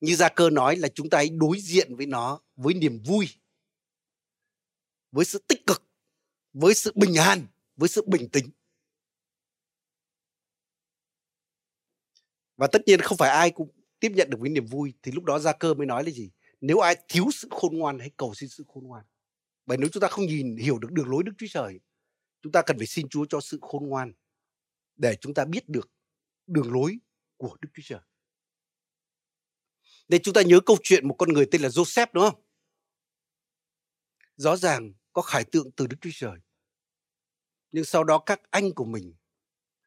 như 0.00 0.14
gia 0.14 0.28
cơ 0.28 0.50
nói 0.50 0.76
là 0.76 0.88
chúng 0.88 1.10
ta 1.10 1.18
hãy 1.18 1.28
đối 1.28 1.60
diện 1.60 1.96
với 1.96 2.06
nó 2.06 2.40
với 2.56 2.74
niềm 2.74 3.02
vui, 3.02 3.28
với 5.12 5.24
sự 5.24 5.44
tích 5.48 5.66
cực, 5.66 5.82
với 6.52 6.74
sự 6.74 6.92
bình 6.94 7.14
an, 7.14 7.46
với 7.76 7.88
sự 7.88 8.04
bình 8.06 8.28
tĩnh. 8.32 8.50
Và 12.56 12.66
tất 12.66 12.82
nhiên 12.86 13.00
không 13.00 13.18
phải 13.18 13.30
ai 13.30 13.50
cũng 13.50 13.68
tiếp 14.00 14.12
nhận 14.14 14.30
được 14.30 14.40
với 14.40 14.50
niềm 14.50 14.66
vui, 14.66 14.94
thì 15.02 15.12
lúc 15.12 15.24
đó 15.24 15.38
gia 15.38 15.52
cơ 15.52 15.74
mới 15.74 15.86
nói 15.86 16.04
là 16.04 16.10
gì? 16.10 16.30
Nếu 16.60 16.78
ai 16.78 16.96
thiếu 17.08 17.24
sự 17.32 17.48
khôn 17.50 17.78
ngoan 17.78 17.98
hãy 17.98 18.10
cầu 18.16 18.34
xin 18.34 18.48
sự 18.48 18.64
khôn 18.68 18.84
ngoan. 18.84 19.04
Bởi 19.66 19.78
nếu 19.78 19.88
chúng 19.92 20.00
ta 20.00 20.08
không 20.08 20.26
nhìn 20.26 20.56
hiểu 20.56 20.78
được 20.78 20.92
đường 20.92 21.08
lối 21.08 21.22
đức 21.22 21.32
chúa 21.38 21.46
trời, 21.50 21.80
chúng 22.42 22.52
ta 22.52 22.62
cần 22.62 22.78
phải 22.78 22.86
xin 22.86 23.08
chúa 23.08 23.26
cho 23.28 23.40
sự 23.40 23.58
khôn 23.60 23.86
ngoan 23.86 24.12
để 24.96 25.16
chúng 25.20 25.34
ta 25.34 25.44
biết 25.44 25.68
được 25.68 25.90
đường 26.46 26.72
lối 26.72 26.98
của 27.36 27.56
đức 27.60 27.68
chúa 27.74 27.82
trời 27.84 28.00
nên 30.08 30.22
chúng 30.22 30.34
ta 30.34 30.42
nhớ 30.42 30.60
câu 30.66 30.76
chuyện 30.82 31.08
một 31.08 31.14
con 31.18 31.32
người 31.32 31.46
tên 31.50 31.62
là 31.62 31.68
Joseph 31.68 32.06
đúng 32.12 32.30
không? 32.30 32.42
Rõ 34.36 34.56
ràng 34.56 34.92
có 35.12 35.22
khải 35.22 35.44
tượng 35.44 35.70
từ 35.76 35.86
Đức 35.86 35.96
Chúa 36.00 36.10
Trời. 36.12 36.38
Nhưng 37.72 37.84
sau 37.84 38.04
đó 38.04 38.18
các 38.26 38.40
anh 38.50 38.74
của 38.74 38.84
mình, 38.84 39.14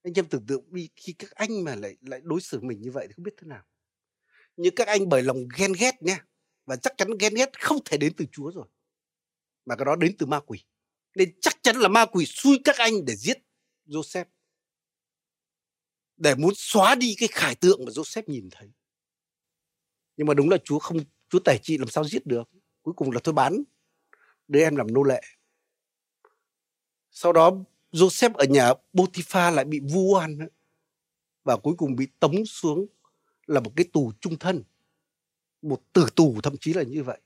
anh 0.03 0.13
em 0.15 0.29
tưởng 0.29 0.45
tượng 0.45 0.73
đi 0.73 0.89
khi 0.95 1.13
các 1.13 1.31
anh 1.31 1.63
mà 1.63 1.75
lại 1.75 1.97
lại 2.01 2.19
đối 2.23 2.41
xử 2.41 2.59
mình 2.61 2.81
như 2.81 2.91
vậy 2.91 3.07
thì 3.07 3.13
không 3.13 3.23
biết 3.23 3.33
thế 3.37 3.47
nào. 3.47 3.63
Nhưng 4.57 4.75
các 4.75 4.87
anh 4.87 5.09
bởi 5.09 5.23
lòng 5.23 5.47
ghen 5.57 5.73
ghét 5.79 6.01
nha. 6.01 6.25
Và 6.65 6.75
chắc 6.75 6.93
chắn 6.97 7.09
ghen 7.19 7.33
ghét 7.33 7.59
không 7.59 7.77
thể 7.85 7.97
đến 7.97 8.13
từ 8.17 8.25
Chúa 8.31 8.51
rồi. 8.51 8.67
Mà 9.65 9.75
cái 9.75 9.85
đó 9.85 9.95
đến 9.95 10.15
từ 10.17 10.25
ma 10.25 10.39
quỷ. 10.39 10.63
Nên 11.15 11.39
chắc 11.41 11.63
chắn 11.63 11.75
là 11.75 11.87
ma 11.87 12.05
quỷ 12.05 12.25
xui 12.27 12.59
các 12.63 12.77
anh 12.77 13.05
để 13.05 13.15
giết 13.15 13.37
Joseph. 13.85 14.25
Để 16.17 16.35
muốn 16.35 16.53
xóa 16.55 16.95
đi 16.95 17.15
cái 17.17 17.29
khải 17.31 17.55
tượng 17.55 17.85
mà 17.85 17.91
Joseph 17.91 18.23
nhìn 18.27 18.49
thấy 18.51 18.71
nhưng 20.21 20.27
mà 20.27 20.33
đúng 20.33 20.49
là 20.49 20.57
Chúa 20.63 20.79
không, 20.79 20.97
Chúa 21.29 21.39
tẩy 21.39 21.59
trị 21.63 21.77
làm 21.77 21.87
sao 21.87 22.03
giết 22.03 22.25
được. 22.25 22.49
Cuối 22.81 22.93
cùng 22.97 23.11
là 23.11 23.19
tôi 23.23 23.33
bán 23.33 23.63
đứa 24.47 24.59
em 24.59 24.75
làm 24.75 24.93
nô 24.93 25.03
lệ. 25.03 25.21
Sau 27.11 27.33
đó 27.33 27.51
Joseph 27.91 28.33
ở 28.33 28.45
nhà 28.45 28.73
Potiphar 28.93 29.55
lại 29.55 29.65
bị 29.65 29.79
vu 29.79 30.15
oan 30.15 30.37
và 31.43 31.57
cuối 31.57 31.73
cùng 31.77 31.95
bị 31.95 32.07
tống 32.19 32.45
xuống 32.45 32.85
là 33.47 33.59
một 33.59 33.71
cái 33.75 33.85
tù 33.93 34.11
trung 34.19 34.37
thân. 34.37 34.63
Một 35.61 35.81
tử 35.93 36.07
tù 36.15 36.35
thậm 36.43 36.57
chí 36.57 36.73
là 36.73 36.83
như 36.83 37.03
vậy. 37.03 37.19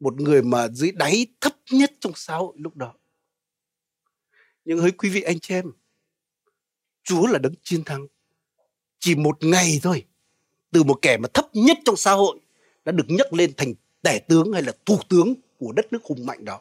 Một 0.00 0.20
người 0.20 0.42
mà 0.42 0.68
dưới 0.68 0.92
đáy 0.92 1.26
thấp 1.40 1.52
nhất 1.70 1.92
trong 2.00 2.12
xã 2.16 2.36
hội 2.36 2.54
lúc 2.58 2.76
đó. 2.76 2.94
Nhưng 4.64 4.78
hỡi 4.78 4.90
quý 4.90 5.10
vị 5.10 5.22
anh 5.22 5.40
chị 5.40 5.54
em, 5.54 5.72
Chúa 7.02 7.26
là 7.26 7.38
đấng 7.38 7.54
chiến 7.62 7.84
thắng. 7.84 8.06
Chỉ 8.98 9.14
một 9.14 9.44
ngày 9.44 9.80
thôi 9.82 10.06
từ 10.74 10.82
một 10.82 10.98
kẻ 11.02 11.16
mà 11.16 11.28
thấp 11.34 11.44
nhất 11.52 11.78
trong 11.84 11.96
xã 11.96 12.12
hội 12.12 12.40
đã 12.84 12.92
được 12.92 13.04
nhấc 13.08 13.32
lên 13.32 13.52
thành 13.56 13.74
tể 14.02 14.18
tướng 14.28 14.52
hay 14.52 14.62
là 14.62 14.72
thủ 14.86 14.98
tướng 15.08 15.34
của 15.58 15.72
đất 15.72 15.92
nước 15.92 16.04
hùng 16.04 16.26
mạnh 16.26 16.44
đó. 16.44 16.60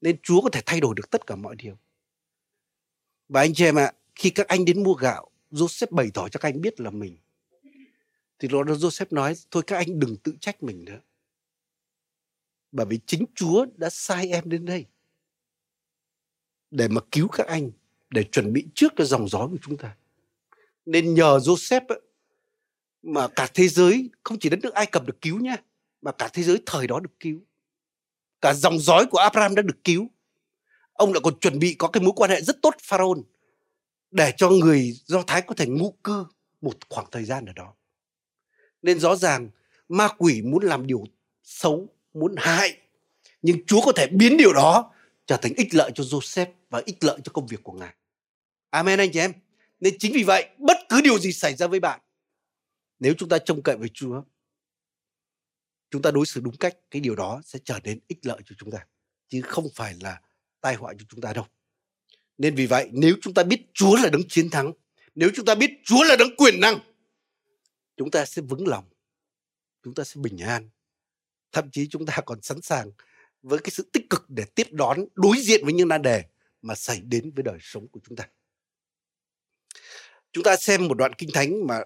Nên 0.00 0.16
Chúa 0.22 0.40
có 0.40 0.50
thể 0.50 0.60
thay 0.66 0.80
đổi 0.80 0.94
được 0.96 1.10
tất 1.10 1.26
cả 1.26 1.36
mọi 1.36 1.56
điều. 1.56 1.78
Và 3.28 3.40
anh 3.40 3.54
chị 3.54 3.64
em 3.64 3.78
ạ 3.78 3.92
khi 4.14 4.30
các 4.30 4.48
anh 4.48 4.64
đến 4.64 4.82
mua 4.82 4.94
gạo 4.94 5.30
Joseph 5.50 5.86
bày 5.90 6.10
tỏ 6.14 6.28
cho 6.28 6.38
các 6.38 6.48
anh 6.48 6.60
biết 6.60 6.80
là 6.80 6.90
mình. 6.90 7.16
Thì 8.38 8.48
đó 8.48 8.62
Joseph 8.62 9.06
nói 9.10 9.34
thôi 9.50 9.62
các 9.66 9.76
anh 9.76 10.00
đừng 10.00 10.16
tự 10.16 10.34
trách 10.40 10.62
mình 10.62 10.84
nữa. 10.84 11.00
Bởi 12.72 12.86
vì 12.86 12.98
chính 13.06 13.24
Chúa 13.34 13.66
đã 13.76 13.90
sai 13.90 14.30
em 14.30 14.48
đến 14.48 14.64
đây 14.64 14.86
để 16.70 16.88
mà 16.88 17.00
cứu 17.10 17.28
các 17.28 17.46
anh 17.46 17.70
để 18.10 18.24
chuẩn 18.24 18.52
bị 18.52 18.66
trước 18.74 18.92
cái 18.96 19.06
dòng 19.06 19.28
gió 19.28 19.38
của 19.38 19.58
chúng 19.62 19.76
ta. 19.76 19.96
Nên 20.86 21.14
nhờ 21.14 21.38
Joseph 21.38 21.86
ấy, 21.88 22.00
mà 23.02 23.28
cả 23.28 23.48
thế 23.54 23.68
giới, 23.68 24.10
không 24.22 24.38
chỉ 24.38 24.48
đất 24.48 24.58
nước 24.62 24.74
Ai 24.74 24.86
Cập 24.86 25.06
được 25.06 25.20
cứu 25.20 25.40
nha, 25.40 25.56
mà 26.02 26.12
cả 26.12 26.28
thế 26.32 26.42
giới 26.42 26.62
thời 26.66 26.86
đó 26.86 27.00
được 27.00 27.20
cứu 27.20 27.40
cả 28.40 28.54
dòng 28.54 28.78
dõi 28.78 29.06
của 29.06 29.18
Abraham 29.18 29.54
đã 29.54 29.62
được 29.62 29.84
cứu 29.84 30.10
ông 30.92 31.12
đã 31.12 31.20
còn 31.22 31.38
chuẩn 31.40 31.58
bị 31.58 31.74
có 31.74 31.88
cái 31.88 32.02
mối 32.02 32.12
quan 32.16 32.30
hệ 32.30 32.42
rất 32.42 32.62
tốt 32.62 32.74
Pharaoh 32.82 33.18
để 34.10 34.32
cho 34.36 34.50
người 34.50 34.96
Do 35.04 35.22
Thái 35.26 35.42
có 35.42 35.54
thể 35.54 35.66
ngụ 35.66 35.94
cư 36.04 36.26
một 36.60 36.76
khoảng 36.88 37.06
thời 37.10 37.24
gian 37.24 37.46
ở 37.46 37.52
đó 37.52 37.74
nên 38.82 39.00
rõ 39.00 39.16
ràng, 39.16 39.50
ma 39.88 40.08
quỷ 40.18 40.42
muốn 40.42 40.64
làm 40.64 40.86
điều 40.86 41.04
xấu, 41.42 41.88
muốn 42.14 42.34
hại, 42.38 42.76
nhưng 43.42 43.66
Chúa 43.66 43.80
có 43.84 43.92
thể 43.92 44.06
biến 44.06 44.36
điều 44.36 44.52
đó 44.52 44.92
trở 45.26 45.36
thành 45.36 45.52
ích 45.56 45.74
lợi 45.74 45.90
cho 45.94 46.04
Joseph 46.04 46.46
và 46.70 46.82
ích 46.86 47.04
lợi 47.04 47.18
cho 47.24 47.32
công 47.32 47.46
việc 47.46 47.62
của 47.62 47.72
ngài. 47.72 47.94
Amen 48.70 48.98
anh 48.98 49.12
chị 49.12 49.18
em. 49.18 49.32
Nên 49.80 49.94
chính 49.98 50.12
vì 50.12 50.22
vậy, 50.22 50.48
bất 50.58 50.76
cứ 50.88 51.00
điều 51.00 51.18
gì 51.18 51.32
xảy 51.32 51.54
ra 51.54 51.66
với 51.66 51.80
bạn 51.80 52.00
nếu 53.00 53.14
chúng 53.18 53.28
ta 53.28 53.38
trông 53.38 53.62
cậy 53.62 53.76
với 53.76 53.88
Chúa 53.94 54.22
chúng 55.90 56.02
ta 56.02 56.10
đối 56.10 56.26
xử 56.26 56.40
đúng 56.40 56.56
cách 56.56 56.76
cái 56.90 57.00
điều 57.00 57.14
đó 57.14 57.40
sẽ 57.44 57.58
trở 57.64 57.80
nên 57.84 58.00
ích 58.08 58.26
lợi 58.26 58.40
cho 58.46 58.54
chúng 58.58 58.70
ta 58.70 58.86
chứ 59.28 59.40
không 59.42 59.68
phải 59.74 59.94
là 60.00 60.20
tai 60.60 60.74
họa 60.74 60.92
cho 60.98 61.04
chúng 61.08 61.20
ta 61.20 61.32
đâu. 61.32 61.46
Nên 62.38 62.54
vì 62.54 62.66
vậy 62.66 62.88
nếu 62.92 63.14
chúng 63.22 63.34
ta 63.34 63.42
biết 63.42 63.66
Chúa 63.74 63.96
là 63.96 64.08
đấng 64.08 64.28
chiến 64.28 64.50
thắng, 64.50 64.72
nếu 65.14 65.30
chúng 65.34 65.44
ta 65.44 65.54
biết 65.54 65.70
Chúa 65.84 66.02
là 66.02 66.16
đấng 66.16 66.36
quyền 66.36 66.60
năng, 66.60 66.78
chúng 67.96 68.10
ta 68.10 68.24
sẽ 68.24 68.42
vững 68.42 68.68
lòng, 68.68 68.84
chúng 69.82 69.94
ta 69.94 70.04
sẽ 70.04 70.20
bình 70.20 70.38
an. 70.38 70.70
Thậm 71.52 71.70
chí 71.70 71.88
chúng 71.90 72.06
ta 72.06 72.18
còn 72.26 72.42
sẵn 72.42 72.60
sàng 72.60 72.90
với 73.42 73.58
cái 73.58 73.70
sự 73.70 73.90
tích 73.92 74.10
cực 74.10 74.24
để 74.28 74.44
tiếp 74.54 74.66
đón 74.70 74.98
đối 75.14 75.36
diện 75.40 75.64
với 75.64 75.72
những 75.72 75.88
nan 75.88 76.02
đề 76.02 76.24
mà 76.62 76.74
xảy 76.74 77.00
đến 77.00 77.32
với 77.34 77.42
đời 77.42 77.58
sống 77.60 77.88
của 77.88 78.00
chúng 78.08 78.16
ta. 78.16 78.28
Chúng 80.32 80.44
ta 80.44 80.56
xem 80.56 80.88
một 80.88 80.94
đoạn 80.94 81.12
kinh 81.18 81.30
thánh 81.34 81.66
mà 81.66 81.80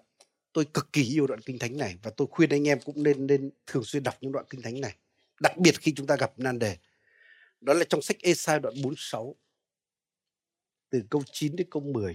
tôi 0.54 0.64
cực 0.74 0.92
kỳ 0.92 1.02
yêu 1.02 1.26
đoạn 1.26 1.40
kinh 1.40 1.58
thánh 1.58 1.76
này 1.76 1.96
và 2.02 2.10
tôi 2.16 2.28
khuyên 2.30 2.50
anh 2.50 2.68
em 2.68 2.80
cũng 2.84 3.02
nên 3.02 3.26
nên 3.26 3.50
thường 3.66 3.84
xuyên 3.84 4.02
đọc 4.02 4.14
những 4.20 4.32
đoạn 4.32 4.46
kinh 4.50 4.62
thánh 4.62 4.80
này, 4.80 4.96
đặc 5.40 5.58
biệt 5.58 5.80
khi 5.80 5.92
chúng 5.96 6.06
ta 6.06 6.16
gặp 6.16 6.32
nan 6.36 6.58
đề. 6.58 6.76
Đó 7.60 7.74
là 7.74 7.84
trong 7.88 8.02
sách 8.02 8.16
Esai 8.22 8.60
đoạn 8.60 8.74
46 8.82 9.36
từ 10.90 11.02
câu 11.10 11.22
9 11.32 11.56
đến 11.56 11.66
câu 11.70 11.82
10. 11.82 12.14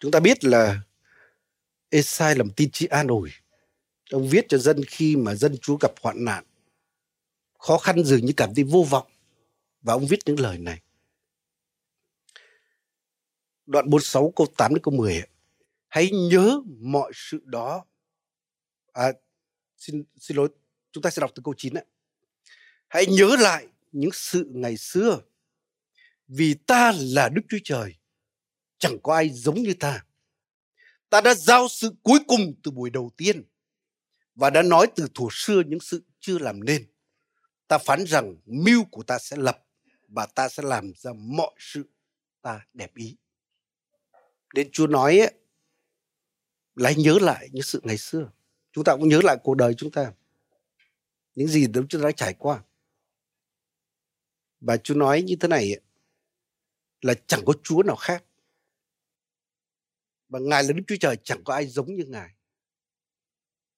Chúng 0.00 0.10
ta 0.10 0.20
biết 0.20 0.44
là 0.44 0.80
Esai 1.88 2.34
làm 2.34 2.50
tin 2.56 2.70
chi 2.72 2.86
an 2.86 3.06
ủi. 3.06 3.30
Ông 4.10 4.28
viết 4.28 4.44
cho 4.48 4.58
dân 4.58 4.80
khi 4.88 5.16
mà 5.16 5.34
dân 5.34 5.56
Chúa 5.62 5.76
gặp 5.76 5.92
hoạn 6.00 6.24
nạn. 6.24 6.44
Khó 7.58 7.78
khăn 7.78 8.04
dường 8.04 8.26
như 8.26 8.32
cảm 8.36 8.54
thấy 8.54 8.64
vô 8.64 8.86
vọng. 8.90 9.06
Và 9.82 9.92
ông 9.92 10.06
viết 10.06 10.18
những 10.26 10.40
lời 10.40 10.58
này. 10.58 10.82
Đoạn 13.66 13.90
46 13.90 14.32
câu 14.36 14.46
8 14.56 14.74
đến 14.74 14.82
câu 14.82 14.94
10. 14.94 15.22
Hãy 15.88 16.10
nhớ 16.10 16.60
mọi 16.80 17.12
sự 17.14 17.40
đó. 17.44 17.84
À, 18.92 19.12
xin, 19.76 20.04
xin 20.16 20.36
lỗi, 20.36 20.48
chúng 20.92 21.02
ta 21.02 21.10
sẽ 21.10 21.20
đọc 21.20 21.30
từ 21.34 21.42
câu 21.44 21.54
9 21.56 21.74
ạ. 21.74 21.82
Hãy 22.88 23.06
nhớ 23.06 23.36
lại 23.38 23.66
những 23.92 24.12
sự 24.12 24.48
ngày 24.50 24.76
xưa. 24.76 25.20
Vì 26.28 26.54
ta 26.54 26.92
là 26.98 27.28
Đức 27.28 27.42
Chúa 27.48 27.58
Trời. 27.64 27.94
Chẳng 28.78 28.98
có 29.02 29.14
ai 29.14 29.28
giống 29.28 29.62
như 29.62 29.74
ta 29.74 30.04
ta 31.12 31.20
đã 31.20 31.34
giao 31.34 31.68
sự 31.68 31.94
cuối 32.02 32.18
cùng 32.28 32.54
từ 32.62 32.70
buổi 32.70 32.90
đầu 32.90 33.10
tiên 33.16 33.44
và 34.34 34.50
đã 34.50 34.62
nói 34.62 34.86
từ 34.96 35.08
thuở 35.14 35.26
xưa 35.30 35.62
những 35.66 35.80
sự 35.80 36.04
chưa 36.20 36.38
làm 36.38 36.64
nên. 36.64 36.86
Ta 37.68 37.78
phán 37.78 38.04
rằng 38.06 38.36
mưu 38.46 38.84
của 38.84 39.02
ta 39.02 39.18
sẽ 39.18 39.36
lập 39.36 39.64
và 40.08 40.26
ta 40.26 40.48
sẽ 40.48 40.62
làm 40.62 40.92
ra 40.96 41.12
mọi 41.12 41.50
sự 41.58 41.88
ta 42.42 42.66
đẹp 42.74 42.94
ý. 42.94 43.16
Đến 44.54 44.68
Chúa 44.72 44.86
nói 44.86 45.18
ấy, 45.18 45.34
là 46.74 46.92
nhớ 46.96 47.18
lại 47.20 47.48
những 47.52 47.62
sự 47.62 47.80
ngày 47.84 47.98
xưa. 47.98 48.30
Chúng 48.72 48.84
ta 48.84 48.96
cũng 48.96 49.08
nhớ 49.08 49.20
lại 49.24 49.36
cuộc 49.42 49.54
đời 49.54 49.74
chúng 49.74 49.90
ta. 49.90 50.12
Những 51.34 51.48
gì 51.48 51.66
chúng 51.74 51.88
ta 51.88 51.98
đã 52.02 52.10
trải 52.12 52.34
qua. 52.38 52.64
Và 54.60 54.76
Chúa 54.76 54.94
nói 54.94 55.22
như 55.22 55.36
thế 55.40 55.48
này 55.48 55.72
ấy, 55.72 55.80
là 57.00 57.14
chẳng 57.26 57.44
có 57.44 57.52
Chúa 57.62 57.82
nào 57.82 57.96
khác 57.96 58.24
và 60.32 60.38
Ngài 60.38 60.64
là 60.64 60.72
Đức 60.72 60.82
Chúa 60.86 60.96
Trời 61.00 61.16
chẳng 61.24 61.44
có 61.44 61.54
ai 61.54 61.66
giống 61.66 61.94
như 61.94 62.04
Ngài. 62.04 62.30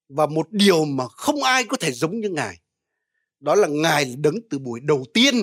Và 0.08 0.26
một 0.26 0.48
điều 0.50 0.84
mà 0.84 1.08
không 1.08 1.42
ai 1.42 1.64
có 1.64 1.76
thể 1.76 1.92
giống 1.92 2.20
như 2.20 2.28
Ngài 2.28 2.60
đó 3.40 3.54
là 3.54 3.68
Ngài 3.68 4.16
đứng 4.16 4.38
từ 4.50 4.58
buổi 4.58 4.80
đầu 4.80 5.04
tiên 5.14 5.34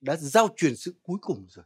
đã 0.00 0.16
giao 0.16 0.48
truyền 0.56 0.76
sự 0.76 0.94
cuối 1.02 1.18
cùng 1.20 1.46
rồi. 1.48 1.64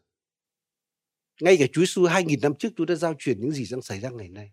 Ngay 1.41 1.57
cả 1.57 1.67
Chúa 1.73 1.81
Giêsu 1.81 2.07
2000 2.07 2.41
năm 2.41 2.55
trước 2.59 2.69
Chúa 2.77 2.85
đã 2.85 2.95
giao 2.95 3.15
truyền 3.19 3.41
những 3.41 3.51
gì 3.51 3.67
đang 3.71 3.83
xảy 3.83 4.01
ra 4.01 4.11
ngày 4.11 4.29
nay. 4.29 4.53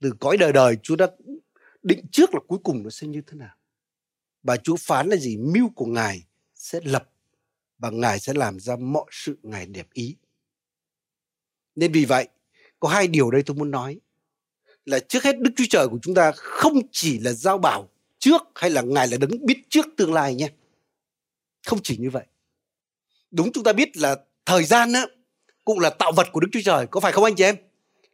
Từ 0.00 0.12
cõi 0.20 0.36
đời 0.36 0.52
đời 0.52 0.76
Chúa 0.82 0.96
đã 0.96 1.06
định 1.82 2.06
trước 2.12 2.34
là 2.34 2.40
cuối 2.48 2.58
cùng 2.64 2.82
nó 2.82 2.90
sẽ 2.90 3.06
như 3.06 3.22
thế 3.26 3.36
nào. 3.36 3.56
Và 4.42 4.56
Chúa 4.56 4.76
phán 4.76 5.08
là 5.08 5.16
gì? 5.16 5.36
Mưu 5.36 5.68
của 5.68 5.86
Ngài 5.86 6.22
sẽ 6.54 6.80
lập 6.84 7.10
và 7.78 7.90
Ngài 7.90 8.18
sẽ 8.18 8.32
làm 8.34 8.60
ra 8.60 8.76
mọi 8.76 9.06
sự 9.10 9.38
Ngài 9.42 9.66
đẹp 9.66 9.86
ý. 9.92 10.16
Nên 11.74 11.92
vì 11.92 12.04
vậy, 12.04 12.28
có 12.80 12.88
hai 12.88 13.08
điều 13.08 13.30
đây 13.30 13.42
tôi 13.42 13.56
muốn 13.56 13.70
nói 13.70 14.00
là 14.84 14.98
trước 14.98 15.24
hết 15.24 15.40
Đức 15.40 15.50
Chúa 15.56 15.64
Trời 15.70 15.88
của 15.88 15.98
chúng 16.02 16.14
ta 16.14 16.32
không 16.32 16.80
chỉ 16.92 17.18
là 17.18 17.32
giao 17.32 17.58
bảo 17.58 17.88
trước 18.18 18.42
hay 18.54 18.70
là 18.70 18.82
Ngài 18.82 19.08
là 19.08 19.16
đấng 19.16 19.46
biết 19.46 19.62
trước 19.68 19.86
tương 19.96 20.12
lai 20.12 20.34
nhé. 20.34 20.48
Không 21.66 21.78
chỉ 21.82 21.96
như 21.96 22.10
vậy. 22.10 22.26
Đúng 23.30 23.52
chúng 23.52 23.64
ta 23.64 23.72
biết 23.72 23.96
là 23.96 24.16
thời 24.46 24.64
gian 24.64 24.92
á, 24.92 25.06
cũng 25.74 25.80
là 25.80 25.90
tạo 25.90 26.12
vật 26.12 26.28
của 26.32 26.40
Đức 26.40 26.48
Chúa 26.52 26.60
Trời. 26.64 26.86
Có 26.86 27.00
phải 27.00 27.12
không 27.12 27.24
anh 27.24 27.34
chị 27.34 27.44
em? 27.44 27.56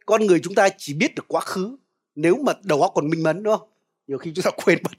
Con 0.05 0.25
người 0.25 0.39
chúng 0.43 0.55
ta 0.55 0.69
chỉ 0.77 0.93
biết 0.93 1.15
được 1.15 1.25
quá 1.27 1.41
khứ, 1.41 1.77
nếu 2.15 2.35
mà 2.43 2.53
đầu 2.63 2.81
óc 2.81 2.91
còn 2.95 3.09
minh 3.09 3.23
mẫn, 3.23 3.43
đúng 3.43 3.57
không? 3.57 3.69
Nhiều 4.07 4.17
khi 4.17 4.31
chúng 4.35 4.43
ta 4.43 4.51
quên 4.65 4.79
mất. 4.83 4.91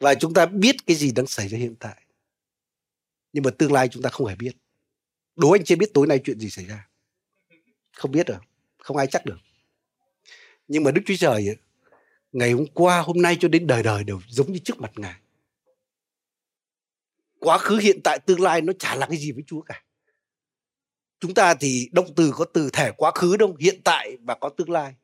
Và 0.00 0.14
chúng 0.14 0.34
ta 0.34 0.46
biết 0.46 0.76
cái 0.86 0.96
gì 0.96 1.12
đang 1.12 1.26
xảy 1.26 1.48
ra 1.48 1.58
hiện 1.58 1.74
tại. 1.80 2.02
Nhưng 3.32 3.44
mà 3.44 3.50
tương 3.50 3.72
lai 3.72 3.88
chúng 3.88 4.02
ta 4.02 4.10
không 4.10 4.26
hề 4.26 4.34
biết. 4.36 4.52
Đố 5.36 5.50
anh 5.50 5.64
chị 5.64 5.76
biết 5.76 5.94
tối 5.94 6.06
nay 6.06 6.20
chuyện 6.24 6.40
gì 6.40 6.50
xảy 6.50 6.64
ra 6.64 6.88
không 7.94 8.10
biết 8.10 8.26
được 8.26 8.38
không 8.78 8.96
ai 8.96 9.06
chắc 9.06 9.26
được 9.26 9.38
nhưng 10.68 10.84
mà 10.84 10.90
đức 10.90 11.02
chúa 11.06 11.14
trời 11.18 11.56
ngày 12.32 12.52
hôm 12.52 12.66
qua, 12.74 13.00
hôm 13.00 13.22
nay 13.22 13.36
cho 13.40 13.48
đến 13.48 13.66
đời 13.66 13.82
đời 13.82 14.04
đều 14.04 14.20
giống 14.28 14.52
như 14.52 14.58
trước 14.58 14.80
mặt 14.80 14.92
ngài 14.96 15.14
quá 17.38 17.58
khứ, 17.58 17.76
hiện 17.76 18.00
tại, 18.04 18.18
tương 18.18 18.40
lai 18.40 18.60
nó 18.60 18.72
chả 18.78 18.94
là 18.94 19.06
cái 19.06 19.16
gì 19.16 19.32
với 19.32 19.44
chúa 19.46 19.60
cả 19.60 19.82
chúng 21.20 21.34
ta 21.34 21.54
thì 21.54 21.88
động 21.92 22.14
từ 22.16 22.32
có 22.34 22.44
từ 22.44 22.70
thể 22.72 22.90
quá 22.96 23.10
khứ 23.14 23.36
đâu 23.36 23.56
hiện 23.60 23.80
tại 23.84 24.16
và 24.20 24.34
có 24.34 24.48
tương 24.48 24.70
lai 24.70 24.94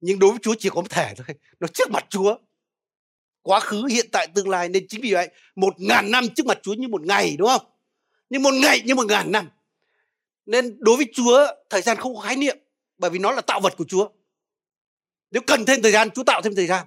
nhưng 0.00 0.18
đối 0.18 0.30
với 0.30 0.38
chúa 0.42 0.54
chỉ 0.58 0.68
có 0.68 0.74
một 0.74 0.90
thể 0.90 1.14
thôi 1.16 1.36
nó 1.60 1.66
trước 1.68 1.90
mặt 1.90 2.06
chúa 2.08 2.38
quá 3.42 3.60
khứ 3.60 3.84
hiện 3.84 4.06
tại 4.12 4.26
tương 4.34 4.48
lai 4.48 4.68
nên 4.68 4.86
chính 4.88 5.00
vì 5.00 5.12
vậy 5.12 5.28
một 5.56 5.74
ngàn 5.80 6.10
năm 6.10 6.28
trước 6.36 6.46
mặt 6.46 6.58
chúa 6.62 6.74
như 6.74 6.88
một 6.88 7.02
ngày 7.02 7.36
đúng 7.38 7.48
không 7.48 7.66
nhưng 8.30 8.42
một 8.42 8.54
ngày 8.54 8.82
như 8.84 8.94
một 8.94 9.06
ngàn 9.06 9.32
năm 9.32 9.48
nên 10.48 10.76
đối 10.78 10.96
với 10.96 11.06
Chúa 11.12 11.46
thời 11.70 11.82
gian 11.82 11.96
không 11.96 12.14
có 12.14 12.20
khái 12.20 12.36
niệm 12.36 12.58
bởi 12.98 13.10
vì 13.10 13.18
nó 13.18 13.32
là 13.32 13.40
tạo 13.40 13.60
vật 13.60 13.74
của 13.76 13.84
Chúa. 13.88 14.08
Nếu 15.30 15.42
cần 15.46 15.64
thêm 15.64 15.82
thời 15.82 15.92
gian, 15.92 16.10
Chúa 16.10 16.24
tạo 16.24 16.42
thêm 16.42 16.54
thời 16.54 16.66
gian. 16.66 16.86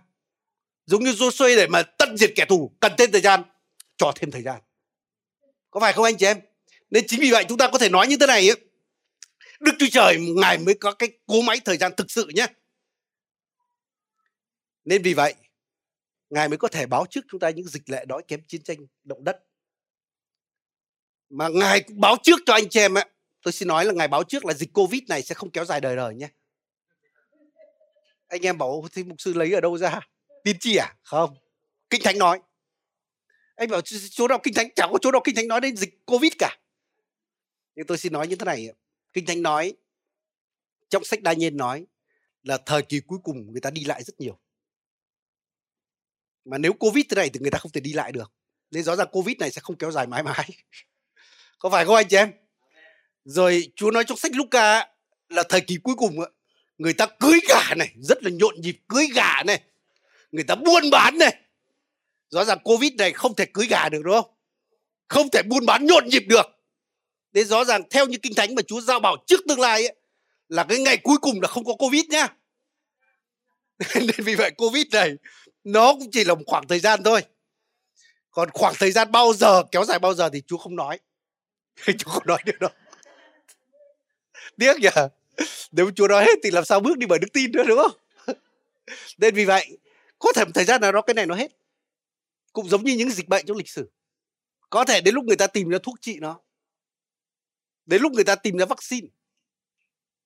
Giống 0.86 1.03
như 1.03 1.12
Joshua 1.12 1.55
để 1.55 1.68
mà 1.68 1.84
tận 1.84 2.18
diệt 2.18 2.32
kẻ 2.36 2.45
thù, 2.45 2.72
cần 2.80 2.91
thêm 2.97 3.12
thời 3.12 3.22
gian, 3.22 3.43
cho 3.97 4.12
thêm 4.16 4.32
thời 4.32 4.41
gian. 4.41 4.62
Có 5.72 5.80
phải 5.80 5.93
không 5.93 6.03
anh 6.03 6.18
chị 6.18 6.26
em? 6.26 6.38
Nên 6.92 7.08
chính 7.08 7.20
vì 7.20 7.32
vậy 7.32 7.46
chúng 7.50 7.58
ta 7.58 7.70
có 7.72 7.78
thể 7.78 7.89
nói 7.89 8.08
như 8.08 8.18
thế 8.20 8.28
này 8.28 8.50
ấy. 8.50 8.58
Đức 9.60 9.72
Chúa 9.80 9.88
Trời 9.92 10.18
Ngài 10.20 10.58
mới 10.58 10.74
có 10.74 10.92
cái 10.92 11.10
cố 11.26 11.42
máy 11.42 11.60
thời 11.66 11.78
gian 11.78 11.92
thực 11.98 12.12
sự 12.12 12.28
nhé. 12.36 12.48
Nên 14.86 15.02
vì 15.02 15.14
vậy, 15.14 15.34
Ngài 16.30 16.50
mới 16.50 16.58
có 16.58 16.68
thể 16.68 16.86
báo 16.86 17.06
trước 17.10 17.22
chúng 17.32 17.39
ta 17.39 17.50
những 17.50 17.68
dịch 17.68 17.89
lệ 17.89 18.06
đói 18.06 18.24
kém 18.28 18.42
chiến 18.48 18.64
tranh, 18.64 18.78
động 19.04 19.24
đất. 19.24 19.44
Mà 21.30 21.48
Ngài 21.48 21.80
cũng 21.80 22.00
báo 22.00 22.16
trước 22.24 22.39
cho 22.46 22.54
anh 22.54 22.70
chị 22.70 22.80
em 22.80 22.98
ấy, 22.98 23.06
Tôi 23.42 23.52
xin 23.52 23.68
nói 23.68 23.86
là 23.86 23.94
Ngài 23.94 24.08
báo 24.08 24.24
trước 24.24 24.46
là 24.46 24.54
dịch 24.54 24.74
Covid 24.74 25.02
này 25.08 25.22
sẽ 25.22 25.36
không 25.36 25.50
kéo 25.50 25.66
dài 25.66 25.82
đời 25.82 25.96
đời 25.96 26.16
nhé. 26.16 26.28
Anh 28.28 28.46
em 28.46 28.58
bảo 28.58 28.86
thì 28.94 29.04
mục 29.04 29.22
sư 29.22 29.34
lấy 29.34 29.54
ở 29.54 29.62
đâu 29.62 29.78
ra? 29.78 30.00
tin 30.44 30.58
chi 30.60 30.76
à? 30.76 30.96
Không. 31.02 31.36
Kinh 31.89 32.02
Thánh 32.04 32.18
nói. 32.18 32.39
Anh 33.56 33.70
bảo 33.70 33.82
chỗ 34.10 34.28
nào 34.28 34.39
Kinh 34.44 34.54
Thánh 34.54 34.70
chẳng 34.76 34.89
có 34.92 34.98
chỗ 35.02 35.12
nào 35.12 35.22
Kinh 35.24 35.36
Thánh 35.36 35.48
nói 35.48 35.62
đến 35.62 35.78
dịch 35.78 36.06
Covid 36.06 36.32
cả. 36.39 36.58
Nhưng 37.76 37.88
tôi 37.88 37.97
xin 37.97 38.13
nói 38.13 38.28
như 38.28 38.36
thế 38.36 38.45
này. 38.45 38.67
Kinh 39.13 39.26
Thánh 39.26 39.41
nói, 39.41 39.74
trong 40.89 41.03
sách 41.03 41.22
Đa 41.22 41.34
Nhiên 41.34 41.57
nói 41.57 41.86
là 42.43 42.57
thời 42.57 42.82
kỳ 42.82 42.99
cuối 42.99 43.19
cùng 43.24 43.51
người 43.51 43.61
ta 43.61 43.69
đi 43.69 43.84
lại 43.84 44.03
rất 44.03 44.19
nhiều. 44.19 44.39
Mà 46.45 46.57
nếu 46.57 46.74
covid 46.74 47.05
thế 47.09 47.15
này 47.15 47.30
thì 47.30 47.39
người 47.39 47.51
ta 47.51 47.57
không 47.57 47.72
thể 47.72 47.82
đi 47.82 47.93
lại 47.93 48.11
được. 48.11 48.32
Nên 48.72 48.84
rõ 48.84 48.95
ràng 48.95 49.07
covid 49.11 49.38
này 49.38 49.51
sẽ 49.51 49.61
không 49.61 49.78
kéo 49.78 49.91
dài 49.91 50.07
mãi 50.07 50.24
mãi. 50.24 50.49
Có 51.59 51.69
phải 51.69 51.86
không 51.86 51.95
anh 51.95 52.07
chị 52.09 52.17
em? 52.17 52.32
Rồi 53.26 53.72
chúa 53.76 53.91
nói 53.91 54.03
trong 54.03 54.17
sách 54.17 54.32
Luca 54.36 54.88
là 55.30 55.43
thời 55.49 55.61
kỳ 55.61 55.78
cuối 55.84 55.95
cùng 55.95 56.19
người 56.78 56.93
ta 56.93 57.07
cưới 57.19 57.39
gà 57.49 57.76
này, 57.76 57.93
rất 58.01 58.24
là 58.24 58.30
nhộn 58.34 58.61
nhịp, 58.61 58.78
cưới 58.88 59.07
gà 59.13 59.43
này, 59.45 59.61
người 60.32 60.43
ta 60.43 60.55
buôn 60.55 60.89
bán 60.91 61.17
này. 61.17 61.41
Rõ 62.30 62.45
ràng 62.45 62.59
covid 62.63 62.93
này 62.93 63.13
không 63.13 63.36
thể 63.36 63.45
cưới 63.45 63.67
gà 63.67 63.89
được, 63.89 64.01
đúng 64.03 64.13
không? 64.13 64.34
Không 65.07 65.30
thể 65.30 65.41
buôn 65.43 65.65
bán 65.65 65.86
nhộn 65.86 66.07
nhịp 66.07 66.24
được 66.28 66.61
đấy 67.32 67.43
rõ 67.43 67.63
ràng 67.63 67.82
theo 67.89 68.05
như 68.05 68.17
kinh 68.17 68.34
thánh 68.36 68.55
mà 68.55 68.61
chúa 68.61 68.82
giao 68.82 68.99
bảo 68.99 69.15
trước 69.27 69.39
tương 69.47 69.59
lai 69.59 69.86
ấy, 69.86 69.95
là 70.49 70.63
cái 70.63 70.79
ngày 70.79 70.97
cuối 70.97 71.17
cùng 71.21 71.41
là 71.41 71.47
không 71.47 71.65
có 71.65 71.73
covid 71.73 72.05
nhá. 72.09 72.27
Nên 73.95 74.11
vì 74.17 74.36
vậy 74.36 74.51
covid 74.51 74.86
này 74.91 75.11
nó 75.63 75.93
cũng 75.93 76.11
chỉ 76.11 76.23
là 76.23 76.36
một 76.36 76.43
khoảng 76.47 76.67
thời 76.67 76.79
gian 76.79 77.03
thôi. 77.03 77.21
Còn 78.32 78.49
khoảng 78.53 78.73
thời 78.79 78.91
gian 78.91 79.11
bao 79.11 79.34
giờ 79.34 79.63
kéo 79.71 79.86
dài 79.86 79.99
bao 79.99 80.13
giờ 80.13 80.29
thì 80.34 80.41
Chúa 80.47 80.57
không 80.57 80.75
nói. 80.75 80.99
Chúa 81.97 82.11
không 82.11 82.23
nói 82.27 82.39
được 82.45 82.59
đâu 82.59 82.69
tiếc 84.61 84.79
nhỉ 84.79 84.89
nếu 85.71 85.91
chúa 85.95 86.07
nói 86.07 86.23
hết 86.23 86.39
thì 86.43 86.51
làm 86.51 86.65
sao 86.65 86.79
bước 86.79 86.97
đi 86.97 87.07
bởi 87.07 87.19
đức 87.19 87.27
tin 87.34 87.51
nữa 87.51 87.63
đúng 87.67 87.79
không? 87.79 87.91
Nên 89.17 89.36
vì 89.36 89.45
vậy 89.45 89.77
có 90.19 90.34
thể 90.36 90.45
một 90.45 90.51
thời 90.53 90.65
gian 90.65 90.82
nào 90.82 90.91
đó 90.91 91.01
cái 91.01 91.13
này 91.13 91.25
nó 91.25 91.36
hết. 91.36 91.51
Cũng 92.53 92.69
giống 92.69 92.84
như 92.84 92.93
những 92.93 93.11
dịch 93.11 93.27
bệnh 93.27 93.45
trong 93.45 93.57
lịch 93.57 93.69
sử. 93.69 93.89
Có 94.69 94.86
thể 94.86 95.01
đến 95.01 95.15
lúc 95.15 95.25
người 95.25 95.36
ta 95.36 95.47
tìm 95.47 95.69
ra 95.69 95.77
thuốc 95.84 95.95
trị 96.01 96.17
nó 96.19 96.39
đến 97.86 98.01
lúc 98.01 98.11
người 98.11 98.23
ta 98.23 98.36
tìm 98.36 98.57
ra 98.57 98.65
vaccine 98.65 99.07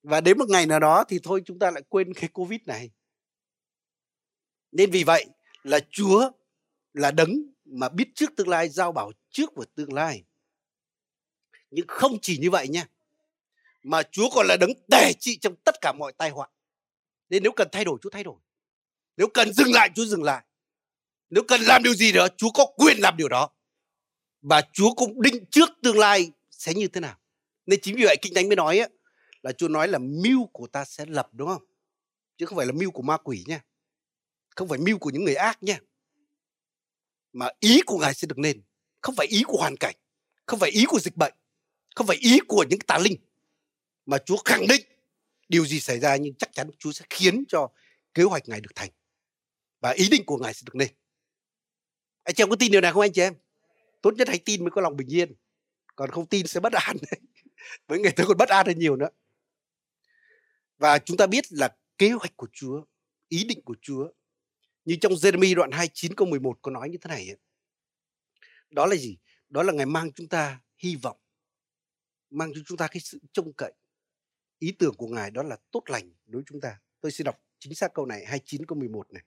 và 0.04 0.22
đến 0.22 0.38
một 0.38 0.50
ngày 0.50 0.66
nào 0.66 0.80
đó 0.80 1.04
thì 1.08 1.20
thôi 1.24 1.42
chúng 1.46 1.60
ta 1.60 1.72
lại 1.72 1.84
quên 1.90 2.14
cái 2.14 2.30
covid 2.34 2.62
này 2.66 2.90
nên 4.72 4.92
vì 4.92 5.04
vậy 5.04 5.26
là 5.64 5.80
Chúa 5.92 6.32
là 6.94 7.12
đấng 7.12 7.56
mà 7.66 7.90
biết 7.90 8.08
trước 8.16 8.30
tương 8.38 8.48
lai, 8.48 8.70
giao 8.70 8.92
bảo 8.92 9.12
trước 9.30 9.50
của 9.56 9.66
tương 9.76 9.94
lai. 9.94 10.24
Nhưng 11.72 11.86
không 11.88 12.18
chỉ 12.22 12.38
như 12.38 12.50
vậy 12.50 12.68
nha. 12.68 12.88
Mà 13.84 14.04
Chúa 14.12 14.30
còn 14.30 14.48
là 14.48 14.58
đấng 14.58 14.72
tề 14.92 15.14
trị 15.20 15.38
trong 15.38 15.56
tất 15.66 15.76
cả 15.82 15.94
mọi 15.94 16.14
tai 16.18 16.30
họa. 16.30 16.48
Nên 17.30 17.44
nếu 17.44 17.52
cần 17.52 17.68
thay 17.72 17.86
đổi, 17.86 17.98
Chúa 18.02 18.10
thay 18.10 18.24
đổi. 18.24 18.36
Nếu 19.18 19.28
cần 19.28 19.54
dừng 19.54 19.74
lại, 19.74 19.90
Chúa 19.96 20.06
dừng 20.06 20.24
lại. 20.24 20.46
Nếu 21.30 21.44
cần 21.48 21.62
làm 21.62 21.84
điều 21.84 21.94
gì 21.94 22.12
đó, 22.12 22.28
Chúa 22.38 22.50
có 22.50 22.66
quyền 22.78 22.98
làm 22.98 23.18
điều 23.18 23.30
đó. 23.30 23.50
Và 24.42 24.62
Chúa 24.74 24.94
cũng 24.94 25.22
định 25.22 25.46
trước 25.52 25.70
tương 25.84 25.98
lai 25.98 26.32
sẽ 26.52 26.74
như 26.74 26.88
thế 26.88 27.02
nào. 27.02 27.18
Nên 27.66 27.80
chính 27.82 27.96
vì 27.96 28.04
vậy 28.06 28.18
Kinh 28.22 28.34
Thánh 28.34 28.48
mới 28.48 28.56
nói 28.56 28.80
ấy, 28.80 28.90
là 29.42 29.52
Chúa 29.52 29.68
nói 29.68 29.88
là 29.88 30.00
mưu 30.00 30.48
của 30.48 30.68
ta 30.68 30.86
sẽ 30.86 31.06
lập 31.06 31.30
đúng 31.32 31.48
không? 31.48 31.64
Chứ 32.38 32.46
không 32.46 32.58
phải 32.58 32.66
là 32.66 32.72
mưu 32.72 32.92
của 32.92 33.02
ma 33.02 33.18
quỷ 33.18 33.44
nha. 33.48 33.64
Không 34.56 34.68
phải 34.68 34.80
mưu 34.80 34.98
của 34.98 35.10
những 35.10 35.24
người 35.24 35.36
ác 35.36 35.64
nha. 35.64 35.80
Mà 37.34 37.50
ý 37.60 37.82
của 37.86 37.98
ngài 37.98 38.14
sẽ 38.14 38.28
được 38.28 38.38
nên 38.38 38.62
không 39.02 39.16
phải 39.16 39.28
ý 39.28 39.44
của 39.48 39.58
hoàn 39.58 39.76
cảnh. 39.78 39.96
Không 40.46 40.60
phải 40.60 40.70
ý 40.70 40.86
của 40.88 41.00
dịch 41.00 41.16
bệnh. 41.16 41.34
Không 41.96 42.08
phải 42.08 42.18
ý 42.18 42.40
của 42.48 42.66
những 42.70 42.80
tà 42.80 42.98
linh. 42.98 43.16
Mà 44.06 44.18
chúa 44.18 44.38
khẳng 44.46 44.68
định 44.68 44.82
điều 45.50 45.66
gì 45.66 45.80
xảy 45.80 46.00
ra 46.00 46.16
nhưng 46.16 46.34
chắc 46.36 46.54
chắn 46.54 46.70
chúa 46.80 46.92
sẽ 46.92 47.06
khiến 47.10 47.44
cho 47.48 47.70
kế 48.14 48.24
hoạch 48.24 48.50
ngài 48.50 48.62
được 48.62 48.72
thành. 48.76 48.90
Và 49.80 49.90
ý 49.92 50.10
định 50.10 50.26
của 50.26 50.38
ngài 50.38 50.54
sẽ 50.54 50.62
được 50.66 50.76
nên 50.76 50.90
anh 52.24 52.36
chị 52.36 52.44
em 52.44 52.50
có 52.50 52.56
tin 52.56 52.72
điều 52.72 52.82
này 52.82 52.92
không 52.92 53.02
anh 53.02 53.14
chị 53.14 53.22
em? 53.22 53.34
Tốt 54.02 54.14
nhất 54.18 54.28
hãy 54.28 54.40
tin 54.46 54.64
mới 54.64 54.72
có 54.72 54.82
lòng 54.82 54.98
bình 54.98 55.14
yên. 55.14 55.34
Còn 55.96 56.10
không 56.10 56.26
tin 56.26 56.48
sẽ 56.48 56.60
bất 56.60 56.74
an. 56.74 56.98
với 57.88 58.00
người 58.00 58.12
tôi 58.16 58.28
còn 58.28 58.38
bất 58.38 58.50
an 58.50 58.66
hơn 58.68 58.80
nhiều 58.80 58.96
nữa 58.96 59.10
và 60.78 61.00
chúng 61.00 61.18
ta 61.18 61.28
biết 61.28 61.46
là 61.50 61.76
kế 61.98 62.12
hoạch 62.12 62.38
của 62.38 62.48
Chúa 62.54 62.84
ý 63.28 63.44
định 63.44 63.62
của 63.66 63.76
Chúa 63.82 64.12
như 64.86 64.96
trong 65.02 65.14
Jeremy 65.14 65.56
đoạn 65.56 65.72
29 65.72 66.16
câu 66.16 66.28
11 66.28 66.60
có 66.62 66.72
nói 66.72 66.90
như 66.90 66.98
thế 66.98 67.08
này 67.08 67.28
ấy. 67.30 67.38
Đó 68.70 68.86
là 68.86 68.96
gì? 68.96 69.18
Đó 69.50 69.64
là 69.64 69.74
ngày 69.74 69.86
mang 69.86 70.12
chúng 70.12 70.28
ta 70.28 70.62
hy 70.78 70.96
vọng. 70.96 71.18
Mang 72.30 72.52
cho 72.56 72.62
chúng 72.66 72.78
ta 72.78 72.88
cái 72.88 73.00
sự 73.00 73.20
trông 73.34 73.54
cậy. 73.54 73.74
Ý 74.60 74.72
tưởng 74.72 74.94
của 74.98 75.08
Ngài 75.08 75.32
đó 75.32 75.44
là 75.44 75.58
tốt 75.72 75.84
lành 75.88 76.14
đối 76.26 76.40
với 76.40 76.44
chúng 76.48 76.62
ta. 76.62 76.80
Tôi 77.02 77.12
xin 77.12 77.26
đọc 77.26 77.42
chính 77.60 77.76
xác 77.76 77.94
câu 77.94 78.06
này 78.06 78.26
29 78.26 78.66
câu 78.66 78.78
11 78.78 79.12
này. 79.14 79.24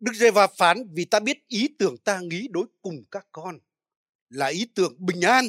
Đức 0.00 0.12
giê 0.14 0.30
va 0.30 0.46
phán 0.58 0.78
vì 0.94 1.04
ta 1.04 1.20
biết 1.20 1.48
ý 1.48 1.68
tưởng 1.78 1.96
ta 1.98 2.20
nghĩ 2.20 2.48
đối 2.50 2.66
cùng 2.82 3.04
các 3.10 3.26
con 3.32 3.58
là 4.28 4.46
ý 4.46 4.70
tưởng 4.74 4.94
bình 4.98 5.20
an, 5.20 5.48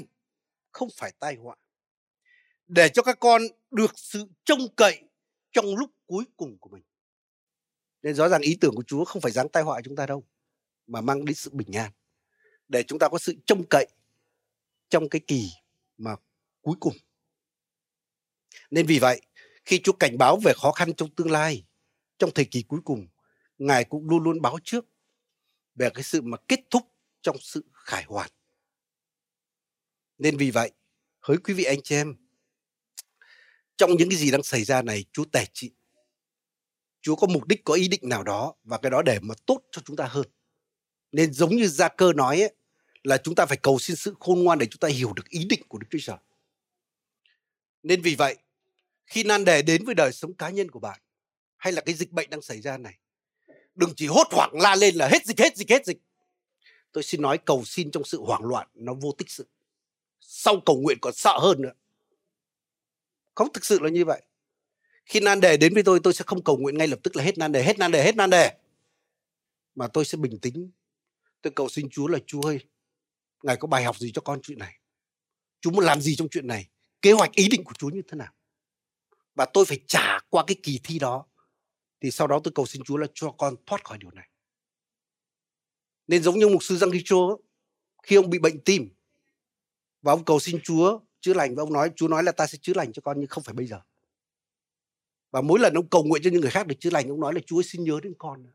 không 0.77 0.89
phải 0.97 1.11
tai 1.19 1.35
họa. 1.35 1.55
Để 2.67 2.89
cho 2.89 3.03
các 3.03 3.17
con 3.19 3.41
được 3.71 3.91
sự 3.95 4.25
trông 4.45 4.59
cậy 4.75 5.01
trong 5.51 5.75
lúc 5.75 5.91
cuối 6.05 6.25
cùng 6.37 6.57
của 6.57 6.69
mình. 6.69 6.83
Nên 8.01 8.15
rõ 8.15 8.29
ràng 8.29 8.41
ý 8.41 8.57
tưởng 8.61 8.75
của 8.75 8.83
Chúa 8.83 9.05
không 9.05 9.21
phải 9.21 9.31
giáng 9.31 9.49
tai 9.49 9.63
họa 9.63 9.81
chúng 9.83 9.95
ta 9.95 10.05
đâu, 10.05 10.23
mà 10.87 11.01
mang 11.01 11.25
đến 11.25 11.35
sự 11.35 11.49
bình 11.53 11.73
an. 11.73 11.91
Để 12.67 12.83
chúng 12.83 12.99
ta 12.99 13.07
có 13.09 13.17
sự 13.17 13.35
trông 13.45 13.63
cậy 13.69 13.87
trong 14.89 15.09
cái 15.09 15.21
kỳ 15.27 15.49
mà 15.97 16.15
cuối 16.61 16.75
cùng. 16.79 16.93
Nên 18.71 18.85
vì 18.85 18.99
vậy, 18.99 19.21
khi 19.65 19.79
Chúa 19.83 19.93
cảnh 19.93 20.17
báo 20.17 20.37
về 20.43 20.53
khó 20.61 20.71
khăn 20.71 20.93
trong 20.93 21.09
tương 21.15 21.31
lai, 21.31 21.65
trong 22.17 22.31
thời 22.35 22.45
kỳ 22.45 22.61
cuối 22.61 22.79
cùng, 22.85 23.07
Ngài 23.57 23.83
cũng 23.83 24.09
luôn 24.09 24.23
luôn 24.23 24.41
báo 24.41 24.59
trước 24.63 24.85
về 25.75 25.89
cái 25.93 26.03
sự 26.03 26.21
mà 26.21 26.37
kết 26.47 26.59
thúc 26.69 26.83
trong 27.21 27.37
sự 27.39 27.65
khải 27.73 28.03
hoàn. 28.03 28.29
Nên 30.17 30.37
vì 30.37 30.51
vậy, 30.51 30.71
hỡi 31.19 31.37
quý 31.37 31.53
vị 31.53 31.63
anh 31.63 31.81
chị 31.83 31.95
em, 31.95 32.15
trong 33.77 33.97
những 33.97 34.09
cái 34.09 34.17
gì 34.17 34.31
đang 34.31 34.43
xảy 34.43 34.63
ra 34.63 34.81
này, 34.81 35.05
Chúa 35.13 35.25
tể 35.25 35.45
trị 35.53 35.71
Chúa 37.01 37.15
có 37.15 37.27
mục 37.27 37.47
đích, 37.47 37.63
có 37.63 37.73
ý 37.73 37.87
định 37.87 38.01
nào 38.03 38.23
đó 38.23 38.53
và 38.63 38.77
cái 38.77 38.91
đó 38.91 39.01
để 39.01 39.19
mà 39.21 39.35
tốt 39.45 39.61
cho 39.71 39.81
chúng 39.85 39.95
ta 39.95 40.05
hơn. 40.05 40.25
Nên 41.11 41.33
giống 41.33 41.55
như 41.55 41.67
Gia 41.67 41.89
Cơ 41.89 42.13
nói 42.13 42.41
ấy, 42.41 42.55
là 43.03 43.17
chúng 43.17 43.35
ta 43.35 43.45
phải 43.45 43.57
cầu 43.57 43.79
xin 43.79 43.95
sự 43.95 44.15
khôn 44.19 44.43
ngoan 44.43 44.59
để 44.59 44.65
chúng 44.65 44.79
ta 44.79 44.87
hiểu 44.87 45.13
được 45.13 45.29
ý 45.29 45.45
định 45.45 45.61
của 45.67 45.77
Đức 45.77 45.87
Chúa 45.89 45.97
Trời. 46.01 46.17
Nên 47.83 48.01
vì 48.01 48.15
vậy, 48.15 48.37
khi 49.05 49.23
nan 49.23 49.45
đề 49.45 49.61
đến 49.61 49.85
với 49.85 49.95
đời 49.95 50.11
sống 50.11 50.33
cá 50.33 50.49
nhân 50.49 50.71
của 50.71 50.79
bạn 50.79 50.99
hay 51.57 51.73
là 51.73 51.81
cái 51.81 51.95
dịch 51.95 52.11
bệnh 52.11 52.29
đang 52.29 52.41
xảy 52.41 52.61
ra 52.61 52.77
này, 52.77 52.97
đừng 53.75 53.93
chỉ 53.95 54.07
hốt 54.07 54.27
hoảng 54.31 54.51
la 54.53 54.75
lên 54.75 54.95
là 54.95 55.07
hết 55.07 55.25
dịch, 55.25 55.39
hết 55.39 55.57
dịch, 55.57 55.69
hết 55.69 55.85
dịch. 55.85 55.97
Tôi 56.91 57.03
xin 57.03 57.21
nói 57.21 57.37
cầu 57.37 57.63
xin 57.65 57.91
trong 57.91 58.03
sự 58.03 58.21
hoảng 58.21 58.43
loạn 58.43 58.67
nó 58.73 58.93
vô 58.93 59.11
tích 59.17 59.29
sự. 59.29 59.47
Sau 60.29 60.61
cầu 60.65 60.79
nguyện 60.81 60.97
còn 61.01 61.13
sợ 61.13 61.37
hơn 61.41 61.61
nữa. 61.61 61.71
Không 63.35 63.53
thực 63.53 63.65
sự 63.65 63.79
là 63.79 63.89
như 63.89 64.05
vậy. 64.05 64.21
Khi 65.05 65.19
nan 65.19 65.39
đề 65.39 65.57
đến 65.57 65.73
với 65.73 65.83
tôi 65.83 65.99
tôi 66.03 66.13
sẽ 66.13 66.23
không 66.27 66.43
cầu 66.43 66.57
nguyện 66.57 66.77
ngay 66.77 66.87
lập 66.87 66.99
tức 67.03 67.15
là 67.15 67.23
hết 67.23 67.37
nan 67.37 67.51
đề, 67.51 67.63
hết 67.63 67.79
nan 67.79 67.91
đề, 67.91 68.03
hết 68.03 68.15
nan 68.15 68.29
đề. 68.29 68.57
Mà 69.75 69.87
tôi 69.87 70.05
sẽ 70.05 70.17
bình 70.17 70.39
tĩnh. 70.39 70.71
Tôi 71.41 71.53
cầu 71.55 71.69
xin 71.69 71.89
chúa 71.89 72.07
là, 72.07 72.19
chúa 72.25 72.41
ơi, 72.41 72.59
ngài 73.43 73.57
có 73.57 73.67
bài 73.67 73.83
học 73.83 73.97
gì 73.97 74.11
cho 74.11 74.21
con 74.21 74.41
chuyện 74.41 74.59
này? 74.59 74.79
Chúa 75.61 75.71
muốn 75.71 75.85
làm 75.85 76.01
gì 76.01 76.15
trong 76.15 76.29
chuyện 76.29 76.47
này? 76.47 76.69
Kế 77.01 77.11
hoạch, 77.11 77.31
ý 77.31 77.47
định 77.47 77.63
của 77.63 77.73
chúa 77.73 77.89
như 77.89 78.01
thế 78.07 78.17
nào? 78.17 78.33
Và 79.35 79.45
tôi 79.45 79.65
phải 79.65 79.79
trả 79.87 80.19
qua 80.29 80.43
cái 80.47 80.55
kỳ 80.63 80.79
thi 80.83 80.99
đó. 80.99 81.25
Thì 82.01 82.11
sau 82.11 82.27
đó 82.27 82.39
tôi 82.43 82.51
cầu 82.55 82.65
xin 82.65 82.83
chúa 82.83 82.97
là 82.97 83.07
cho 83.13 83.31
con 83.31 83.55
thoát 83.65 83.83
khỏi 83.83 83.97
điều 83.97 84.11
này. 84.11 84.29
Nên 86.07 86.23
giống 86.23 86.39
như 86.39 86.47
mục 86.47 86.63
sư 86.63 86.77
Giang 86.77 86.91
Richo 86.91 87.37
khi 88.03 88.15
ông 88.15 88.29
bị 88.29 88.39
bệnh 88.39 88.59
tim 88.59 88.96
và 90.01 90.13
ông 90.13 90.25
cầu 90.25 90.39
xin 90.39 90.59
Chúa 90.63 90.99
chữa 91.21 91.33
lành 91.33 91.55
và 91.55 91.63
ông 91.63 91.73
nói, 91.73 91.91
Chúa 91.95 92.07
nói 92.07 92.23
là 92.23 92.31
ta 92.31 92.47
sẽ 92.47 92.57
chữa 92.61 92.73
lành 92.75 92.93
cho 92.93 93.01
con 93.01 93.19
nhưng 93.19 93.27
không 93.27 93.43
phải 93.43 93.53
bây 93.53 93.67
giờ. 93.67 93.81
Và 95.31 95.41
mỗi 95.41 95.59
lần 95.59 95.73
ông 95.73 95.89
cầu 95.89 96.03
nguyện 96.03 96.23
cho 96.23 96.29
những 96.29 96.41
người 96.41 96.51
khác 96.51 96.67
được 96.67 96.75
chữa 96.79 96.89
lành, 96.89 97.09
ông 97.09 97.19
nói 97.19 97.33
là 97.33 97.39
chúa 97.45 97.61
xin 97.61 97.83
nhớ 97.83 97.99
đến 98.03 98.13
con. 98.17 98.45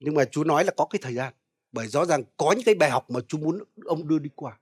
Nhưng 0.00 0.14
mà 0.14 0.24
chúa 0.24 0.44
nói 0.44 0.64
là 0.64 0.72
có 0.76 0.84
cái 0.84 0.98
thời 1.02 1.14
gian. 1.14 1.34
Bởi 1.72 1.88
rõ 1.88 2.04
ràng 2.04 2.22
có 2.36 2.52
những 2.52 2.64
cái 2.64 2.74
bài 2.74 2.90
học 2.90 3.10
mà 3.10 3.20
chúa 3.28 3.38
muốn 3.38 3.58
ông 3.84 4.08
đưa 4.08 4.18
đi 4.18 4.30
qua. 4.34 4.58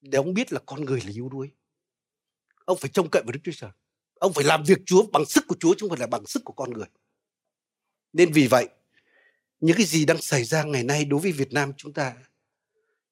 Để 0.00 0.16
ông 0.16 0.34
biết 0.34 0.52
là 0.52 0.60
con 0.66 0.84
người 0.84 1.00
là 1.00 1.10
yếu 1.14 1.28
đuối. 1.28 1.50
Ông 2.64 2.78
phải 2.78 2.90
trông 2.90 3.10
cậy 3.10 3.22
vào 3.22 3.32
đức 3.32 3.40
chúa 3.44 3.52
trời. 3.52 3.70
Ông 4.14 4.32
phải 4.32 4.44
làm 4.44 4.64
việc 4.64 4.78
chúa 4.86 5.06
bằng 5.12 5.24
sức 5.24 5.44
của 5.48 5.56
chúa 5.60 5.74
chứ 5.74 5.76
không 5.80 5.90
phải 5.90 6.00
là 6.00 6.06
bằng 6.06 6.26
sức 6.26 6.44
của 6.44 6.52
con 6.52 6.70
người. 6.70 6.86
Nên 8.12 8.32
vì 8.32 8.46
vậy, 8.46 8.68
những 9.60 9.76
cái 9.76 9.86
gì 9.86 10.04
đang 10.04 10.22
xảy 10.22 10.44
ra 10.44 10.62
ngày 10.62 10.82
nay 10.82 11.04
đối 11.04 11.20
với 11.20 11.32
việt 11.32 11.52
nam 11.52 11.72
chúng 11.76 11.92
ta 11.92 12.16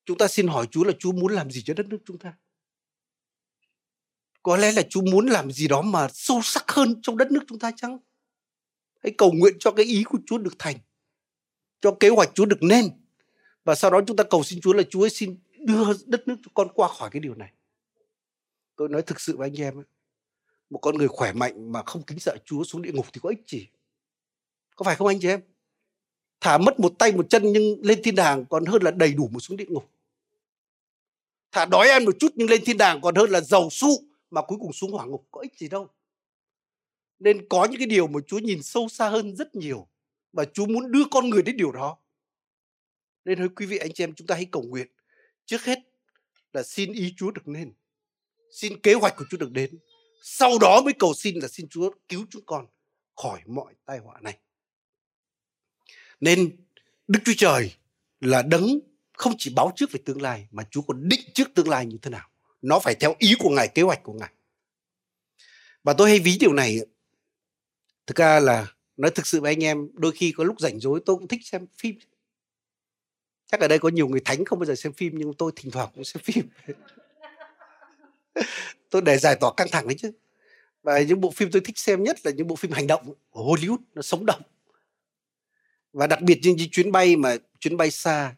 chúng 0.05 0.19
ta 0.19 0.29
xin 0.29 0.47
hỏi 0.47 0.67
chúa 0.71 0.85
là 0.85 0.93
chúa 0.99 1.13
muốn 1.13 1.33
làm 1.33 1.51
gì 1.51 1.63
cho 1.65 1.75
đất 1.75 1.87
nước 1.87 1.99
chúng 2.07 2.19
ta 2.19 2.35
có 4.43 4.57
lẽ 4.57 4.73
là 4.73 4.83
Chúa 4.91 5.03
muốn 5.03 5.27
làm 5.27 5.53
gì 5.53 5.69
đó 5.69 5.83
mà 5.83 6.09
sâu 6.13 6.41
sắc 6.43 6.71
hơn 6.71 7.03
trong 7.03 7.17
đất 7.17 7.33
nước 7.33 7.41
chúng 7.49 7.59
ta 7.59 7.71
chăng? 7.77 7.99
Hãy 9.03 9.15
cầu 9.19 9.33
nguyện 9.33 9.57
cho 9.59 9.71
cái 9.71 9.87
ý 9.87 10.05
của 10.05 10.19
Chúa 10.27 10.39
được 10.39 10.55
thành, 10.59 10.77
cho 11.81 11.97
kế 12.01 12.09
hoạch 12.09 12.31
Chúa 12.35 12.45
được 12.45 12.63
nên. 12.63 12.89
Và 13.65 13.75
sau 13.75 13.91
đó 13.91 14.01
chúng 14.07 14.17
ta 14.17 14.25
cầu 14.25 14.43
xin 14.43 14.61
Chúa 14.61 14.73
là 14.73 14.83
Chúa 14.91 15.05
ấy 15.05 15.11
xin 15.11 15.39
đưa 15.59 15.85
đất 16.07 16.29
nước 16.29 16.37
con 16.55 16.69
qua 16.75 16.89
khỏi 16.89 17.11
cái 17.11 17.21
điều 17.21 17.35
này. 17.35 17.53
Tôi 18.77 18.89
nói 18.89 19.03
thực 19.03 19.21
sự 19.21 19.37
với 19.37 19.47
anh 19.47 19.61
em, 19.61 19.83
một 20.71 20.79
con 20.79 20.99
người 20.99 21.09
khỏe 21.09 21.33
mạnh 21.33 21.73
mà 21.73 21.83
không 21.83 22.03
kính 22.03 22.19
sợ 22.19 22.37
Chúa 22.45 22.65
xuống 22.65 22.83
địa 22.83 22.93
ngục 22.93 23.07
thì 23.13 23.21
có 23.23 23.29
ích 23.29 23.43
gì? 23.47 23.69
Có 24.77 24.85
phải 24.85 24.97
không 24.97 25.07
anh 25.07 25.21
chị 25.21 25.29
em? 25.29 25.41
Thả 26.41 26.59
mất 26.59 26.81
một 26.81 26.93
tay 26.99 27.13
một 27.13 27.27
chân 27.31 27.43
nhưng 27.53 27.81
lên 27.83 28.01
thiên 28.05 28.15
đàng 28.15 28.45
còn 28.47 28.65
hơn 28.65 28.83
là 28.83 28.91
đầy 28.91 29.15
đủ 29.15 29.29
một 29.29 29.41
xuống 29.41 29.57
địa 29.57 29.67
ngục. 29.69 29.92
Thả 31.53 31.65
đói 31.65 31.89
ăn 31.89 32.05
một 32.05 32.13
chút 32.21 32.33
nhưng 32.35 32.51
lên 32.51 32.65
thiên 32.65 32.77
đàng 32.77 33.01
còn 33.01 33.15
hơn 33.15 33.31
là 33.31 33.41
giàu 33.41 33.69
su 33.71 33.89
mà 34.31 34.43
cuối 34.43 34.59
cùng 34.61 34.73
xuống 34.73 34.93
hỏa 34.93 35.07
ngục, 35.07 35.29
có 35.31 35.41
ích 35.41 35.59
gì 35.59 35.69
đâu. 35.69 35.89
Nên 37.19 37.49
có 37.49 37.65
những 37.65 37.79
cái 37.79 37.87
điều 37.87 38.07
mà 38.07 38.21
Chúa 38.27 38.39
nhìn 38.39 38.63
sâu 38.63 38.89
xa 38.89 39.09
hơn 39.09 39.37
rất 39.37 39.55
nhiều 39.55 39.89
và 40.33 40.45
Chúa 40.45 40.67
muốn 40.67 40.93
đưa 40.93 41.05
con 41.11 41.31
người 41.31 41.43
đến 41.43 41.57
điều 41.57 41.73
đó. 41.73 41.99
Nên 43.25 43.39
hỡi 43.39 43.49
quý 43.49 43.67
vị 43.67 43.79
anh 43.79 43.93
chị 43.93 44.05
em 44.05 44.15
chúng 44.15 44.27
ta 44.27 44.35
hãy 44.35 44.47
cầu 44.53 44.63
nguyện. 44.63 44.87
Trước 45.47 45.65
hết 45.65 45.79
là 46.53 46.63
xin 46.63 46.93
ý 46.93 47.15
Chúa 47.17 47.31
được 47.31 47.49
nên. 47.49 47.73
Xin 48.51 48.81
kế 48.81 48.95
hoạch 48.95 49.15
của 49.17 49.25
Chúa 49.31 49.37
được 49.37 49.53
đến. 49.53 49.79
Sau 50.23 50.59
đó 50.61 50.83
mới 50.85 50.95
cầu 50.99 51.15
xin 51.15 51.39
là 51.39 51.49
xin 51.49 51.69
Chúa 51.69 51.91
cứu 52.09 52.27
chúng 52.31 52.43
con 52.47 52.67
khỏi 53.17 53.41
mọi 53.47 53.75
tai 53.85 53.99
họa 53.99 54.21
này. 54.21 54.39
Nên 56.21 56.57
Đức 57.09 57.21
Chúa 57.25 57.33
Trời 57.37 57.75
là 58.21 58.43
đấng 58.43 58.79
không 59.13 59.35
chỉ 59.39 59.53
báo 59.57 59.73
trước 59.77 59.93
về 59.93 60.01
tương 60.05 60.23
lai 60.23 60.47
mà 60.51 60.63
Chúa 60.71 60.83
còn 60.83 61.09
định 61.09 61.21
trước 61.35 61.55
tương 61.55 61.69
lai 61.69 61.87
như 61.87 61.99
thế 62.03 62.11
nào. 62.11 62.29
Nó 62.63 62.79
phải 62.79 62.95
theo 62.95 63.15
ý 63.19 63.35
của 63.39 63.51
Ngài, 63.51 63.69
kế 63.69 63.83
hoạch 63.83 64.03
của 64.03 64.13
Ngài. 64.13 64.33
Và 65.85 65.93
tôi 65.93 66.09
hay 66.09 66.19
ví 66.19 66.37
điều 66.41 66.53
này. 66.53 66.79
Thực 68.07 68.17
ra 68.17 68.41
là 68.41 68.67
nói 68.97 69.11
thực 69.11 69.27
sự 69.27 69.41
với 69.41 69.53
anh 69.53 69.65
em 69.65 69.89
đôi 69.93 70.13
khi 70.13 70.33
có 70.37 70.45
lúc 70.45 70.61
rảnh 70.61 70.81
rỗi 70.81 71.01
tôi 71.07 71.17
cũng 71.17 71.29
thích 71.29 71.41
xem 71.45 71.67
phim. 71.79 71.99
Chắc 73.47 73.61
ở 73.61 73.69
đây 73.69 73.79
có 73.79 73.89
nhiều 73.89 74.09
người 74.09 74.21
thánh 74.25 74.45
không 74.45 74.59
bao 74.59 74.67
giờ 74.67 74.75
xem 74.75 74.93
phim 74.93 75.13
nhưng 75.19 75.35
tôi 75.35 75.53
thỉnh 75.57 75.71
thoảng 75.71 75.91
cũng 75.95 76.05
xem 76.05 76.23
phim. 76.25 76.49
Tôi 78.91 79.03
để 79.03 79.19
giải 79.19 79.37
tỏa 79.41 79.53
căng 79.57 79.69
thẳng 79.73 79.89
đấy 79.89 79.97
chứ. 79.99 80.13
Và 80.83 81.01
những 81.01 81.21
bộ 81.21 81.31
phim 81.31 81.51
tôi 81.51 81.63
thích 81.65 81.79
xem 81.79 82.03
nhất 82.03 82.27
là 82.27 82.33
những 82.33 82.47
bộ 82.47 82.57
phim 82.57 82.73
hành 82.73 82.87
động 82.87 83.15
của 83.31 83.55
Hollywood 83.55 83.79
nó 83.95 84.03
sống 84.03 84.27
động. 84.27 84.43
Và 85.93 86.07
đặc 86.07 86.23
biệt 86.23 86.41
những 86.43 86.57
chuyến 86.71 86.93
bay 86.93 87.17
mà 87.17 87.37
chuyến 87.61 87.77
bay 87.77 87.91
xa 87.91 88.35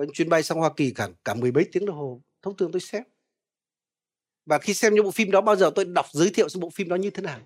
có 0.00 0.04
những 0.04 0.12
chuyến 0.12 0.28
bay 0.28 0.42
sang 0.42 0.58
Hoa 0.58 0.70
Kỳ 0.76 0.90
cả 0.90 1.08
cả 1.24 1.34
mười 1.34 1.52
mấy 1.52 1.64
tiếng 1.72 1.86
đồng 1.86 1.96
hồ, 1.96 2.20
thông 2.42 2.56
thường 2.56 2.72
tôi 2.72 2.80
xem. 2.80 3.02
Và 4.46 4.58
khi 4.58 4.74
xem 4.74 4.94
những 4.94 5.04
bộ 5.04 5.10
phim 5.10 5.30
đó, 5.30 5.40
bao 5.40 5.56
giờ 5.56 5.70
tôi 5.74 5.84
đọc 5.84 6.06
giới 6.12 6.30
thiệu 6.30 6.48
bộ 6.60 6.70
phim 6.70 6.88
đó 6.88 6.96
như 6.96 7.10
thế 7.10 7.22
nào? 7.22 7.40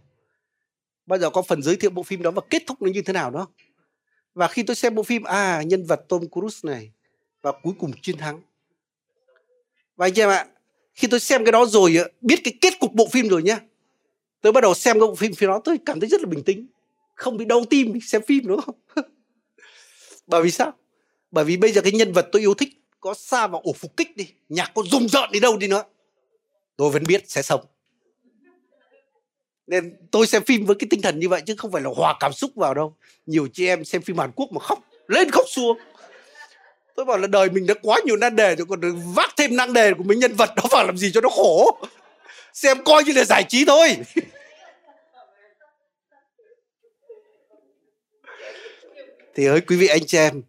Bao 1.06 1.18
giờ 1.18 1.30
có 1.30 1.42
phần 1.42 1.62
giới 1.62 1.76
thiệu 1.76 1.90
bộ 1.90 2.02
phim 2.02 2.22
đó 2.22 2.30
và 2.30 2.42
kết 2.50 2.62
thúc 2.66 2.82
nó 2.82 2.90
như 2.90 3.02
thế 3.02 3.12
nào 3.12 3.30
đó? 3.30 3.48
Và 4.34 4.48
khi 4.48 4.62
tôi 4.62 4.76
xem 4.76 4.94
bộ 4.94 5.02
phim 5.02 5.22
à 5.22 5.62
nhân 5.62 5.84
vật 5.84 6.04
Tom 6.08 6.22
Cruise 6.30 6.60
này 6.62 6.92
và 7.42 7.52
cuối 7.62 7.72
cùng 7.78 7.92
chiến 8.02 8.18
thắng. 8.18 8.40
Và 9.96 10.06
anh 10.06 10.18
em 10.18 10.28
ạ, 10.28 10.46
khi 10.94 11.08
tôi 11.08 11.20
xem 11.20 11.44
cái 11.44 11.52
đó 11.52 11.66
rồi 11.66 11.96
biết 12.20 12.40
cái 12.44 12.54
kết 12.60 12.72
cục 12.80 12.92
bộ 12.92 13.08
phim 13.12 13.28
rồi 13.28 13.42
nhá. 13.42 13.60
Tôi 14.40 14.52
bắt 14.52 14.60
đầu 14.60 14.74
xem 14.74 15.00
cái 15.00 15.06
bộ 15.06 15.14
phim 15.14 15.34
phim 15.34 15.48
đó, 15.48 15.60
tôi 15.64 15.78
cảm 15.86 16.00
thấy 16.00 16.08
rất 16.08 16.20
là 16.20 16.26
bình 16.26 16.44
tĩnh. 16.44 16.66
Không 17.14 17.36
bị 17.36 17.44
đau 17.44 17.64
tim 17.70 18.00
xem 18.00 18.22
phim 18.22 18.46
nữa. 18.46 18.58
không? 18.66 18.76
Bởi 20.26 20.42
vì 20.42 20.50
sao? 20.50 20.72
Bởi 21.34 21.44
vì 21.44 21.56
bây 21.56 21.72
giờ 21.72 21.80
cái 21.80 21.92
nhân 21.92 22.12
vật 22.12 22.28
tôi 22.32 22.42
yêu 22.42 22.54
thích 22.54 22.68
có 23.00 23.14
xa 23.14 23.46
vào 23.46 23.60
ổ 23.64 23.72
phục 23.72 23.96
kích 23.96 24.16
đi, 24.16 24.28
nhạc 24.48 24.70
có 24.74 24.82
rung 24.90 25.08
rợn 25.08 25.28
đi 25.32 25.40
đâu 25.40 25.56
đi 25.56 25.68
nữa, 25.68 25.84
tôi 26.76 26.90
vẫn 26.90 27.04
biết 27.04 27.30
sẽ 27.30 27.42
sống. 27.42 27.60
Nên 29.66 29.96
tôi 30.10 30.26
xem 30.26 30.44
phim 30.44 30.66
với 30.66 30.76
cái 30.78 30.86
tinh 30.90 31.02
thần 31.02 31.18
như 31.18 31.28
vậy 31.28 31.42
chứ 31.46 31.54
không 31.58 31.72
phải 31.72 31.82
là 31.82 31.90
hòa 31.96 32.16
cảm 32.20 32.32
xúc 32.32 32.50
vào 32.54 32.74
đâu. 32.74 32.96
Nhiều 33.26 33.48
chị 33.52 33.66
em 33.66 33.84
xem 33.84 34.02
phim 34.02 34.18
hàn 34.18 34.30
quốc 34.36 34.52
mà 34.52 34.60
khóc, 34.60 34.78
lên 35.08 35.30
khóc 35.30 35.44
xuống 35.48 35.78
tôi 36.96 37.04
bảo 37.04 37.18
là 37.18 37.26
đời 37.26 37.50
mình 37.50 37.66
đã 37.66 37.74
quá 37.82 38.00
nhiều 38.04 38.16
nan 38.16 38.36
đề 38.36 38.56
rồi, 38.56 38.66
còn 38.68 38.80
được 38.80 38.94
vác 39.14 39.34
thêm 39.36 39.56
nan 39.56 39.72
đề 39.72 39.94
của 39.94 40.02
mình 40.02 40.18
nhân 40.18 40.34
vật 40.34 40.50
đó 40.56 40.62
vào 40.70 40.86
làm 40.86 40.96
gì 40.96 41.10
cho 41.14 41.20
nó 41.20 41.28
khổ. 41.28 41.78
Xem 42.52 42.84
coi 42.84 43.04
như 43.04 43.12
là 43.12 43.24
giải 43.24 43.44
trí 43.48 43.64
thôi. 43.64 43.96
Thì 49.34 49.46
ơi, 49.46 49.60
quý 49.60 49.76
vị 49.76 49.86
anh 49.86 50.06
chị 50.06 50.18
em 50.18 50.42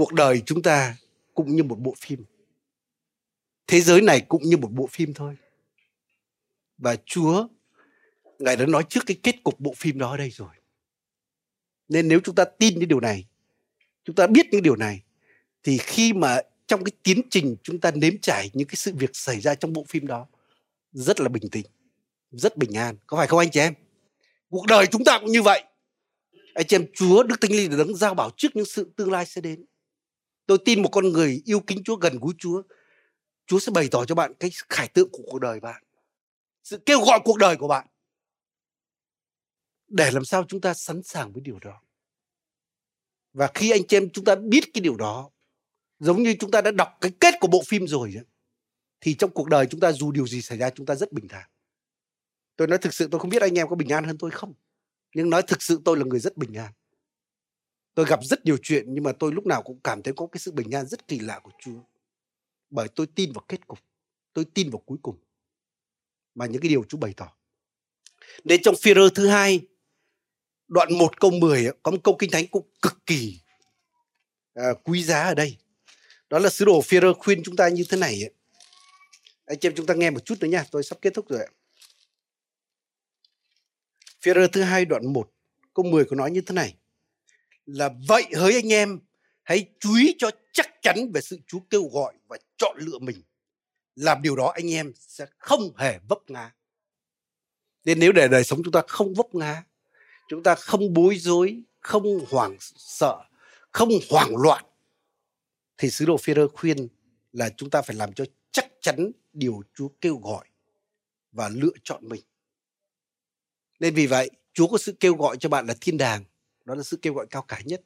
cuộc 0.00 0.12
đời 0.12 0.42
chúng 0.46 0.62
ta 0.62 0.96
cũng 1.34 1.56
như 1.56 1.62
một 1.62 1.78
bộ 1.78 1.94
phim. 1.98 2.24
Thế 3.66 3.80
giới 3.80 4.00
này 4.00 4.20
cũng 4.20 4.42
như 4.42 4.56
một 4.56 4.72
bộ 4.72 4.86
phim 4.86 5.14
thôi. 5.14 5.36
Và 6.78 6.96
chúa, 7.06 7.48
ngài 8.38 8.56
đã 8.56 8.66
nói 8.66 8.84
trước 8.88 9.00
cái 9.06 9.16
kết 9.22 9.42
cục 9.42 9.60
bộ 9.60 9.72
phim 9.76 9.98
đó 9.98 10.10
ở 10.10 10.16
đây 10.16 10.30
rồi. 10.30 10.54
Nên 11.88 12.08
nếu 12.08 12.20
chúng 12.24 12.34
ta 12.34 12.44
tin 12.44 12.78
những 12.78 12.88
điều 12.88 13.00
này, 13.00 13.24
chúng 14.04 14.16
ta 14.16 14.26
biết 14.26 14.46
những 14.50 14.62
điều 14.62 14.76
này, 14.76 15.02
thì 15.62 15.78
khi 15.78 16.12
mà 16.12 16.40
trong 16.66 16.84
cái 16.84 16.92
tiến 17.02 17.20
trình 17.30 17.56
chúng 17.62 17.80
ta 17.80 17.90
nếm 17.90 18.18
trải 18.18 18.50
những 18.52 18.68
cái 18.68 18.76
sự 18.76 18.92
việc 18.94 19.10
xảy 19.12 19.40
ra 19.40 19.54
trong 19.54 19.72
bộ 19.72 19.84
phim 19.88 20.06
đó, 20.06 20.26
rất 20.92 21.20
là 21.20 21.28
bình 21.28 21.50
tĩnh, 21.50 21.66
rất 22.30 22.56
bình 22.56 22.76
an. 22.76 22.96
Có 23.06 23.16
phải 23.16 23.26
không 23.26 23.38
anh 23.38 23.50
chị 23.50 23.60
em? 23.60 23.74
Cuộc 24.50 24.66
đời 24.66 24.86
chúng 24.86 25.04
ta 25.04 25.18
cũng 25.18 25.30
như 25.30 25.42
vậy. 25.42 25.64
Anh 26.54 26.66
chị 26.66 26.76
em, 26.76 26.86
chúa, 26.94 27.22
đức 27.22 27.40
thánh 27.40 27.52
linh 27.52 27.76
đấng 27.78 27.96
giao 27.96 28.14
bảo 28.14 28.30
trước 28.36 28.56
những 28.56 28.66
sự 28.66 28.92
tương 28.96 29.12
lai 29.12 29.26
sẽ 29.26 29.40
đến 29.40 29.64
tôi 30.50 30.58
tin 30.64 30.82
một 30.82 30.88
con 30.92 31.12
người 31.12 31.42
yêu 31.44 31.60
kính 31.60 31.84
chúa 31.84 31.96
gần 31.96 32.18
gũi 32.20 32.34
chúa 32.38 32.62
chúa 33.46 33.58
sẽ 33.58 33.72
bày 33.72 33.88
tỏ 33.90 34.04
cho 34.04 34.14
bạn 34.14 34.32
cái 34.40 34.50
khải 34.68 34.88
tượng 34.88 35.08
của 35.12 35.22
cuộc 35.30 35.38
đời 35.38 35.60
bạn, 35.60 35.82
sự 36.64 36.78
kêu 36.86 37.00
gọi 37.00 37.20
cuộc 37.24 37.38
đời 37.38 37.56
của 37.56 37.68
bạn. 37.68 37.86
Để 39.88 40.10
làm 40.10 40.24
sao 40.24 40.44
chúng 40.48 40.60
ta 40.60 40.74
sẵn 40.74 41.02
sàng 41.02 41.32
với 41.32 41.40
điều 41.40 41.58
đó. 41.58 41.82
Và 43.32 43.50
khi 43.54 43.70
anh 43.70 43.86
chị 43.88 43.96
em 43.96 44.10
chúng 44.10 44.24
ta 44.24 44.34
biết 44.34 44.60
cái 44.74 44.80
điều 44.80 44.96
đó, 44.96 45.30
giống 45.98 46.22
như 46.22 46.36
chúng 46.40 46.50
ta 46.50 46.60
đã 46.60 46.70
đọc 46.70 46.88
cái 47.00 47.12
kết 47.20 47.34
của 47.40 47.48
bộ 47.48 47.62
phim 47.66 47.86
rồi 47.86 48.14
thì 49.00 49.14
trong 49.14 49.30
cuộc 49.30 49.48
đời 49.48 49.66
chúng 49.70 49.80
ta 49.80 49.92
dù 49.92 50.12
điều 50.12 50.26
gì 50.26 50.42
xảy 50.42 50.58
ra 50.58 50.70
chúng 50.70 50.86
ta 50.86 50.94
rất 50.94 51.12
bình 51.12 51.28
thản. 51.28 51.50
Tôi 52.56 52.68
nói 52.68 52.78
thực 52.78 52.94
sự 52.94 53.08
tôi 53.10 53.20
không 53.20 53.30
biết 53.30 53.42
anh 53.42 53.58
em 53.58 53.68
có 53.68 53.76
bình 53.76 53.88
an 53.88 54.04
hơn 54.04 54.18
tôi 54.18 54.30
không, 54.30 54.54
nhưng 55.14 55.30
nói 55.30 55.42
thực 55.42 55.62
sự 55.62 55.80
tôi 55.84 55.96
là 55.96 56.04
người 56.04 56.20
rất 56.20 56.36
bình 56.36 56.54
an 56.54 56.72
tôi 58.00 58.06
gặp 58.08 58.24
rất 58.24 58.44
nhiều 58.44 58.56
chuyện 58.62 58.84
nhưng 58.88 59.04
mà 59.04 59.12
tôi 59.12 59.32
lúc 59.32 59.46
nào 59.46 59.62
cũng 59.62 59.80
cảm 59.84 60.02
thấy 60.02 60.14
có 60.16 60.26
cái 60.26 60.38
sự 60.38 60.52
bình 60.52 60.70
an 60.70 60.86
rất 60.86 61.08
kỳ 61.08 61.18
lạ 61.18 61.40
của 61.42 61.50
chúa 61.58 61.80
bởi 62.70 62.88
tôi 62.88 63.06
tin 63.06 63.32
vào 63.32 63.44
kết 63.48 63.66
cục 63.66 63.78
tôi 64.32 64.44
tin 64.54 64.70
vào 64.70 64.78
cuối 64.78 64.98
cùng 65.02 65.16
mà 66.34 66.46
những 66.46 66.62
cái 66.62 66.68
điều 66.68 66.84
chúa 66.84 66.98
bày 66.98 67.14
tỏ 67.16 67.32
nên 68.44 68.62
trong 68.62 68.74
phi 68.82 68.92
thứ 69.14 69.28
hai 69.28 69.60
đoạn 70.68 70.98
1 70.98 71.20
câu 71.20 71.30
10 71.30 71.66
có 71.82 71.90
một 71.90 71.98
câu 72.04 72.16
kinh 72.18 72.30
thánh 72.30 72.46
cũng 72.46 72.66
cực 72.82 73.06
kỳ 73.06 73.40
à, 74.54 74.64
quý 74.84 75.02
giá 75.02 75.22
ở 75.22 75.34
đây. 75.34 75.56
Đó 76.30 76.38
là 76.38 76.50
sứ 76.50 76.64
đồ 76.64 76.80
Führer 76.80 77.14
khuyên 77.14 77.42
chúng 77.42 77.56
ta 77.56 77.68
như 77.68 77.84
thế 77.88 77.96
này. 77.96 78.30
Anh 79.46 79.58
chị 79.58 79.68
em 79.68 79.74
chúng 79.76 79.86
ta 79.86 79.94
nghe 79.94 80.10
một 80.10 80.24
chút 80.24 80.34
nữa 80.40 80.48
nha, 80.48 80.64
tôi 80.70 80.82
sắp 80.82 80.98
kết 81.02 81.14
thúc 81.14 81.28
rồi. 81.28 81.46
Führer 84.20 84.48
thứ 84.52 84.62
hai 84.62 84.84
đoạn 84.84 85.12
1 85.12 85.30
câu 85.74 85.84
10 85.84 86.04
có 86.04 86.16
nói 86.16 86.30
như 86.30 86.40
thế 86.40 86.54
này. 86.54 86.74
Là 87.72 87.90
vậy 88.08 88.24
hỡi 88.36 88.54
anh 88.54 88.72
em, 88.72 89.00
hãy 89.42 89.66
chú 89.80 89.96
ý 89.96 90.14
cho 90.18 90.30
chắc 90.52 90.70
chắn 90.82 91.12
về 91.14 91.20
sự 91.20 91.38
Chúa 91.46 91.60
kêu 91.70 91.82
gọi 91.92 92.14
và 92.28 92.38
chọn 92.56 92.76
lựa 92.78 92.98
mình. 92.98 93.22
Làm 93.96 94.22
điều 94.22 94.36
đó 94.36 94.52
anh 94.54 94.72
em 94.72 94.92
sẽ 94.96 95.26
không 95.38 95.76
hề 95.76 95.98
vấp 96.08 96.18
ngã. 96.28 96.50
Nên 97.84 97.98
nếu 97.98 98.12
để 98.12 98.28
đời 98.28 98.44
sống 98.44 98.60
chúng 98.64 98.72
ta 98.72 98.82
không 98.88 99.14
vấp 99.14 99.34
ngã 99.34 99.62
chúng 100.30 100.42
ta 100.42 100.54
không 100.54 100.94
bối 100.94 101.16
rối 101.16 101.62
không 101.80 102.24
hoảng 102.28 102.56
sợ 102.60 103.24
không 103.72 103.88
hoảng 104.10 104.36
loạn 104.36 104.64
thì 105.78 105.90
sứ 105.90 106.04
đồ 106.04 106.16
Führer 106.16 106.48
khuyên 106.48 106.88
là 107.32 107.50
chúng 107.56 107.70
ta 107.70 107.82
phải 107.82 107.96
làm 107.96 108.12
cho 108.12 108.24
chắc 108.52 108.66
chắn 108.80 109.10
điều 109.32 109.62
Chúa 109.74 109.88
kêu 110.00 110.16
gọi 110.16 110.46
và 111.32 111.48
lựa 111.48 111.72
chọn 111.84 112.08
mình. 112.08 112.22
Nên 113.80 113.94
vì 113.94 114.06
vậy, 114.06 114.30
Chúa 114.52 114.66
có 114.66 114.78
sự 114.78 114.96
kêu 115.00 115.14
gọi 115.14 115.36
cho 115.36 115.48
bạn 115.48 115.66
là 115.66 115.74
thiên 115.80 115.98
đàng, 115.98 116.24
đó 116.64 116.74
là 116.74 116.82
sự 116.82 116.98
kêu 117.02 117.14
gọi 117.14 117.26
cao 117.30 117.42
cả 117.42 117.60
nhất. 117.64 117.82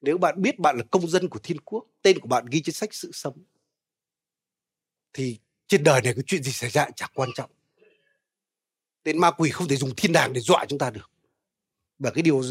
Nếu 0.00 0.18
bạn 0.18 0.42
biết 0.42 0.58
bạn 0.58 0.76
là 0.76 0.84
công 0.90 1.08
dân 1.08 1.28
của 1.28 1.38
thiên 1.38 1.60
quốc, 1.60 1.86
tên 2.02 2.18
của 2.18 2.28
bạn 2.28 2.46
ghi 2.46 2.62
trên 2.62 2.74
sách 2.74 2.94
sự 2.94 3.10
sống, 3.12 3.44
thì 5.12 5.38
trên 5.66 5.84
đời 5.84 6.02
này 6.02 6.14
có 6.14 6.22
chuyện 6.26 6.42
gì 6.42 6.52
xảy 6.52 6.70
ra 6.70 6.86
chẳng 6.96 7.10
quan 7.14 7.30
trọng. 7.34 7.50
Tên 9.02 9.18
ma 9.18 9.30
quỷ 9.30 9.50
không 9.50 9.68
thể 9.68 9.76
dùng 9.76 9.94
thiên 9.96 10.12
đàng 10.12 10.32
để 10.32 10.40
dọa 10.40 10.64
chúng 10.68 10.78
ta 10.78 10.90
được. 10.90 11.10
Và 11.98 12.10
cái 12.10 12.22
điều 12.22 12.42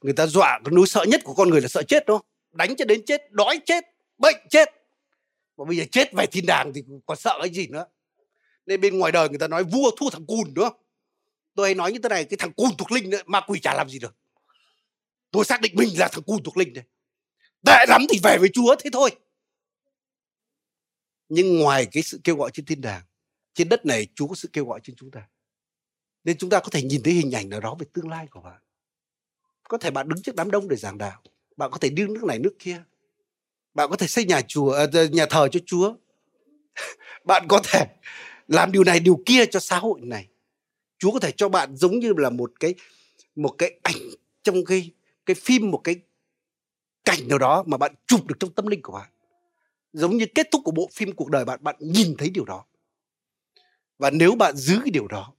người 0.00 0.12
ta 0.12 0.26
dọa 0.26 0.60
cái 0.64 0.72
nỗi 0.72 0.86
sợ 0.86 1.04
nhất 1.08 1.20
của 1.24 1.34
con 1.34 1.50
người 1.50 1.60
là 1.60 1.68
sợ 1.68 1.82
chết 1.82 2.06
đó 2.06 2.22
đánh 2.52 2.76
cho 2.76 2.84
đến 2.84 3.04
chết 3.06 3.32
đói 3.32 3.60
chết 3.66 3.84
bệnh 4.18 4.36
chết. 4.50 4.68
Mà 5.56 5.64
bây 5.64 5.76
giờ 5.76 5.84
chết 5.92 6.12
về 6.12 6.26
thiên 6.26 6.46
đàng 6.46 6.72
thì 6.74 6.82
còn 7.06 7.16
sợ 7.16 7.38
cái 7.40 7.50
gì 7.50 7.66
nữa? 7.66 7.86
Nên 8.66 8.80
bên 8.80 8.98
ngoài 8.98 9.12
đời 9.12 9.28
người 9.28 9.38
ta 9.38 9.48
nói 9.48 9.64
vua 9.64 9.90
thua 9.96 10.10
thằng 10.10 10.26
cùn 10.26 10.54
nữa 10.54 10.70
tôi 11.54 11.66
hay 11.66 11.74
nói 11.74 11.92
như 11.92 11.98
thế 11.98 12.08
này 12.08 12.24
cái 12.24 12.36
thằng 12.36 12.52
cùn 12.52 12.70
thuộc 12.78 12.92
linh 12.92 13.10
nữa, 13.10 13.20
ma 13.26 13.40
quỷ 13.46 13.60
chả 13.60 13.74
làm 13.74 13.88
gì 13.88 13.98
được 13.98 14.16
tôi 15.30 15.44
xác 15.44 15.60
định 15.60 15.72
mình 15.76 15.98
là 15.98 16.08
thằng 16.12 16.22
cùn 16.22 16.42
thuộc 16.42 16.56
linh 16.56 16.72
này 16.72 16.84
tệ 17.66 17.86
lắm 17.88 18.02
thì 18.10 18.18
về 18.22 18.38
với 18.38 18.48
chúa, 18.52 18.76
thế 18.78 18.90
thôi 18.92 19.10
nhưng 21.30 21.58
ngoài 21.58 21.86
cái 21.86 22.02
sự 22.02 22.20
kêu 22.24 22.36
gọi 22.36 22.50
trên 22.52 22.66
thiên 22.66 22.80
đàng, 22.80 23.02
trên 23.54 23.68
đất 23.68 23.86
này 23.86 24.06
Chúa 24.14 24.26
có 24.26 24.34
sự 24.34 24.48
kêu 24.52 24.64
gọi 24.66 24.80
trên 24.82 24.96
chúng 24.96 25.10
ta. 25.10 25.28
Nên 26.24 26.38
chúng 26.38 26.50
ta 26.50 26.60
có 26.60 26.68
thể 26.70 26.82
nhìn 26.82 27.02
thấy 27.02 27.14
hình 27.14 27.34
ảnh 27.34 27.48
nào 27.48 27.60
đó 27.60 27.76
về 27.78 27.86
tương 27.92 28.08
lai 28.08 28.26
của 28.30 28.40
bạn. 28.40 28.60
Có 29.68 29.78
thể 29.78 29.90
bạn 29.90 30.08
đứng 30.08 30.22
trước 30.22 30.34
đám 30.34 30.50
đông 30.50 30.68
để 30.68 30.76
giảng 30.76 30.98
đạo. 30.98 31.22
Bạn 31.56 31.70
có 31.70 31.78
thể 31.78 31.88
đi 31.88 32.06
nước 32.06 32.24
này, 32.24 32.38
nước 32.38 32.56
kia. 32.58 32.82
Bạn 33.74 33.90
có 33.90 33.96
thể 33.96 34.06
xây 34.06 34.24
nhà 34.24 34.40
chùa 34.48 34.72
à, 34.72 34.86
nhà 35.12 35.26
thờ 35.26 35.48
cho 35.52 35.60
Chúa. 35.66 35.94
bạn 37.24 37.46
có 37.48 37.60
thể 37.64 37.86
làm 38.48 38.72
điều 38.72 38.84
này, 38.84 39.00
điều 39.00 39.22
kia 39.26 39.46
cho 39.46 39.60
xã 39.60 39.78
hội 39.78 40.00
này. 40.02 40.28
Chúa 40.98 41.10
có 41.12 41.20
thể 41.20 41.32
cho 41.32 41.48
bạn 41.48 41.76
giống 41.76 41.98
như 41.98 42.12
là 42.16 42.30
một 42.30 42.52
cái 42.60 42.74
một 43.36 43.54
cái 43.58 43.80
ảnh 43.82 43.96
trong 44.42 44.64
cái 44.64 44.90
cái 45.30 45.34
phim 45.34 45.70
một 45.70 45.80
cái 45.84 45.96
cảnh 47.04 47.28
nào 47.28 47.38
đó 47.38 47.64
mà 47.66 47.76
bạn 47.76 47.94
chụp 48.06 48.26
được 48.26 48.34
trong 48.40 48.52
tâm 48.52 48.66
linh 48.66 48.82
của 48.82 48.92
bạn. 48.92 49.10
Giống 49.92 50.16
như 50.16 50.26
kết 50.34 50.48
thúc 50.50 50.62
của 50.64 50.70
bộ 50.70 50.90
phim 50.92 51.12
cuộc 51.12 51.30
đời 51.30 51.44
bạn 51.44 51.58
bạn 51.62 51.76
nhìn 51.78 52.16
thấy 52.18 52.30
điều 52.30 52.44
đó. 52.44 52.64
Và 53.98 54.10
nếu 54.10 54.34
bạn 54.34 54.56
giữ 54.56 54.78
cái 54.84 54.90
điều 54.90 55.08
đó 55.08 55.32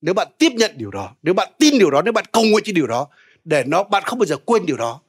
nếu 0.00 0.14
bạn 0.14 0.28
tiếp 0.38 0.52
nhận 0.52 0.70
điều 0.76 0.90
đó 0.90 1.14
nếu 1.22 1.34
bạn 1.34 1.52
tin 1.58 1.78
điều 1.78 1.90
đó 1.90 2.02
nếu 2.02 2.12
bạn 2.12 2.24
cầu 2.32 2.44
nguyện 2.44 2.64
cho 2.64 2.72
điều 2.72 2.86
đó 2.86 3.08
để 3.44 3.64
nó 3.66 3.82
bạn 3.82 4.02
không 4.06 4.18
bao 4.18 4.26
giờ 4.26 4.36
quên 4.36 4.66
điều 4.66 4.76
đó 4.76 5.00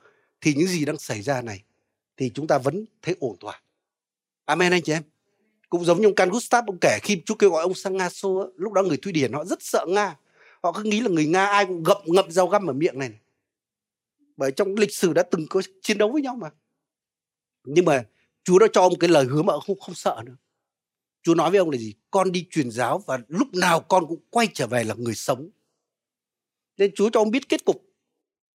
thì 0.41 0.53
những 0.53 0.67
gì 0.67 0.85
đang 0.85 0.97
xảy 0.97 1.21
ra 1.21 1.41
này 1.41 1.63
thì 2.17 2.31
chúng 2.33 2.47
ta 2.47 2.57
vẫn 2.57 2.85
thấy 3.01 3.15
ổn 3.19 3.37
thỏa. 3.39 3.61
Amen 4.45 4.73
anh 4.73 4.81
chị 4.81 4.93
em. 4.93 5.03
Cũng 5.69 5.85
giống 5.85 6.01
như 6.01 6.07
ông 6.07 6.15
Can 6.15 6.29
Gustav 6.29 6.65
ông 6.67 6.77
kể 6.81 6.99
khi 7.03 7.21
Chúa 7.25 7.35
kêu 7.35 7.49
gọi 7.49 7.61
ông 7.61 7.73
sang 7.73 7.97
Nga 7.97 8.09
xô 8.09 8.49
lúc 8.55 8.73
đó 8.73 8.83
người 8.83 8.97
Thụy 8.97 9.11
Điển 9.11 9.33
họ 9.33 9.45
rất 9.45 9.61
sợ 9.61 9.85
Nga. 9.89 10.15
Họ 10.63 10.71
cứ 10.71 10.83
nghĩ 10.83 10.99
là 10.99 11.09
người 11.09 11.25
Nga 11.25 11.45
ai 11.45 11.65
cũng 11.65 11.83
gậm 11.83 11.97
ngậm 12.05 12.31
dao 12.31 12.47
găm 12.47 12.67
ở 12.69 12.73
miệng 12.73 12.99
này, 12.99 13.09
này 13.09 13.19
bởi 14.39 14.51
trong 14.51 14.75
lịch 14.75 14.93
sử 14.93 15.13
đã 15.13 15.23
từng 15.23 15.45
có 15.49 15.61
chiến 15.81 15.97
đấu 15.97 16.11
với 16.11 16.21
nhau 16.21 16.35
mà. 16.35 16.49
Nhưng 17.63 17.85
mà 17.85 18.03
Chúa 18.43 18.59
đã 18.59 18.67
cho 18.73 18.81
ông 18.81 18.99
cái 18.99 19.09
lời 19.09 19.25
hứa 19.25 19.41
mà 19.41 19.53
ông 19.53 19.63
không 19.67 19.79
không 19.79 19.95
sợ 19.95 20.21
nữa. 20.25 20.35
Chúa 21.23 21.35
nói 21.35 21.51
với 21.51 21.59
ông 21.59 21.69
là 21.69 21.77
gì? 21.77 21.93
Con 22.11 22.31
đi 22.31 22.47
truyền 22.51 22.71
giáo 22.71 23.03
và 23.07 23.19
lúc 23.27 23.47
nào 23.53 23.79
con 23.79 24.07
cũng 24.07 24.19
quay 24.29 24.47
trở 24.53 24.67
về 24.67 24.83
là 24.83 24.95
người 24.97 25.15
sống. 25.15 25.49
Nên 26.77 26.91
Chúa 26.95 27.09
cho 27.09 27.19
ông 27.19 27.31
biết 27.31 27.49
kết 27.49 27.65
cục 27.65 27.83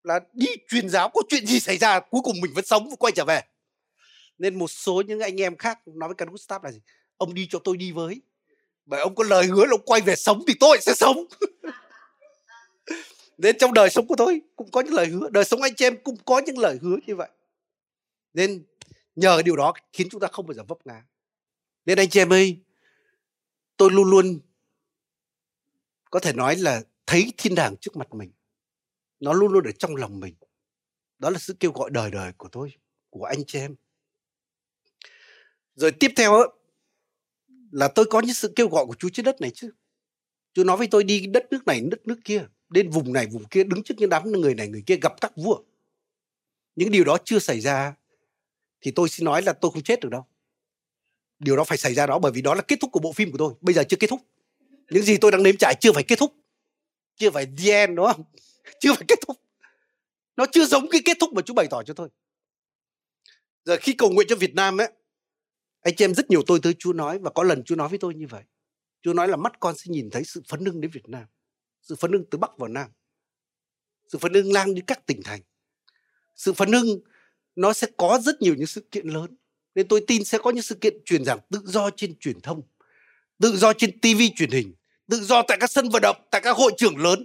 là 0.03 0.21
đi 0.33 0.47
truyền 0.69 0.89
giáo 0.89 1.09
có 1.09 1.23
chuyện 1.29 1.47
gì 1.47 1.61
xảy 1.61 1.79
ra, 1.79 2.01
cuối 2.01 2.21
cùng 2.25 2.41
mình 2.41 2.53
vẫn 2.55 2.65
sống 2.65 2.91
và 2.91 2.97
quay 2.97 3.13
trở 3.17 3.25
về. 3.25 3.43
Nên 4.39 4.59
một 4.59 4.69
số 4.69 5.03
những 5.07 5.21
anh 5.21 5.41
em 5.41 5.57
khác 5.57 5.89
nói 5.89 6.09
với 6.09 6.15
Can 6.15 6.31
Gustav 6.31 6.65
là 6.65 6.71
gì? 6.71 6.81
Ông 7.17 7.35
đi 7.35 7.47
cho 7.51 7.59
tôi 7.59 7.77
đi 7.77 7.93
với. 7.93 8.23
Bởi 8.87 9.01
ông 9.01 9.15
có 9.15 9.25
lời 9.25 9.47
hứa 9.47 9.65
là 9.65 9.71
ông 9.71 9.85
quay 9.85 10.01
về 10.01 10.17
sống 10.17 10.45
thì 10.49 10.55
tôi 10.61 10.79
sẽ 10.81 10.95
sống. 10.95 11.17
nên 13.39 13.59
trong 13.59 13.75
đời 13.75 13.91
sống 13.91 14.07
của 14.07 14.15
tôi 14.19 14.41
cũng 14.57 14.71
có 14.71 14.81
những 14.81 14.95
lời 14.95 15.07
hứa, 15.07 15.29
đời 15.31 15.45
sống 15.45 15.63
anh 15.63 15.75
chị 15.75 15.85
em 15.85 15.97
cũng 16.05 16.17
có 16.25 16.43
những 16.47 16.59
lời 16.59 16.79
hứa 16.83 16.97
như 17.07 17.17
vậy. 17.17 17.29
Nên 18.35 18.65
nhờ 19.17 19.43
điều 19.43 19.57
đó 19.57 19.75
khiến 19.93 20.09
chúng 20.11 20.21
ta 20.21 20.29
không 20.33 20.47
bao 20.47 20.55
giờ 20.55 20.63
vấp 20.69 20.79
ngã. 20.87 21.03
Nên 21.87 21.99
anh 21.99 22.09
chị 22.09 22.21
em 22.21 22.33
ơi, 22.33 22.59
tôi 23.77 23.91
luôn 23.91 24.11
luôn 24.11 24.41
có 26.11 26.21
thể 26.21 26.33
nói 26.33 26.57
là 26.57 26.83
thấy 27.07 27.33
thiên 27.37 27.55
đàng 27.55 27.77
trước 27.77 27.97
mặt 27.97 28.15
mình. 28.15 28.33
Nó 29.21 29.33
luôn 29.33 29.53
luôn 29.53 29.65
ở 29.65 29.73
trong 29.73 29.97
lòng 29.97 30.21
mình. 30.21 30.35
Đó 31.19 31.31
là 31.31 31.39
sự 31.39 31.55
kêu 31.61 31.73
gọi 31.73 31.91
đời 31.91 32.11
đời 32.11 32.33
của 32.37 32.49
tôi, 32.53 32.73
của 33.11 33.25
anh 33.25 33.45
chị 33.47 33.59
em. 33.59 33.75
Rồi 35.75 35.93
tiếp 35.93 36.11
theo 36.17 36.33
là 37.71 37.89
tôi 37.89 38.05
có 38.11 38.21
những 38.21 38.35
sự 38.35 38.53
kêu 38.57 38.69
gọi 38.69 38.87
của 38.87 38.95
Chúa 38.95 39.09
trên 39.13 39.25
đất 39.25 39.41
này 39.41 39.51
chứ. 39.55 39.71
Chúa 40.53 40.65
nói 40.65 40.77
với 40.77 40.87
tôi, 40.91 41.05
đi 41.05 41.27
đất 41.27 41.47
nước 41.51 41.67
này, 41.67 41.81
đất 41.91 42.07
nước 42.07 42.21
kia 42.25 42.47
đến 42.75 42.91
vùng 42.91 43.13
này, 43.13 43.27
vùng 43.27 43.45
kia, 43.45 43.65
đứng 43.65 43.83
trước 43.83 43.95
những 43.99 44.11
đám 44.11 44.33
người 44.33 44.55
này, 44.55 44.69
người 44.69 44.83
kia 44.87 44.97
gặp 44.97 45.21
các 45.21 45.33
vua. 45.37 45.59
Những 46.77 46.91
điều 46.91 47.05
đó 47.05 47.19
chưa 47.25 47.39
xảy 47.39 47.61
ra 47.61 47.95
thì 48.81 48.91
tôi 48.91 49.09
xin 49.09 49.25
nói 49.25 49.43
là 49.43 49.53
tôi 49.53 49.71
không 49.71 49.83
chết 49.83 50.01
được 50.01 50.09
đâu. 50.09 50.25
Điều 51.39 51.57
đó 51.57 51.65
phải 51.65 51.79
xảy 51.79 51.95
ra 51.95 52.07
đó, 52.07 52.19
bởi 52.19 52.33
vì 52.33 52.43
đó 52.43 52.55
là 52.55 52.63
kết 52.63 52.79
thúc 52.81 52.93
của 52.93 53.01
bộ 53.01 53.13
phim 53.13 53.33
của 53.33 53.39
tôi. 53.39 53.55
Bây 53.61 53.75
giờ 53.75 53.85
chưa 53.89 53.97
kết 53.97 54.07
thúc. 54.07 54.21
Những 54.91 55.03
gì 55.03 55.17
tôi 55.17 55.31
đang 55.31 55.43
nếm 55.43 55.57
trải 55.57 55.75
chưa 55.81 55.93
phải 55.93 56.03
kết 56.03 56.19
thúc. 56.19 56.35
Chưa 57.17 57.31
phải 57.31 57.47
the 57.47 57.73
end, 57.73 57.97
đúng 57.97 58.07
không? 58.07 58.25
Chưa 58.81 58.95
phải 58.95 59.05
kết 59.09 59.19
thúc. 59.27 59.37
Nó 60.37 60.47
chưa 60.53 60.65
giống 60.65 60.89
cái 60.91 61.01
kết 61.05 61.17
thúc 61.21 61.33
mà 61.33 61.43
chú 61.43 61.55
bày 61.55 61.67
tỏ 61.71 61.83
cho 61.83 61.95
tôi. 61.95 62.09
Giờ 63.65 63.77
khi 63.81 63.93
cầu 63.93 64.11
nguyện 64.11 64.27
cho 64.31 64.37
Việt 64.37 64.55
Nam 64.55 64.81
ấy, 64.81 64.93
anh 65.81 65.95
chị 65.97 66.05
em 66.05 66.15
rất 66.15 66.31
nhiều 66.31 66.43
tôi 66.47 66.61
tới 66.63 66.75
Chúa 66.79 66.93
nói 66.93 67.19
và 67.19 67.31
có 67.31 67.43
lần 67.43 67.65
Chúa 67.65 67.77
nói 67.77 67.89
với 67.89 67.99
tôi 67.99 68.15
như 68.15 68.27
vậy. 68.27 68.43
Chúa 69.03 69.13
nói 69.13 69.29
là 69.29 69.37
mắt 69.37 69.61
con 69.61 69.77
sẽ 69.77 69.85
nhìn 69.89 70.11
thấy 70.11 70.25
sự 70.25 70.43
phấn 70.49 70.65
hưng 70.65 70.81
đến 70.81 70.91
Việt 70.91 71.09
Nam 71.09 71.25
sự 71.85 71.97
phấn 71.97 72.13
hưng 72.13 72.25
từ 72.31 72.39
Bắc 72.39 72.59
vào 72.59 72.69
Nam. 72.69 72.89
Sự 74.09 74.19
phấn 74.19 74.35
hưng 74.35 74.53
lan 74.53 74.75
đến 74.75 74.85
các 74.85 75.07
tỉnh 75.07 75.23
thành. 75.23 75.41
Sự 76.37 76.53
phấn 76.53 76.73
hưng 76.73 77.01
nó 77.57 77.73
sẽ 77.73 77.87
có 77.97 78.21
rất 78.23 78.43
nhiều 78.43 78.55
những 78.55 78.67
sự 78.67 78.81
kiện 78.91 79.07
lớn. 79.07 79.37
Nên 79.75 79.89
tôi 79.89 80.05
tin 80.07 80.25
sẽ 80.25 80.39
có 80.39 80.51
những 80.51 80.63
sự 80.63 80.75
kiện 80.75 80.95
truyền 81.05 81.25
giảng 81.25 81.39
tự 81.51 81.61
do 81.65 81.91
trên 81.91 82.19
truyền 82.19 82.41
thông, 82.41 82.63
tự 83.41 83.57
do 83.57 83.73
trên 83.73 84.01
TV 84.01 84.23
truyền 84.37 84.51
hình, 84.51 84.75
tự 85.11 85.21
do 85.21 85.43
tại 85.49 85.59
các 85.61 85.71
sân 85.71 85.89
vận 85.89 86.03
động, 86.03 86.17
tại 86.31 86.41
các 86.41 86.57
hội 86.57 86.73
trưởng 86.77 86.97
lớn. 86.97 87.25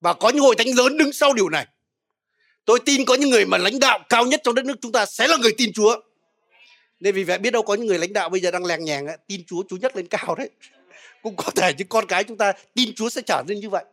Và 0.00 0.14
có 0.14 0.28
những 0.28 0.42
hội 0.42 0.54
thánh 0.58 0.76
lớn 0.76 0.98
đứng 0.98 1.12
sau 1.12 1.32
điều 1.34 1.48
này. 1.48 1.66
Tôi 2.64 2.80
tin 2.86 3.04
có 3.04 3.14
những 3.14 3.30
người 3.30 3.46
mà 3.46 3.58
lãnh 3.58 3.78
đạo 3.80 4.00
cao 4.08 4.26
nhất 4.26 4.40
trong 4.44 4.54
đất 4.54 4.64
nước 4.64 4.74
chúng 4.80 4.92
ta 4.92 5.06
sẽ 5.06 5.28
là 5.28 5.36
người 5.36 5.52
tin 5.58 5.72
Chúa. 5.72 6.00
Nên 7.00 7.14
vì 7.14 7.24
vậy 7.24 7.38
biết 7.38 7.50
đâu 7.50 7.62
có 7.62 7.74
những 7.74 7.86
người 7.86 7.98
lãnh 7.98 8.12
đạo 8.12 8.28
bây 8.28 8.40
giờ 8.40 8.50
đang 8.50 8.64
lèng 8.64 8.84
nhàng 8.84 9.06
tin 9.26 9.44
Chúa 9.46 9.62
chú 9.68 9.76
nhất 9.76 9.96
lên 9.96 10.06
cao 10.08 10.34
đấy 10.34 10.50
cũng 11.22 11.36
có 11.36 11.50
thể 11.56 11.72
những 11.78 11.88
con 11.88 12.06
cái 12.06 12.24
chúng 12.24 12.36
ta 12.36 12.52
tin 12.74 12.94
Chúa 12.94 13.10
sẽ 13.10 13.22
trở 13.22 13.42
nên 13.46 13.60
như 13.60 13.70
vậy. 13.70 13.84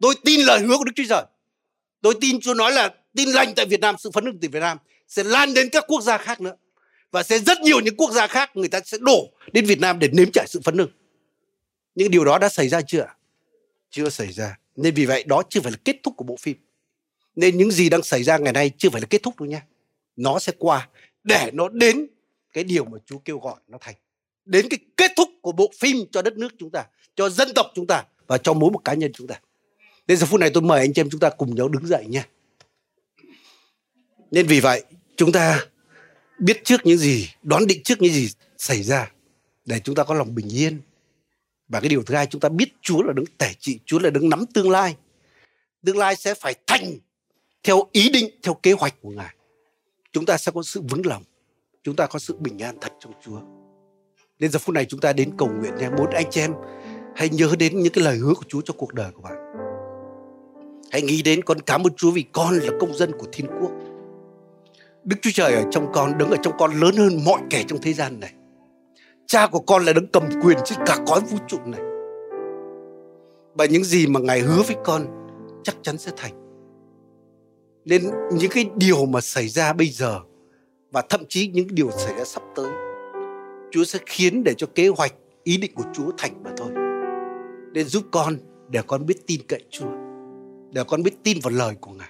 Tôi 0.00 0.14
tin 0.24 0.40
lời 0.40 0.60
hứa 0.60 0.78
của 0.78 0.84
Đức 0.84 0.92
Chúa 0.94 1.04
Trời. 1.08 1.24
Tôi 2.02 2.14
tin 2.20 2.40
Chúa 2.40 2.54
nói 2.54 2.72
là 2.72 2.94
tin 3.16 3.28
lành 3.28 3.52
tại 3.56 3.66
Việt 3.66 3.80
Nam, 3.80 3.94
sự 3.98 4.10
phấn 4.10 4.24
hưng 4.24 4.38
từ 4.40 4.48
Việt 4.52 4.60
Nam 4.60 4.78
sẽ 5.08 5.24
lan 5.24 5.54
đến 5.54 5.68
các 5.72 5.84
quốc 5.88 6.00
gia 6.00 6.18
khác 6.18 6.40
nữa. 6.40 6.56
Và 7.10 7.22
sẽ 7.22 7.38
rất 7.38 7.60
nhiều 7.60 7.80
những 7.80 7.96
quốc 7.96 8.10
gia 8.10 8.26
khác 8.26 8.50
người 8.54 8.68
ta 8.68 8.80
sẽ 8.84 8.98
đổ 9.00 9.28
đến 9.52 9.66
Việt 9.66 9.80
Nam 9.80 9.98
để 9.98 10.08
nếm 10.12 10.30
trải 10.32 10.46
sự 10.48 10.60
phấn 10.64 10.78
hưng 10.78 10.90
những 11.94 12.10
điều 12.10 12.24
đó 12.24 12.38
đã 12.38 12.48
xảy 12.48 12.68
ra 12.68 12.80
chưa 12.82 13.06
chưa 13.90 14.10
xảy 14.10 14.32
ra. 14.32 14.58
Nên 14.76 14.94
vì 14.94 15.06
vậy 15.06 15.24
đó 15.26 15.42
chưa 15.48 15.60
phải 15.60 15.72
là 15.72 15.78
kết 15.84 15.96
thúc 16.02 16.14
của 16.16 16.24
bộ 16.24 16.36
phim. 16.36 16.56
Nên 17.36 17.58
những 17.58 17.70
gì 17.70 17.88
đang 17.88 18.02
xảy 18.02 18.22
ra 18.22 18.38
ngày 18.38 18.52
nay 18.52 18.70
chưa 18.78 18.90
phải 18.90 19.00
là 19.00 19.06
kết 19.10 19.22
thúc 19.22 19.40
đâu 19.40 19.46
nha. 19.46 19.66
Nó 20.16 20.38
sẽ 20.38 20.52
qua 20.58 20.88
để 21.24 21.50
nó 21.52 21.68
đến 21.68 22.06
cái 22.52 22.64
điều 22.64 22.84
mà 22.84 22.98
Chúa 23.06 23.18
kêu 23.18 23.38
gọi 23.38 23.54
nó 23.68 23.78
thành 23.80 23.94
đến 24.44 24.66
cái 24.70 24.78
kết 24.96 25.12
thúc 25.16 25.28
của 25.42 25.52
bộ 25.52 25.70
phim 25.78 25.96
cho 26.12 26.22
đất 26.22 26.36
nước 26.36 26.54
chúng 26.58 26.70
ta, 26.70 26.84
cho 27.16 27.28
dân 27.28 27.48
tộc 27.54 27.66
chúng 27.74 27.86
ta 27.86 28.04
và 28.26 28.38
cho 28.38 28.52
mỗi 28.52 28.70
một 28.70 28.80
cá 28.84 28.94
nhân 28.94 29.12
chúng 29.14 29.26
ta. 29.26 29.40
Nên 30.08 30.16
giờ 30.16 30.26
phút 30.26 30.40
này 30.40 30.50
tôi 30.54 30.62
mời 30.62 30.80
anh 30.80 30.92
chị 30.92 31.00
em 31.00 31.10
chúng 31.10 31.20
ta 31.20 31.30
cùng 31.30 31.54
nhau 31.54 31.68
đứng 31.68 31.86
dậy 31.86 32.04
nha 32.08 32.26
nên 34.34 34.46
vì 34.46 34.60
vậy, 34.60 34.84
chúng 35.16 35.32
ta 35.32 35.66
biết 36.38 36.64
trước 36.64 36.80
những 36.84 36.98
gì, 36.98 37.30
đoán 37.42 37.66
định 37.66 37.82
trước 37.82 38.02
những 38.02 38.12
gì 38.12 38.28
xảy 38.58 38.82
ra 38.82 39.12
để 39.64 39.80
chúng 39.80 39.94
ta 39.94 40.04
có 40.04 40.14
lòng 40.14 40.34
bình 40.34 40.48
yên. 40.48 40.80
Và 41.68 41.80
cái 41.80 41.88
điều 41.88 42.02
thứ 42.02 42.14
hai, 42.14 42.26
chúng 42.26 42.40
ta 42.40 42.48
biết 42.48 42.72
Chúa 42.82 43.02
là 43.02 43.12
đứng 43.12 43.24
tể 43.38 43.52
trị, 43.60 43.78
Chúa 43.84 43.98
là 43.98 44.10
đứng 44.10 44.28
nắm 44.28 44.46
tương 44.54 44.70
lai. 44.70 44.96
Tương 45.86 45.98
lai 45.98 46.16
sẽ 46.16 46.34
phải 46.34 46.54
thành 46.66 46.98
theo 47.62 47.88
ý 47.92 48.08
định, 48.08 48.30
theo 48.42 48.54
kế 48.54 48.72
hoạch 48.72 48.94
của 49.00 49.10
Ngài. 49.10 49.34
Chúng 50.12 50.26
ta 50.26 50.38
sẽ 50.38 50.52
có 50.54 50.62
sự 50.62 50.80
vững 50.80 51.06
lòng, 51.06 51.22
chúng 51.82 51.96
ta 51.96 52.06
có 52.06 52.18
sự 52.18 52.36
bình 52.38 52.58
an 52.58 52.78
thật 52.80 52.92
trong 53.00 53.12
Chúa 53.24 53.40
nên 54.38 54.50
giờ 54.50 54.58
phút 54.58 54.74
này 54.74 54.84
chúng 54.84 55.00
ta 55.00 55.12
đến 55.12 55.30
cầu 55.38 55.48
nguyện 55.48 55.74
nha. 55.76 55.90
Muốn 55.90 56.10
anh 56.10 56.30
chị 56.30 56.40
em 56.40 56.54
hãy 57.14 57.28
nhớ 57.28 57.54
đến 57.58 57.78
những 57.78 57.92
cái 57.92 58.04
lời 58.04 58.16
hứa 58.16 58.34
của 58.34 58.44
Chúa 58.48 58.60
cho 58.60 58.74
cuộc 58.78 58.94
đời 58.94 59.10
của 59.12 59.22
bạn. 59.22 59.34
Hãy 60.90 61.02
nghĩ 61.02 61.22
đến 61.22 61.44
con 61.44 61.60
cảm 61.60 61.86
ơn 61.86 61.94
Chúa 61.94 62.10
vì 62.10 62.24
con 62.32 62.58
là 62.58 62.72
công 62.80 62.94
dân 62.94 63.12
của 63.18 63.26
thiên 63.32 63.46
quốc. 63.60 63.70
Đức 65.04 65.16
Chúa 65.22 65.30
Trời 65.34 65.54
ở 65.54 65.64
trong 65.70 65.92
con, 65.92 66.18
đứng 66.18 66.30
ở 66.30 66.36
trong 66.42 66.54
con 66.58 66.80
lớn 66.80 66.96
hơn 66.96 67.24
mọi 67.24 67.40
kẻ 67.50 67.64
trong 67.68 67.78
thế 67.82 67.92
gian 67.92 68.20
này. 68.20 68.32
Cha 69.26 69.46
của 69.46 69.60
con 69.60 69.84
là 69.84 69.92
đứng 69.92 70.06
cầm 70.06 70.22
quyền 70.42 70.58
trên 70.64 70.78
cả 70.86 70.98
cõi 71.06 71.20
vũ 71.20 71.38
trụ 71.48 71.58
này. 71.66 71.80
Và 73.54 73.64
những 73.64 73.84
gì 73.84 74.06
mà 74.06 74.20
ngài 74.20 74.40
hứa 74.40 74.62
với 74.62 74.76
con 74.84 75.06
chắc 75.64 75.76
chắn 75.82 75.98
sẽ 75.98 76.12
thành. 76.16 76.32
Nên 77.84 78.02
những 78.32 78.50
cái 78.50 78.70
điều 78.76 79.06
mà 79.06 79.20
xảy 79.20 79.48
ra 79.48 79.72
bây 79.72 79.86
giờ 79.86 80.20
và 80.92 81.02
thậm 81.08 81.24
chí 81.28 81.48
những 81.48 81.68
điều 81.70 81.90
xảy 81.90 82.14
ra 82.18 82.24
sắp 82.24 82.42
tới 82.56 82.93
Chúa 83.74 83.84
sẽ 83.84 83.98
khiến 84.06 84.44
để 84.44 84.54
cho 84.54 84.66
kế 84.74 84.88
hoạch, 84.88 85.14
ý 85.44 85.56
định 85.56 85.74
của 85.74 85.84
Chúa 85.94 86.10
thành 86.18 86.42
mà 86.42 86.50
thôi 86.56 86.70
nên 87.72 87.86
giúp 87.86 88.04
con 88.10 88.36
để 88.68 88.82
con 88.86 89.06
biết 89.06 89.26
tin 89.26 89.40
cậy 89.48 89.64
Chúa, 89.70 89.90
để 90.72 90.82
con 90.88 91.02
biết 91.02 91.14
tin 91.22 91.38
vào 91.42 91.52
lời 91.54 91.74
của 91.80 91.90
Ngài 91.90 92.08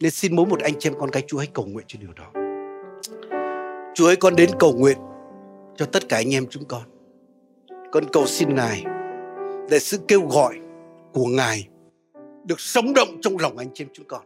nên 0.00 0.10
xin 0.10 0.36
mỗi 0.36 0.46
một 0.46 0.60
anh 0.60 0.72
chị 0.78 0.88
em, 0.88 0.94
con 1.00 1.10
cái 1.10 1.22
Chúa 1.26 1.38
hãy 1.38 1.46
cầu 1.52 1.66
nguyện 1.66 1.86
cho 1.88 1.98
điều 2.00 2.10
đó 2.16 2.32
Chúa 3.94 4.06
ơi, 4.06 4.16
con 4.16 4.36
đến 4.36 4.50
cầu 4.60 4.72
nguyện 4.72 4.96
cho 5.76 5.86
tất 5.86 6.08
cả 6.08 6.16
anh 6.16 6.34
em 6.34 6.46
chúng 6.50 6.64
con. 6.64 6.82
Con 7.92 8.04
cầu 8.12 8.26
xin 8.26 8.54
Ngài 8.54 8.84
để 9.70 9.78
sự 9.78 9.98
kêu 10.08 10.26
gọi 10.26 10.54
của 11.12 11.26
Ngài 11.26 11.68
được 12.44 12.60
sống 12.60 12.94
động 12.94 13.18
trong 13.22 13.38
lòng 13.38 13.58
anh 13.58 13.68
chị 13.74 13.84
em 13.84 13.88
chúng 13.92 14.06
con. 14.08 14.22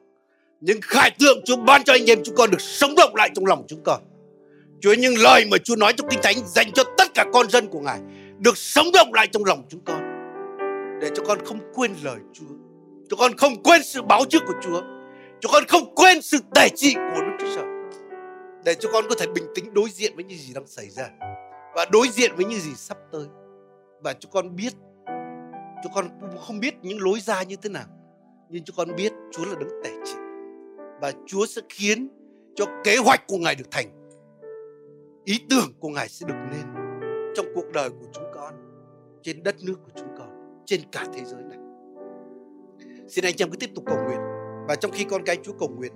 Những 0.61 0.79
khải 0.83 1.11
tượng 1.19 1.39
Chúa 1.45 1.57
ban 1.57 1.85
cho 1.85 1.93
anh 1.93 2.11
em 2.11 2.19
chúng 2.25 2.37
con 2.37 2.51
được 2.51 2.61
sống 2.61 2.95
động 2.97 3.15
lại 3.15 3.31
trong 3.35 3.47
lòng 3.47 3.65
chúng 3.69 3.81
con. 3.85 4.03
Chúa, 4.81 4.95
những 4.95 5.15
lời 5.19 5.45
mà 5.51 5.57
Chúa 5.65 5.77
nói 5.77 5.93
trong 5.93 6.09
Kinh 6.11 6.21
Thánh 6.23 6.37
dành 6.47 6.73
cho 6.73 6.85
tất 6.99 7.15
cả 7.15 7.25
con 7.33 7.51
dân 7.51 7.69
của 7.69 7.81
Ngài 7.81 8.01
được 8.39 8.59
sống 8.59 8.87
động 8.93 9.15
lại 9.15 9.27
trong 9.33 9.45
lòng 9.45 9.63
chúng 9.69 9.81
con. 9.85 10.01
Để 11.01 11.11
cho 11.15 11.25
con 11.25 11.39
không 11.45 11.59
quên 11.75 11.95
lời 12.03 12.19
Chúa. 12.33 12.55
Cho 13.11 13.17
con 13.17 13.37
không 13.37 13.63
quên 13.63 13.83
sự 13.85 14.03
báo 14.03 14.25
trước 14.29 14.43
của 14.47 14.55
Chúa. 14.63 14.83
Cho 15.41 15.49
con 15.53 15.65
không 15.69 15.95
quên 15.95 16.23
sự 16.23 16.39
tể 16.55 16.69
trị 16.77 16.95
của 16.95 17.21
Đức 17.21 17.37
Chúa 17.41 17.57
Trời. 17.57 17.65
Để 18.65 18.75
cho 18.75 18.89
con 18.93 19.05
có 19.09 19.15
thể 19.19 19.27
bình 19.27 19.45
tĩnh 19.55 19.75
đối 19.75 19.91
diện 19.91 20.15
với 20.15 20.25
những 20.25 20.39
gì 20.39 20.55
đang 20.55 20.67
xảy 20.67 20.91
ra 20.91 21.09
và 21.75 21.87
đối 21.93 22.09
diện 22.09 22.37
với 22.37 22.45
những 22.45 22.61
gì 22.61 22.71
sắp 22.77 22.99
tới 23.13 23.25
và 24.01 24.13
chúng 24.13 24.33
con 24.33 24.57
biết 24.57 24.73
chúng 25.83 25.93
con 25.95 26.09
không 26.47 26.61
biết 26.61 26.75
những 26.83 27.01
lối 27.01 27.21
ra 27.21 27.43
như 27.43 27.57
thế 27.63 27.71
nào, 27.71 27.87
nhưng 28.51 28.65
chúng 28.65 28.77
con 28.77 28.97
biết 28.97 29.13
Chúa 29.33 29.45
là 29.45 29.55
đấng 29.61 29.83
tể 29.85 29.91
trị 30.05 30.15
và 31.01 31.13
Chúa 31.27 31.47
sẽ 31.47 31.63
khiến 31.69 32.09
cho 32.55 32.65
kế 32.85 32.97
hoạch 32.97 33.27
của 33.27 33.39
Ngài 33.39 33.55
được 33.55 33.71
thành 33.71 33.98
ý 35.29 35.39
tưởng 35.51 35.73
của 35.81 35.89
Ngài 35.89 36.09
sẽ 36.09 36.27
được 36.29 36.35
nên 36.51 36.67
trong 37.37 37.47
cuộc 37.55 37.73
đời 37.73 37.91
của 37.91 38.07
chúng 38.13 38.25
con, 38.35 38.55
trên 39.23 39.43
đất 39.43 39.57
nước 39.63 39.77
của 39.85 39.91
chúng 39.97 40.09
con, 40.19 40.63
trên 40.67 40.81
cả 40.93 41.07
thế 41.15 41.25
giới 41.25 41.43
này. 41.43 41.59
Xin 43.09 43.25
anh 43.25 43.35
chị 43.37 43.45
em 43.45 43.51
cứ 43.51 43.57
tiếp 43.57 43.71
tục 43.75 43.85
cầu 43.87 43.97
nguyện. 44.07 44.19
Và 44.69 44.75
trong 44.81 44.91
khi 44.93 45.05
con 45.05 45.23
cái 45.25 45.37
Chúa 45.43 45.53
cầu 45.53 45.69
nguyện 45.69 45.93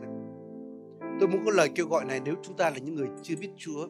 tôi 1.21 1.29
muốn 1.29 1.45
có 1.45 1.51
lời 1.51 1.71
kêu 1.75 1.87
gọi 1.87 2.05
này 2.05 2.21
nếu 2.25 2.35
chúng 2.43 2.57
ta 2.57 2.71
là 2.71 2.77
những 2.79 2.95
người 2.95 3.09
chưa 3.23 3.35
biết 3.41 3.49
Chúa 3.57 3.89